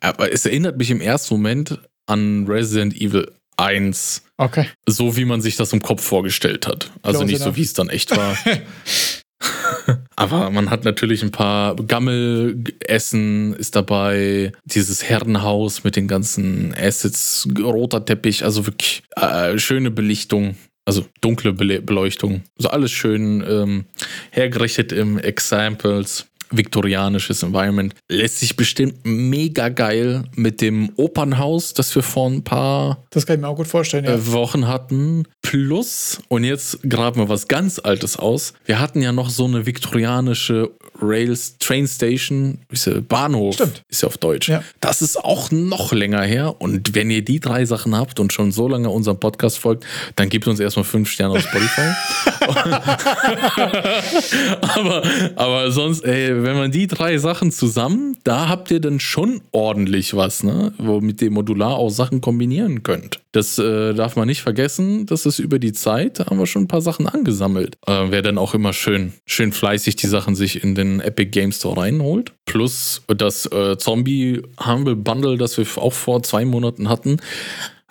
aber 0.00 0.32
es 0.32 0.46
erinnert 0.46 0.78
mich 0.78 0.90
im 0.90 1.00
ersten 1.00 1.34
Moment 1.34 1.78
an 2.06 2.46
Resident 2.46 3.00
Evil 3.00 3.30
1. 3.56 4.22
Okay. 4.36 4.66
So 4.86 5.16
wie 5.16 5.24
man 5.24 5.40
sich 5.40 5.56
das 5.56 5.72
im 5.72 5.82
Kopf 5.82 6.02
vorgestellt 6.02 6.66
hat. 6.66 6.90
Also 7.02 7.18
Close 7.18 7.24
nicht 7.26 7.40
enough. 7.40 7.54
so, 7.54 7.56
wie 7.56 7.62
es 7.62 7.74
dann 7.74 7.88
echt 7.88 8.16
war. 8.16 8.36
Aber 10.16 10.50
man 10.50 10.70
hat 10.70 10.84
natürlich 10.84 11.22
ein 11.22 11.30
paar 11.30 11.74
Gammelessen 11.76 13.54
ist 13.54 13.74
dabei, 13.74 14.52
dieses 14.64 15.08
Herrenhaus 15.08 15.84
mit 15.84 15.96
den 15.96 16.08
ganzen 16.08 16.74
Assets, 16.78 17.48
roter 17.58 18.04
Teppich, 18.04 18.44
also 18.44 18.66
wirklich 18.66 19.02
äh, 19.16 19.58
schöne 19.58 19.90
Belichtung. 19.90 20.56
Also 20.86 21.04
dunkle 21.20 21.52
Beleuchtung. 21.52 22.42
So 22.56 22.68
alles 22.68 22.90
schön 22.90 23.44
ähm, 23.46 23.84
hergerichtet 24.30 24.92
im 24.92 25.18
Examples. 25.18 26.26
Viktorianisches 26.50 27.42
Environment. 27.42 27.94
Lässt 28.08 28.40
sich 28.40 28.56
bestimmt 28.56 28.94
mega 29.04 29.68
geil 29.68 30.24
mit 30.34 30.60
dem 30.60 30.90
Opernhaus, 30.96 31.74
das 31.74 31.94
wir 31.94 32.02
vor 32.02 32.28
ein 32.28 32.42
paar 32.42 33.04
das 33.10 33.26
kann 33.26 33.36
ich 33.36 33.42
mir 33.42 33.48
auch 33.48 33.56
gut 33.56 33.66
vorstellen, 33.66 34.04
ja. 34.04 34.14
äh, 34.14 34.32
Wochen 34.32 34.68
hatten. 34.68 35.24
Plus, 35.42 36.20
und 36.28 36.44
jetzt 36.44 36.78
graben 36.88 37.20
wir 37.20 37.28
was 37.28 37.48
ganz 37.48 37.80
Altes 37.80 38.16
aus. 38.16 38.54
Wir 38.66 38.78
hatten 38.78 39.02
ja 39.02 39.10
noch 39.10 39.30
so 39.30 39.46
eine 39.46 39.66
viktorianische 39.66 40.70
Rails 41.02 41.58
Train 41.58 41.88
Station, 41.88 42.58
Bahnhof, 43.08 43.54
Stimmt. 43.54 43.82
ist 43.88 44.02
ja 44.02 44.08
auf 44.08 44.18
Deutsch. 44.18 44.48
Ja. 44.48 44.62
Das 44.80 45.02
ist 45.02 45.16
auch 45.16 45.50
noch 45.50 45.92
länger 45.92 46.22
her. 46.22 46.60
Und 46.60 46.94
wenn 46.94 47.10
ihr 47.10 47.24
die 47.24 47.40
drei 47.40 47.64
Sachen 47.64 47.96
habt 47.96 48.20
und 48.20 48.32
schon 48.32 48.52
so 48.52 48.68
lange 48.68 48.90
unserem 48.90 49.18
Podcast 49.18 49.58
folgt, 49.58 49.84
dann 50.16 50.28
gebt 50.28 50.46
uns 50.46 50.60
erstmal 50.60 50.84
fünf 50.84 51.10
Sterne 51.10 51.34
auf 51.34 51.40
Spotify. 51.40 51.90
aber, 54.60 55.02
aber 55.36 55.72
sonst, 55.72 56.04
ey, 56.04 56.39
wenn 56.44 56.56
man 56.56 56.70
die 56.70 56.86
drei 56.86 57.18
Sachen 57.18 57.50
zusammen, 57.50 58.16
da 58.24 58.48
habt 58.48 58.70
ihr 58.70 58.80
dann 58.80 59.00
schon 59.00 59.40
ordentlich 59.52 60.14
was, 60.14 60.42
ne? 60.42 60.72
Womit 60.78 61.22
ihr 61.22 61.30
modular 61.30 61.76
auch 61.76 61.90
Sachen 61.90 62.20
kombinieren 62.20 62.82
könnt. 62.82 63.20
Das 63.32 63.58
äh, 63.58 63.94
darf 63.94 64.16
man 64.16 64.26
nicht 64.26 64.42
vergessen. 64.42 65.06
Das 65.06 65.26
ist 65.26 65.38
über 65.38 65.58
die 65.58 65.72
Zeit, 65.72 66.18
da 66.18 66.26
haben 66.26 66.38
wir 66.38 66.46
schon 66.46 66.62
ein 66.62 66.68
paar 66.68 66.82
Sachen 66.82 67.06
angesammelt. 67.06 67.76
Äh, 67.86 68.06
Wer 68.10 68.22
dann 68.22 68.38
auch 68.38 68.54
immer 68.54 68.72
schön, 68.72 69.12
schön 69.26 69.52
fleißig 69.52 69.96
die 69.96 70.08
Sachen 70.08 70.34
sich 70.34 70.62
in 70.62 70.74
den 70.74 71.00
Epic 71.00 71.30
Game 71.30 71.52
Store 71.52 71.80
reinholt. 71.80 72.32
Plus 72.44 73.02
das 73.06 73.46
äh, 73.52 73.76
Zombie 73.78 74.42
Humble 74.64 74.96
Bundle, 74.96 75.36
das 75.36 75.56
wir 75.56 75.66
auch 75.76 75.92
vor 75.92 76.22
zwei 76.22 76.44
Monaten 76.44 76.88
hatten. 76.88 77.18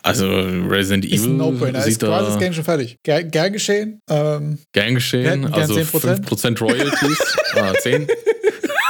Also 0.02 0.28
Resident 0.28 1.06
Ist 1.06 1.24
ein 1.24 1.28
Evil 1.28 1.38
No-Brainer. 1.38 1.80
Ist 1.80 1.86
sieht 1.86 2.00
quasi 2.00 2.26
das 2.26 2.34
da 2.36 2.40
Game 2.40 2.54
schon 2.54 2.64
fertig. 2.64 2.98
Ger 3.04 3.24
gern 3.24 3.54
geschehen. 3.54 4.02
Ähm, 4.10 4.60
gern 4.72 4.96
geschehen. 4.96 5.26
hätten 5.26 5.42
gern 5.52 5.54
Also 5.54 5.76
10%. 5.76 6.26
5% 6.26 6.60
Royalties. 6.60 7.38
ah, 7.56 7.74
10. 7.80 8.08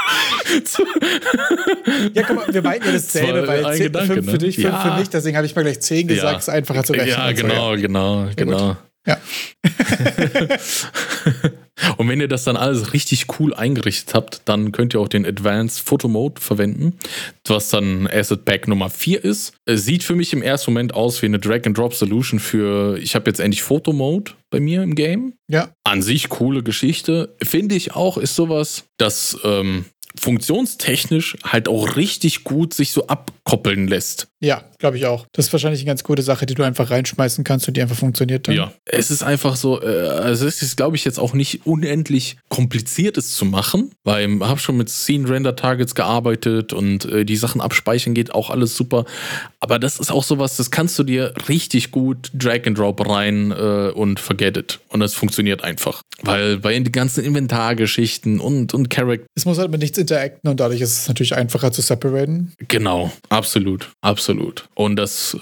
ja, 2.13 2.23
guck 2.23 2.35
mal, 2.35 2.53
wir 2.53 2.61
meinten 2.61 2.87
ja 2.87 2.93
dasselbe, 2.93 3.47
weil 3.47 3.65
ein 3.65 3.77
10, 3.77 3.83
Gedanke, 3.85 4.13
5 4.13 4.25
für 4.25 4.31
ne? 4.31 4.37
dich, 4.37 4.55
5 4.55 4.67
Ja. 4.67 4.81
für 4.81 4.99
mich. 4.99 5.09
Deswegen 5.09 5.37
habe 5.37 5.45
ich 5.45 5.55
mal 5.55 5.63
gleich 5.63 5.79
10 5.79 6.07
gesagt. 6.07 6.33
Ja. 6.33 6.37
Ist 6.37 6.49
einfacher 6.49 6.83
zu 6.83 6.93
rechnen. 6.93 7.09
Ja, 7.09 7.27
und 7.27 7.37
so, 7.37 7.43
genau, 7.43 7.75
genau, 7.75 8.29
genau. 8.35 8.77
Ja. 9.05 9.17
Und 11.97 12.09
wenn 12.09 12.19
ihr 12.19 12.27
das 12.27 12.43
dann 12.43 12.57
alles 12.57 12.93
richtig 12.93 13.27
cool 13.39 13.53
eingerichtet 13.53 14.13
habt, 14.13 14.41
dann 14.45 14.71
könnt 14.71 14.93
ihr 14.93 14.99
auch 14.99 15.07
den 15.07 15.25
Advanced 15.25 15.79
Photo 15.79 16.07
Mode 16.07 16.41
verwenden, 16.41 16.97
was 17.47 17.69
dann 17.69 18.07
Asset 18.07 18.45
Pack 18.45 18.67
Nummer 18.67 18.89
4 18.89 19.23
ist. 19.23 19.53
Es 19.65 19.85
sieht 19.85 20.03
für 20.03 20.15
mich 20.15 20.33
im 20.33 20.41
ersten 20.41 20.71
Moment 20.71 20.93
aus 20.93 21.21
wie 21.21 21.27
eine 21.27 21.39
Drag-and-Drop-Solution 21.39 22.39
für, 22.39 22.97
ich 22.97 23.15
habe 23.15 23.29
jetzt 23.29 23.39
endlich 23.39 23.63
Photo 23.63 23.93
Mode 23.93 24.31
bei 24.49 24.59
mir 24.59 24.83
im 24.83 24.95
Game. 24.95 25.33
Ja, 25.47 25.69
An 25.83 26.01
sich 26.01 26.29
coole 26.29 26.63
Geschichte. 26.63 27.35
Finde 27.41 27.75
ich 27.75 27.95
auch, 27.95 28.17
ist 28.17 28.35
sowas, 28.35 28.85
das 28.97 29.37
ähm, 29.43 29.85
funktionstechnisch 30.19 31.37
halt 31.43 31.67
auch 31.67 31.95
richtig 31.95 32.43
gut 32.43 32.73
sich 32.73 32.91
so 32.91 33.07
abkoppeln 33.07 33.87
lässt. 33.87 34.28
Ja, 34.41 34.63
glaube 34.77 34.97
ich 34.97 35.05
auch. 35.05 35.25
Das 35.33 35.47
ist 35.47 35.53
wahrscheinlich 35.53 35.81
eine 35.81 35.87
ganz 35.87 36.03
gute 36.03 36.21
Sache, 36.21 36.45
die 36.45 36.53
du 36.53 36.63
einfach 36.63 36.89
reinschmeißen 36.91 37.43
kannst 37.43 37.67
und 37.67 37.75
die 37.75 37.81
einfach 37.81 37.97
funktioniert 37.97 38.47
dann. 38.47 38.55
Ja, 38.55 38.71
es 38.85 39.11
ist 39.11 39.21
einfach 39.21 39.57
so, 39.57 39.81
äh, 39.81 40.07
also 40.07 40.47
es 40.47 40.61
ist, 40.61 40.77
glaube 40.77 40.95
ich, 40.95 41.03
jetzt 41.03 41.19
auch 41.19 41.33
nicht 41.33 41.65
unendlich 41.65 42.37
kompliziert, 42.47 43.17
es 43.17 43.35
zu 43.35 43.43
machen, 43.43 43.91
weil 44.03 44.29
ich 44.29 44.41
habe 44.41 44.59
schon 44.59 44.77
mit 44.77 44.89
Scene-Render-Targets 44.89 45.93
gearbeitet 45.93 46.71
und 46.71 47.03
äh, 47.05 47.25
die 47.25 47.35
Sachen 47.35 47.59
abspeichern 47.59 48.13
geht 48.13 48.33
auch 48.33 48.49
alles 48.49 48.75
super. 48.75 49.03
Aber 49.59 49.77
das 49.77 49.99
ist 49.99 50.09
auch 50.09 50.23
sowas, 50.23 50.55
das 50.55 50.71
kannst 50.71 50.97
du 50.97 51.03
dir 51.03 51.33
richtig 51.49 51.91
gut 51.91 52.31
Drag 52.33 52.65
and 52.65 52.77
Drop 52.77 53.05
rein 53.09 53.51
äh, 53.51 53.91
und 53.93 54.21
forget 54.21 54.55
it. 54.55 54.79
Und 54.87 55.01
das 55.01 55.13
funktioniert 55.13 55.65
einfach. 55.65 56.01
Weil 56.21 56.59
bei 56.59 56.73
den 56.73 56.89
ganzen 56.91 57.25
Inventargeschichten 57.25 58.39
und, 58.39 58.73
und 58.73 58.89
Character, 58.89 59.25
Es 59.35 59.45
muss 59.45 59.57
halt 59.57 59.71
mit 59.71 59.81
nichts 59.81 59.97
interacten 59.97 60.49
und 60.49 60.59
dadurch 60.61 60.79
ist 60.79 60.97
es 60.97 61.07
natürlich 61.07 61.35
einfacher 61.35 61.71
zu 61.73 61.81
separaten. 61.81 62.53
genau, 62.67 63.11
absolut, 63.29 63.89
absolut. 64.01 64.28
Und 64.75 64.95
das 64.95 65.37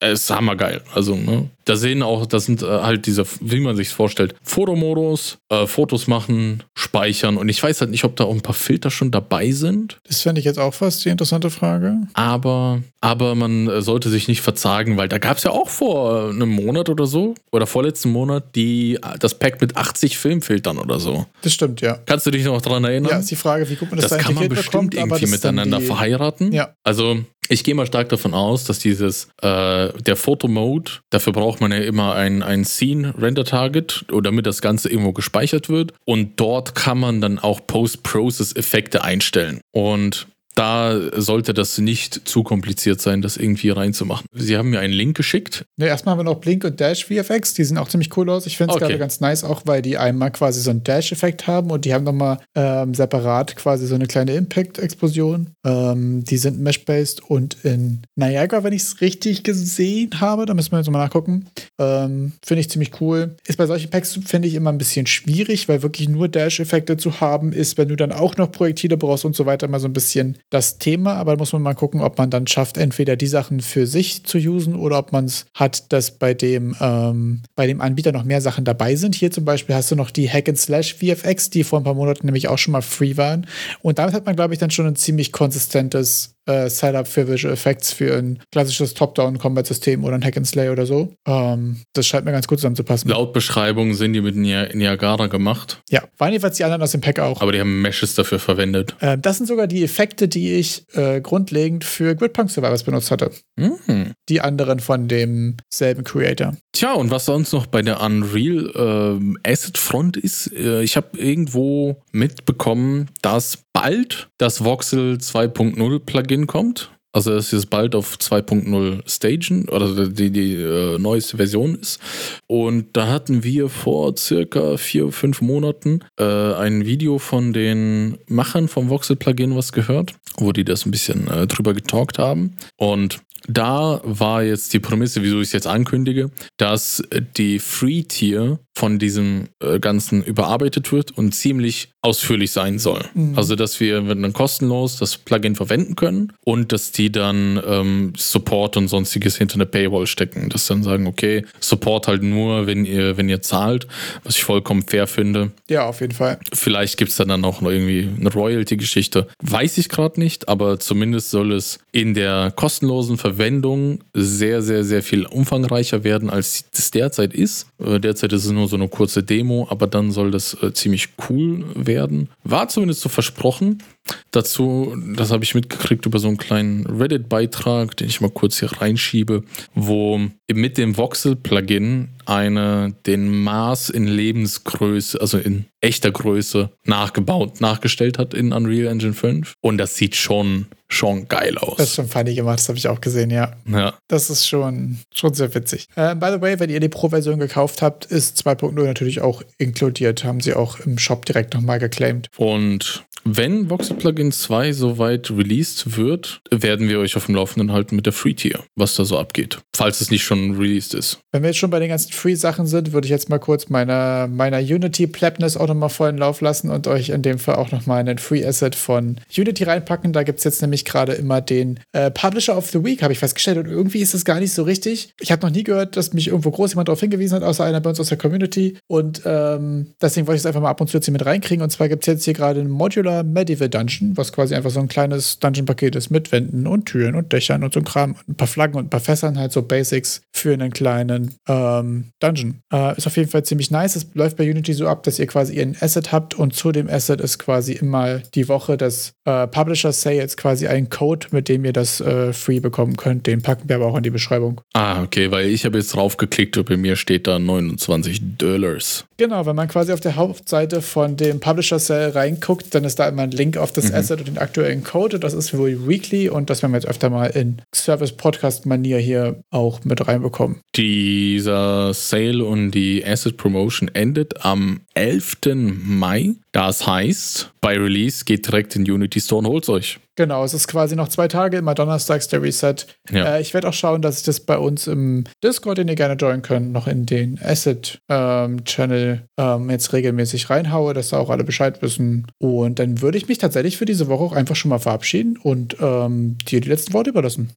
äh, 0.00 0.12
ist 0.12 0.30
hammergeil. 0.30 0.82
Also, 0.94 1.16
ne? 1.16 1.48
Da 1.64 1.74
sehen 1.74 2.02
auch, 2.02 2.26
das 2.26 2.44
sind 2.44 2.62
äh, 2.62 2.66
halt 2.66 3.06
diese, 3.06 3.24
wie 3.40 3.58
man 3.58 3.74
sich 3.74 3.88
vorstellt, 3.88 4.36
Fotomodus, 4.42 5.38
äh, 5.48 5.66
Fotos 5.66 6.06
machen, 6.06 6.62
speichern. 6.74 7.36
Und 7.36 7.48
ich 7.48 7.60
weiß 7.60 7.80
halt 7.80 7.90
nicht, 7.90 8.04
ob 8.04 8.14
da 8.14 8.24
auch 8.24 8.32
ein 8.32 8.40
paar 8.40 8.54
Filter 8.54 8.90
schon 8.90 9.10
dabei 9.10 9.50
sind. 9.50 9.98
Das 10.06 10.22
fände 10.22 10.38
ich 10.38 10.44
jetzt 10.44 10.60
auch 10.60 10.72
fast 10.72 11.04
die 11.04 11.08
interessante 11.08 11.50
Frage. 11.50 11.96
Aber, 12.14 12.82
aber 13.00 13.34
man 13.34 13.68
äh, 13.68 13.82
sollte 13.82 14.10
sich 14.10 14.28
nicht 14.28 14.42
verzagen, 14.42 14.96
weil 14.96 15.08
da 15.08 15.18
gab 15.18 15.38
es 15.38 15.42
ja 15.42 15.50
auch 15.50 15.68
vor 15.68 16.30
einem 16.30 16.50
Monat 16.50 16.88
oder 16.88 17.06
so, 17.06 17.34
oder 17.50 17.66
vorletzten 17.66 18.10
Monat, 18.10 18.54
die, 18.54 19.00
das 19.18 19.36
Pack 19.36 19.60
mit 19.60 19.76
80 19.76 20.18
Filmfiltern 20.18 20.78
oder 20.78 21.00
so. 21.00 21.26
Das 21.42 21.52
stimmt, 21.52 21.80
ja. 21.80 21.98
Kannst 22.06 22.26
du 22.26 22.30
dich 22.30 22.44
noch 22.44 22.62
dran 22.62 22.84
erinnern? 22.84 23.10
Ja, 23.10 23.18
ist 23.18 23.30
die 23.30 23.36
Frage, 23.36 23.68
wie 23.68 23.74
gut 23.74 23.90
man 23.90 23.98
das, 23.98 24.10
das 24.10 24.18
da 24.18 24.24
kann 24.24 24.34
man 24.36 24.48
bestimmt 24.48 24.90
bekommt, 24.90 24.94
irgendwie 24.94 25.26
miteinander 25.26 25.78
die, 25.78 25.86
verheiraten. 25.86 26.52
Ja. 26.52 26.74
Also 26.84 27.24
ich 27.48 27.64
gehe 27.64 27.74
mal 27.74 27.86
stark 27.86 28.08
davon 28.08 28.34
aus, 28.34 28.64
dass 28.64 28.78
dieses, 28.78 29.28
äh, 29.42 29.92
der 30.00 30.16
Fotomode, 30.16 30.92
dafür 31.10 31.32
braucht 31.32 31.60
man 31.60 31.72
ja 31.72 31.78
immer 31.78 32.14
ein, 32.14 32.42
ein 32.42 32.64
Scene-Render-Target, 32.64 34.06
damit 34.22 34.46
das 34.46 34.62
Ganze 34.62 34.88
irgendwo 34.88 35.12
gespeichert 35.12 35.68
wird. 35.68 35.92
Und 36.04 36.40
dort 36.40 36.74
kann 36.74 36.98
man 36.98 37.20
dann 37.20 37.38
auch 37.38 37.66
Post-Process-Effekte 37.66 39.02
einstellen. 39.02 39.60
Und 39.72 40.26
da 40.56 40.98
sollte 41.20 41.54
das 41.54 41.78
nicht 41.78 42.26
zu 42.26 42.42
kompliziert 42.42 43.00
sein, 43.00 43.20
das 43.22 43.36
irgendwie 43.36 43.68
reinzumachen. 43.70 44.26
Sie 44.32 44.56
haben 44.56 44.70
mir 44.70 44.80
einen 44.80 44.92
Link 44.94 45.16
geschickt. 45.16 45.66
Ne, 45.76 45.86
erstmal 45.86 46.12
haben 46.12 46.20
wir 46.20 46.24
noch 46.24 46.40
Blink 46.40 46.64
und 46.64 46.80
Dash 46.80 47.04
VFX, 47.04 47.54
die 47.54 47.62
sehen 47.62 47.78
auch 47.78 47.88
ziemlich 47.88 48.16
cool 48.16 48.28
aus. 48.30 48.46
Ich 48.46 48.56
finde 48.56 48.72
es 48.72 48.76
Okay. 48.76 48.86
gerade 48.86 48.98
ganz 48.98 49.20
nice, 49.20 49.44
auch 49.44 49.62
weil 49.66 49.82
die 49.82 49.98
einmal 49.98 50.32
quasi 50.32 50.60
so 50.60 50.70
einen 50.70 50.82
Dash-Effekt 50.82 51.46
haben 51.46 51.70
und 51.70 51.84
die 51.84 51.92
haben 51.92 52.04
nochmal 52.04 52.38
ähm, 52.54 52.94
separat 52.94 53.54
quasi 53.56 53.86
so 53.86 53.94
eine 53.94 54.06
kleine 54.06 54.32
Impact-Explosion. 54.34 55.50
Ähm, 55.64 56.24
die 56.24 56.38
sind 56.38 56.58
Mesh-based 56.60 57.22
und 57.28 57.58
in 57.62 58.02
Niagara, 58.16 58.64
wenn 58.64 58.72
ich 58.72 58.82
es 58.82 59.00
richtig 59.00 59.42
gesehen 59.42 60.20
habe, 60.20 60.46
da 60.46 60.54
müssen 60.54 60.72
wir 60.72 60.78
jetzt 60.78 60.90
mal 60.90 60.98
nachgucken. 60.98 61.46
Ähm, 61.78 62.32
finde 62.44 62.60
ich 62.60 62.70
ziemlich 62.70 63.00
cool. 63.00 63.36
Ist 63.46 63.58
bei 63.58 63.66
solchen 63.66 63.90
Packs, 63.90 64.18
finde 64.24 64.48
ich, 64.48 64.54
immer 64.54 64.72
ein 64.72 64.78
bisschen 64.78 65.06
schwierig, 65.06 65.68
weil 65.68 65.82
wirklich 65.82 66.08
nur 66.08 66.28
Dash-Effekte 66.28 66.96
zu 66.96 67.20
haben 67.20 67.52
ist, 67.52 67.76
wenn 67.76 67.88
du 67.88 67.96
dann 67.96 68.12
auch 68.12 68.36
noch 68.36 68.50
Projektile 68.50 68.96
brauchst 68.96 69.26
und 69.26 69.36
so 69.36 69.44
weiter, 69.44 69.66
immer 69.66 69.80
so 69.80 69.88
ein 69.88 69.92
bisschen 69.92 70.38
das 70.50 70.78
Thema. 70.78 71.14
Aber 71.14 71.36
muss 71.36 71.52
man 71.52 71.62
mal 71.62 71.74
gucken, 71.74 72.00
ob 72.00 72.18
man 72.18 72.30
dann 72.30 72.46
schafft, 72.46 72.78
entweder 72.78 73.16
die 73.16 73.26
Sachen 73.26 73.60
für 73.60 73.86
sich 73.86 74.24
zu 74.24 74.38
usen 74.38 74.74
oder 74.74 74.98
ob 74.98 75.12
man 75.12 75.24
es 75.24 75.46
hat, 75.54 75.92
dass 75.92 76.12
bei 76.12 76.34
dem, 76.34 76.76
ähm, 76.80 77.42
bei 77.54 77.66
dem 77.66 77.80
Anbieter 77.80 78.12
noch 78.12 78.24
mehr 78.24 78.40
Sachen 78.40 78.64
dabei 78.64 78.96
sind. 78.96 79.14
Hier 79.14 79.30
zum 79.30 79.44
Beispiel 79.44 79.74
hast 79.74 79.90
du 79.90 79.96
noch 79.96 80.10
die 80.10 80.30
Hack 80.30 80.48
and 80.48 80.58
Slash 80.58 80.94
VFX, 80.94 81.50
die 81.50 81.64
vor 81.64 81.80
ein 81.80 81.84
paar 81.84 81.94
Monaten 81.94 82.26
nämlich 82.26 82.48
auch 82.48 82.58
schon 82.58 82.72
mal 82.72 82.82
free 82.82 83.16
waren. 83.16 83.46
Und 83.82 83.98
damit 83.98 84.14
hat 84.14 84.26
man, 84.26 84.36
glaube 84.36 84.54
ich, 84.54 84.60
dann 84.60 84.70
schon 84.70 84.86
ein 84.86 84.96
ziemlich 84.96 85.32
konsistentes 85.32 86.35
äh, 86.46 86.68
Setup 86.70 87.06
für 87.06 87.28
Visual 87.28 87.52
Effects 87.54 87.92
für 87.92 88.16
ein 88.16 88.40
klassisches 88.52 88.94
Top-Down-Combat-System 88.94 90.04
oder 90.04 90.14
ein 90.14 90.24
Hack 90.24 90.36
and 90.36 90.46
Slay 90.46 90.68
oder 90.70 90.86
so. 90.86 91.12
Ähm, 91.26 91.78
das 91.92 92.06
scheint 92.06 92.24
mir 92.24 92.32
ganz 92.32 92.46
gut 92.46 92.58
zusammenzupassen. 92.58 93.10
Laut 93.10 93.32
Beschreibung 93.32 93.94
sind 93.94 94.12
die 94.12 94.20
mit 94.20 94.36
Nia- 94.36 94.74
Niagara 94.74 95.26
gemacht, 95.26 95.82
Ja, 95.90 96.02
waren 96.18 96.32
jedenfalls 96.32 96.56
die 96.56 96.64
anderen 96.64 96.82
aus 96.82 96.92
dem 96.92 97.00
Pack 97.00 97.18
auch. 97.20 97.40
aber 97.40 97.52
die 97.52 97.60
haben 97.60 97.82
Meshes 97.82 98.14
dafür 98.14 98.38
verwendet. 98.38 98.94
Ähm, 99.00 99.20
das 99.22 99.38
sind 99.38 99.46
sogar 99.46 99.66
die 99.66 99.82
Effekte, 99.84 100.28
die 100.28 100.54
ich 100.54 100.84
äh, 100.94 101.20
grundlegend 101.20 101.84
für 101.84 102.14
Gridpunk 102.14 102.50
Survivors 102.50 102.82
benutzt 102.84 103.10
hatte. 103.10 103.30
Mhm. 103.56 104.12
Die 104.28 104.40
anderen 104.40 104.80
von 104.80 105.08
demselben 105.08 106.04
Creator. 106.04 106.56
Tja, 106.72 106.92
und 106.92 107.10
was 107.10 107.24
sonst 107.24 107.52
noch 107.52 107.66
bei 107.66 107.80
der 107.82 108.00
Unreal 108.02 108.70
ähm, 108.76 109.38
Asset 109.46 109.78
Front 109.78 110.16
ist, 110.16 110.52
äh, 110.52 110.82
ich 110.82 110.96
habe 110.96 111.16
irgendwo 111.18 112.02
mitbekommen, 112.12 113.08
dass 113.22 113.58
bald 113.72 114.28
das 114.38 114.62
Voxel 114.64 115.14
2.0 115.16 115.98
Plugin 116.00 116.35
kommt. 116.44 116.90
Also 117.16 117.30
dass 117.34 117.50
es 117.54 117.64
bald 117.64 117.94
auf 117.94 118.16
2.0 118.16 119.08
Stagen 119.08 119.70
oder 119.70 120.06
die, 120.06 120.30
die 120.30 120.52
äh, 120.52 120.98
neueste 120.98 121.38
Version 121.38 121.74
ist. 121.76 121.98
Und 122.46 122.94
da 122.94 123.08
hatten 123.08 123.42
wir 123.42 123.70
vor 123.70 124.14
circa 124.18 124.76
vier, 124.76 125.10
fünf 125.10 125.40
Monaten 125.40 126.00
äh, 126.20 126.24
ein 126.24 126.84
Video 126.84 127.18
von 127.18 127.54
den 127.54 128.18
Machern 128.28 128.68
vom 128.68 128.90
Voxel 128.90 129.16
Plugin 129.16 129.56
was 129.56 129.72
gehört, 129.72 130.12
wo 130.36 130.52
die 130.52 130.64
das 130.64 130.84
ein 130.84 130.90
bisschen 130.90 131.26
äh, 131.28 131.46
drüber 131.46 131.72
getalkt 131.72 132.18
haben. 132.18 132.54
Und 132.76 133.20
da 133.48 134.02
war 134.04 134.42
jetzt 134.42 134.74
die 134.74 134.80
Prämisse, 134.80 135.22
wieso 135.22 135.40
ich 135.40 135.48
es 135.48 135.52
jetzt 135.52 135.66
ankündige, 135.66 136.30
dass 136.58 137.02
die 137.38 137.60
Free-Tier 137.60 138.58
von 138.76 138.98
diesem 138.98 139.48
äh, 139.60 139.80
Ganzen 139.80 140.22
überarbeitet 140.22 140.92
wird 140.92 141.16
und 141.16 141.34
ziemlich 141.34 141.88
ausführlich 142.02 142.50
sein 142.50 142.78
soll. 142.78 143.04
Mhm. 143.14 143.36
Also, 143.36 143.56
dass 143.56 143.80
wir 143.80 144.02
dann 144.02 144.32
kostenlos 144.34 144.98
das 144.98 145.16
Plugin 145.16 145.54
verwenden 145.54 145.96
können 145.96 146.32
und 146.44 146.72
dass 146.72 146.92
die 146.92 147.06
die 147.06 147.12
dann 147.12 147.62
ähm, 147.64 148.12
Support 148.16 148.76
und 148.76 148.88
sonstiges 148.88 149.36
hinter 149.36 149.54
eine 149.54 149.66
Paywall 149.66 150.08
stecken. 150.08 150.48
Dass 150.48 150.66
dann 150.66 150.82
sagen, 150.82 151.06
okay, 151.06 151.44
Support 151.60 152.08
halt 152.08 152.22
nur, 152.22 152.66
wenn 152.66 152.84
ihr, 152.84 153.16
wenn 153.16 153.28
ihr 153.28 153.42
zahlt, 153.42 153.86
was 154.24 154.36
ich 154.36 154.42
vollkommen 154.42 154.82
fair 154.82 155.06
finde. 155.06 155.52
Ja, 155.70 155.86
auf 155.86 156.00
jeden 156.00 156.14
Fall. 156.14 156.40
Vielleicht 156.52 156.96
gibt 156.96 157.12
es 157.12 157.16
dann, 157.16 157.28
dann 157.28 157.44
auch 157.44 157.60
noch 157.60 157.70
irgendwie 157.70 158.08
eine 158.18 158.32
Royalty-Geschichte. 158.32 159.28
Weiß 159.40 159.78
ich 159.78 159.88
gerade 159.88 160.18
nicht, 160.18 160.48
aber 160.48 160.80
zumindest 160.80 161.30
soll 161.30 161.52
es 161.52 161.78
in 161.92 162.14
der 162.14 162.52
kostenlosen 162.56 163.18
Verwendung 163.18 164.00
sehr, 164.12 164.62
sehr, 164.62 164.82
sehr 164.82 165.04
viel 165.04 165.26
umfangreicher 165.26 166.02
werden, 166.02 166.28
als 166.28 166.64
es 166.72 166.90
derzeit 166.90 167.34
ist. 167.34 167.68
Äh, 167.78 168.00
derzeit 168.00 168.32
ist 168.32 168.46
es 168.46 168.50
nur 168.50 168.65
so 168.66 168.76
eine 168.76 168.88
kurze 168.88 169.22
Demo, 169.22 169.66
aber 169.70 169.86
dann 169.86 170.10
soll 170.10 170.30
das 170.30 170.56
äh, 170.62 170.72
ziemlich 170.72 171.10
cool 171.28 171.64
werden. 171.74 172.28
War 172.44 172.68
zumindest 172.68 173.00
so 173.00 173.08
versprochen. 173.08 173.82
Dazu, 174.30 174.94
das 175.16 175.32
habe 175.32 175.42
ich 175.42 175.54
mitgekriegt 175.54 176.06
über 176.06 176.18
so 176.18 176.28
einen 176.28 176.36
kleinen 176.36 176.86
Reddit-Beitrag, 176.86 177.96
den 177.96 178.08
ich 178.08 178.20
mal 178.20 178.30
kurz 178.30 178.60
hier 178.60 178.70
reinschiebe, 178.72 179.42
wo 179.74 180.20
mit 180.52 180.78
dem 180.78 180.96
Voxel-Plugin 180.96 182.10
eine 182.24 182.94
den 183.06 183.42
Maß 183.42 183.90
in 183.90 184.06
Lebensgröße, 184.06 185.20
also 185.20 185.38
in 185.38 185.66
echter 185.80 186.10
Größe 186.10 186.70
nachgebaut, 186.84 187.60
nachgestellt 187.60 188.18
hat 188.18 188.34
in 188.34 188.52
Unreal 188.52 188.86
Engine 188.86 189.14
5. 189.14 189.54
Und 189.60 189.78
das 189.78 189.96
sieht 189.96 190.14
schon, 190.14 190.66
schon 190.88 191.28
geil 191.28 191.58
aus. 191.58 191.76
Das 191.76 191.88
ist 191.88 191.94
schon 191.96 192.08
funny 192.08 192.34
gemacht, 192.34 192.58
das 192.58 192.68
habe 192.68 192.78
ich 192.78 192.88
auch 192.88 193.00
gesehen, 193.00 193.30
ja. 193.30 193.52
Ja. 193.66 193.94
Das 194.08 194.30
ist 194.30 194.46
schon, 194.46 194.98
schon 195.12 195.34
sehr 195.34 195.54
witzig. 195.54 195.88
Äh, 195.96 196.14
by 196.14 196.26
the 196.32 196.40
way, 196.40 196.58
wenn 196.58 196.70
ihr 196.70 196.80
die 196.80 196.88
Pro-Version 196.88 197.38
gekauft 197.38 197.82
habt, 197.82 198.06
ist 198.06 198.46
2.0 198.46 198.72
natürlich 198.84 199.20
auch 199.20 199.42
inkludiert. 199.58 200.24
Haben 200.24 200.40
sie 200.40 200.54
auch 200.54 200.80
im 200.80 200.98
Shop 200.98 201.24
direkt 201.24 201.54
nochmal 201.54 201.78
geclaimed. 201.78 202.28
Und 202.36 203.06
wenn 203.28 203.68
Voxel 203.68 203.96
Plugin 203.96 204.30
2 204.30 204.72
soweit 204.72 205.32
released 205.32 205.96
wird, 205.96 206.40
werden 206.52 206.88
wir 206.88 207.00
euch 207.00 207.16
auf 207.16 207.26
dem 207.26 207.34
Laufenden 207.34 207.72
halten 207.72 207.96
mit 207.96 208.06
der 208.06 208.12
Free 208.12 208.34
Tier, 208.34 208.60
was 208.76 208.94
da 208.94 209.04
so 209.04 209.18
abgeht. 209.18 209.58
Falls 209.74 210.00
es 210.00 210.12
nicht 210.12 210.22
schon 210.22 210.56
released 210.56 210.94
ist. 210.94 211.18
Wenn 211.32 211.42
wir 211.42 211.48
jetzt 211.48 211.58
schon 211.58 211.70
bei 211.70 211.80
den 211.80 211.88
ganzen 211.88 212.12
Free-Sachen 212.12 212.68
sind, 212.68 212.92
würde 212.92 213.06
ich 213.06 213.10
jetzt 213.10 213.28
mal 213.28 213.40
kurz 213.40 213.68
meiner, 213.68 214.28
meiner 214.28 214.58
Unity-Plebness 214.58 215.56
auch 215.56 215.66
nochmal 215.66 215.88
vollen 215.88 216.18
Lauf 216.18 216.40
lassen 216.40 216.70
und 216.70 216.86
euch 216.86 217.08
in 217.08 217.22
dem 217.22 217.40
Fall 217.40 217.56
auch 217.56 217.72
nochmal 217.72 217.98
einen 217.98 218.18
Free-Asset 218.18 218.76
von 218.76 219.16
Unity 219.36 219.64
reinpacken. 219.64 220.12
Da 220.12 220.22
gibt 220.22 220.38
es 220.38 220.44
jetzt 220.44 220.62
nämlich 220.62 220.75
gerade 220.84 221.12
immer 221.14 221.40
den 221.40 221.80
äh, 221.92 222.10
Publisher 222.10 222.56
of 222.56 222.70
the 222.70 222.84
Week, 222.84 223.02
habe 223.02 223.12
ich 223.12 223.18
festgestellt. 223.18 223.58
Und 223.58 223.66
irgendwie 223.66 224.00
ist 224.00 224.14
es 224.14 224.24
gar 224.24 224.40
nicht 224.40 224.52
so 224.52 224.62
richtig. 224.62 225.14
Ich 225.20 225.32
habe 225.32 225.46
noch 225.46 225.54
nie 225.54 225.64
gehört, 225.64 225.96
dass 225.96 226.12
mich 226.12 226.28
irgendwo 226.28 226.50
groß 226.50 226.72
jemand 226.72 226.88
darauf 226.88 227.00
hingewiesen 227.00 227.36
hat, 227.36 227.42
außer 227.42 227.64
einer 227.64 227.80
bei 227.80 227.90
uns 227.90 228.00
aus 228.00 228.08
der 228.08 228.18
Community. 228.18 228.78
Und 228.86 229.22
ähm, 229.24 229.94
deswegen 230.00 230.26
wollte 230.26 230.36
ich 230.36 230.42
es 230.42 230.46
einfach 230.46 230.60
mal 230.60 230.70
ab 230.70 230.80
und 230.80 230.88
zu 230.88 230.96
jetzt 230.96 231.06
hier 231.06 231.12
mit 231.12 231.24
reinkriegen. 231.24 231.62
Und 231.62 231.70
zwar 231.70 231.88
gibt 231.88 232.04
es 232.04 232.06
jetzt 232.06 232.24
hier 232.24 232.34
gerade 232.34 232.60
einen 232.60 232.70
Modular 232.70 233.22
Medieval 233.22 233.68
Dungeon, 233.68 234.16
was 234.16 234.32
quasi 234.32 234.54
einfach 234.54 234.70
so 234.70 234.80
ein 234.80 234.88
kleines 234.88 235.38
Dungeon-Paket 235.38 235.96
ist 235.96 236.10
mit 236.10 236.32
Wänden 236.32 236.66
und 236.66 236.86
Türen 236.86 237.14
und 237.14 237.32
Dächern 237.32 237.64
und 237.64 237.72
so 237.72 237.80
ein 237.80 237.84
Kram, 237.84 238.16
ein 238.28 238.36
paar 238.36 238.48
Flaggen 238.48 238.76
und 238.76 238.86
ein 238.86 238.90
paar 238.90 239.00
Fässern, 239.00 239.38
halt 239.38 239.52
so 239.52 239.62
Basics 239.62 240.22
für 240.32 240.52
einen 240.52 240.72
kleinen 240.72 241.34
ähm, 241.48 242.10
Dungeon. 242.20 242.60
Äh, 242.72 242.96
ist 242.96 243.06
auf 243.06 243.16
jeden 243.16 243.30
Fall 243.30 243.44
ziemlich 243.44 243.70
nice. 243.70 243.96
Es 243.96 244.06
läuft 244.14 244.36
bei 244.36 244.48
Unity 244.48 244.72
so 244.72 244.88
ab, 244.88 245.02
dass 245.02 245.18
ihr 245.18 245.26
quasi 245.26 245.54
ihren 245.54 245.76
Asset 245.80 246.12
habt 246.12 246.34
und 246.34 246.54
zu 246.54 246.72
dem 246.72 246.88
Asset 246.88 247.20
ist 247.20 247.38
quasi 247.38 247.72
immer 247.72 248.18
die 248.34 248.48
Woche 248.48 248.76
des 248.76 249.12
äh, 249.24 249.46
Publisher 249.46 249.92
Sales 249.92 250.36
quasi 250.36 250.65
ein 250.68 250.88
Code, 250.88 251.28
mit 251.30 251.48
dem 251.48 251.64
ihr 251.64 251.72
das 251.72 252.00
äh, 252.00 252.32
free 252.32 252.60
bekommen 252.60 252.96
könnt. 252.96 253.26
Den 253.26 253.42
packen 253.42 253.68
wir 253.68 253.76
aber 253.76 253.86
auch 253.86 253.96
in 253.96 254.02
die 254.02 254.10
Beschreibung. 254.10 254.60
Ah, 254.74 255.02
okay, 255.02 255.30
weil 255.30 255.46
ich 255.46 255.64
habe 255.64 255.78
jetzt 255.78 255.94
draufgeklickt 255.94 256.56
und 256.58 256.68
bei 256.68 256.76
mir 256.76 256.96
steht 256.96 257.26
da 257.26 257.38
29 257.38 258.36
Dollars. 258.38 259.04
Genau, 259.16 259.46
wenn 259.46 259.56
man 259.56 259.68
quasi 259.68 259.92
auf 259.92 260.00
der 260.00 260.16
Hauptseite 260.16 260.82
von 260.82 261.16
dem 261.16 261.40
Publisher 261.40 261.78
Sale 261.78 262.14
reinguckt, 262.14 262.74
dann 262.74 262.84
ist 262.84 262.98
da 262.98 263.08
immer 263.08 263.22
ein 263.22 263.30
Link 263.30 263.56
auf 263.56 263.72
das 263.72 263.92
Asset 263.92 264.20
und 264.20 264.28
den 264.28 264.38
aktuellen 264.38 264.84
Code. 264.84 265.16
Und 265.16 265.24
das 265.24 265.32
ist 265.32 265.56
wohl 265.56 265.88
weekly 265.88 266.28
und 266.28 266.50
das 266.50 266.62
werden 266.62 266.72
wir 266.72 266.78
jetzt 266.78 266.88
öfter 266.88 267.10
mal 267.10 267.26
in 267.26 267.62
Service-Podcast-Manier 267.74 268.98
hier 268.98 269.42
auch 269.50 269.84
mit 269.84 270.06
reinbekommen. 270.06 270.60
Dieser 270.74 271.94
Sale 271.94 272.44
und 272.44 272.72
die 272.72 273.04
Asset 273.04 273.36
Promotion 273.36 273.88
endet 273.88 274.44
am 274.44 274.80
11. 274.94 275.38
Mai. 275.54 276.34
Das 276.56 276.86
heißt, 276.86 277.52
bei 277.60 277.76
Release 277.76 278.24
geht 278.24 278.46
direkt 278.46 278.76
in 278.76 278.90
Unity 278.90 279.20
Store 279.20 279.40
und 279.40 279.46
holt's 279.46 279.68
euch. 279.68 280.00
Genau, 280.16 280.42
es 280.42 280.54
ist 280.54 280.68
quasi 280.68 280.96
noch 280.96 281.08
zwei 281.08 281.28
Tage, 281.28 281.58
immer 281.58 281.74
donnerstags 281.74 282.28
der 282.28 282.40
Reset. 282.40 282.76
Ja. 283.10 283.34
Äh, 283.36 283.42
ich 283.42 283.52
werde 283.52 283.68
auch 283.68 283.74
schauen, 283.74 284.00
dass 284.00 284.20
ich 284.20 284.24
das 284.24 284.40
bei 284.40 284.56
uns 284.56 284.86
im 284.86 285.24
Discord, 285.44 285.76
den 285.76 285.88
ihr 285.88 285.96
gerne 285.96 286.14
joinen 286.14 286.40
könnt, 286.40 286.72
noch 286.72 286.86
in 286.86 287.04
den 287.04 287.38
Asset-Channel 287.42 289.28
ähm, 289.38 289.68
jetzt 289.68 289.92
regelmäßig 289.92 290.48
reinhaue, 290.48 290.94
dass 290.94 291.10
da 291.10 291.18
auch 291.18 291.28
alle 291.28 291.44
Bescheid 291.44 291.82
wissen. 291.82 292.26
Und 292.38 292.78
dann 292.78 293.02
würde 293.02 293.18
ich 293.18 293.28
mich 293.28 293.36
tatsächlich 293.36 293.76
für 293.76 293.84
diese 293.84 294.08
Woche 294.08 294.24
auch 294.24 294.32
einfach 294.32 294.56
schon 294.56 294.70
mal 294.70 294.78
verabschieden 294.78 295.36
und 295.36 295.76
ähm, 295.78 296.38
dir 296.48 296.62
die 296.62 296.70
letzten 296.70 296.94
Worte 296.94 297.10
überlassen. 297.10 297.52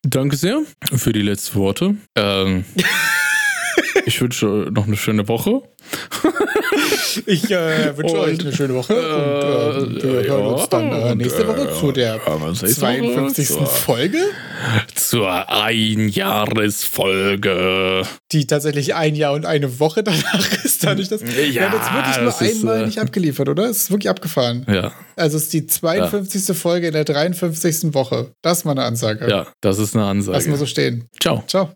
Danke 0.00 0.36
sehr 0.36 0.62
für 0.94 1.12
die 1.12 1.20
letzten 1.20 1.58
Worte. 1.58 1.96
Ähm, 2.16 2.64
ich 4.06 4.20
wünsche 4.20 4.68
noch 4.72 4.86
eine 4.86 4.96
schöne 4.96 5.28
Woche. 5.28 5.60
Ich 7.24 7.50
äh, 7.50 7.96
wünsche 7.96 8.14
Und, 8.14 8.20
euch 8.20 8.38
eine 8.40 8.52
schöne 8.52 8.74
Woche 8.74 8.92
äh, 8.92 9.78
und 9.80 9.96
äh, 9.98 10.02
wir 10.12 10.20
ja, 10.26 10.34
hören 10.34 10.46
uns 10.54 10.68
dann 10.68 10.92
äh, 10.92 11.14
nächste 11.14 11.44
äh, 11.44 11.48
Woche 11.48 11.72
zu 11.72 11.90
der 11.92 12.20
hören 12.26 12.40
wir 12.42 12.48
uns 12.48 12.60
nächste 12.60 12.82
Woche 12.82 12.98
52. 12.98 13.46
zur- 13.48 13.64
Folge, 13.66 14.18
Zur 14.94 15.50
Einjahresfolge. 15.50 18.02
die 18.32 18.46
tatsächlich 18.46 18.94
ein 18.94 19.14
Jahr 19.14 19.32
und 19.32 19.46
eine 19.46 19.80
Woche 19.80 20.02
danach 20.02 20.52
ist. 20.64 20.84
Dadurch, 20.84 21.08
dass 21.08 21.22
wir 21.24 21.48
Ja, 21.48 21.70
haben 21.70 21.78
jetzt 21.78 21.90
wirklich 21.94 22.16
nur 22.18 22.26
das 22.26 22.42
ist, 22.42 22.58
einmal 22.60 22.82
äh, 22.82 22.86
nicht 22.86 22.98
abgeliefert, 22.98 23.48
oder? 23.48 23.64
Es 23.64 23.84
ist 23.84 23.90
wirklich 23.90 24.10
abgefahren. 24.10 24.66
Ja, 24.68 24.92
Also 25.16 25.38
es 25.38 25.44
ist 25.44 25.54
die 25.54 25.66
52. 25.66 26.54
Folge 26.56 26.88
in 26.88 26.92
der 26.92 27.04
53. 27.04 27.94
Woche. 27.94 28.32
Das 28.42 28.58
ist 28.58 28.64
mal 28.64 28.72
eine 28.72 28.82
Ansage. 28.84 29.26
ja, 29.28 29.46
das 29.62 29.78
ist 29.78 29.96
eine 29.96 30.04
Ansage. 30.04 30.36
Lassen 30.36 30.50
wir 30.50 30.58
so 30.58 30.66
stehen. 30.66 31.06
Ciao. 31.20 31.42
Ciao. 31.46 31.70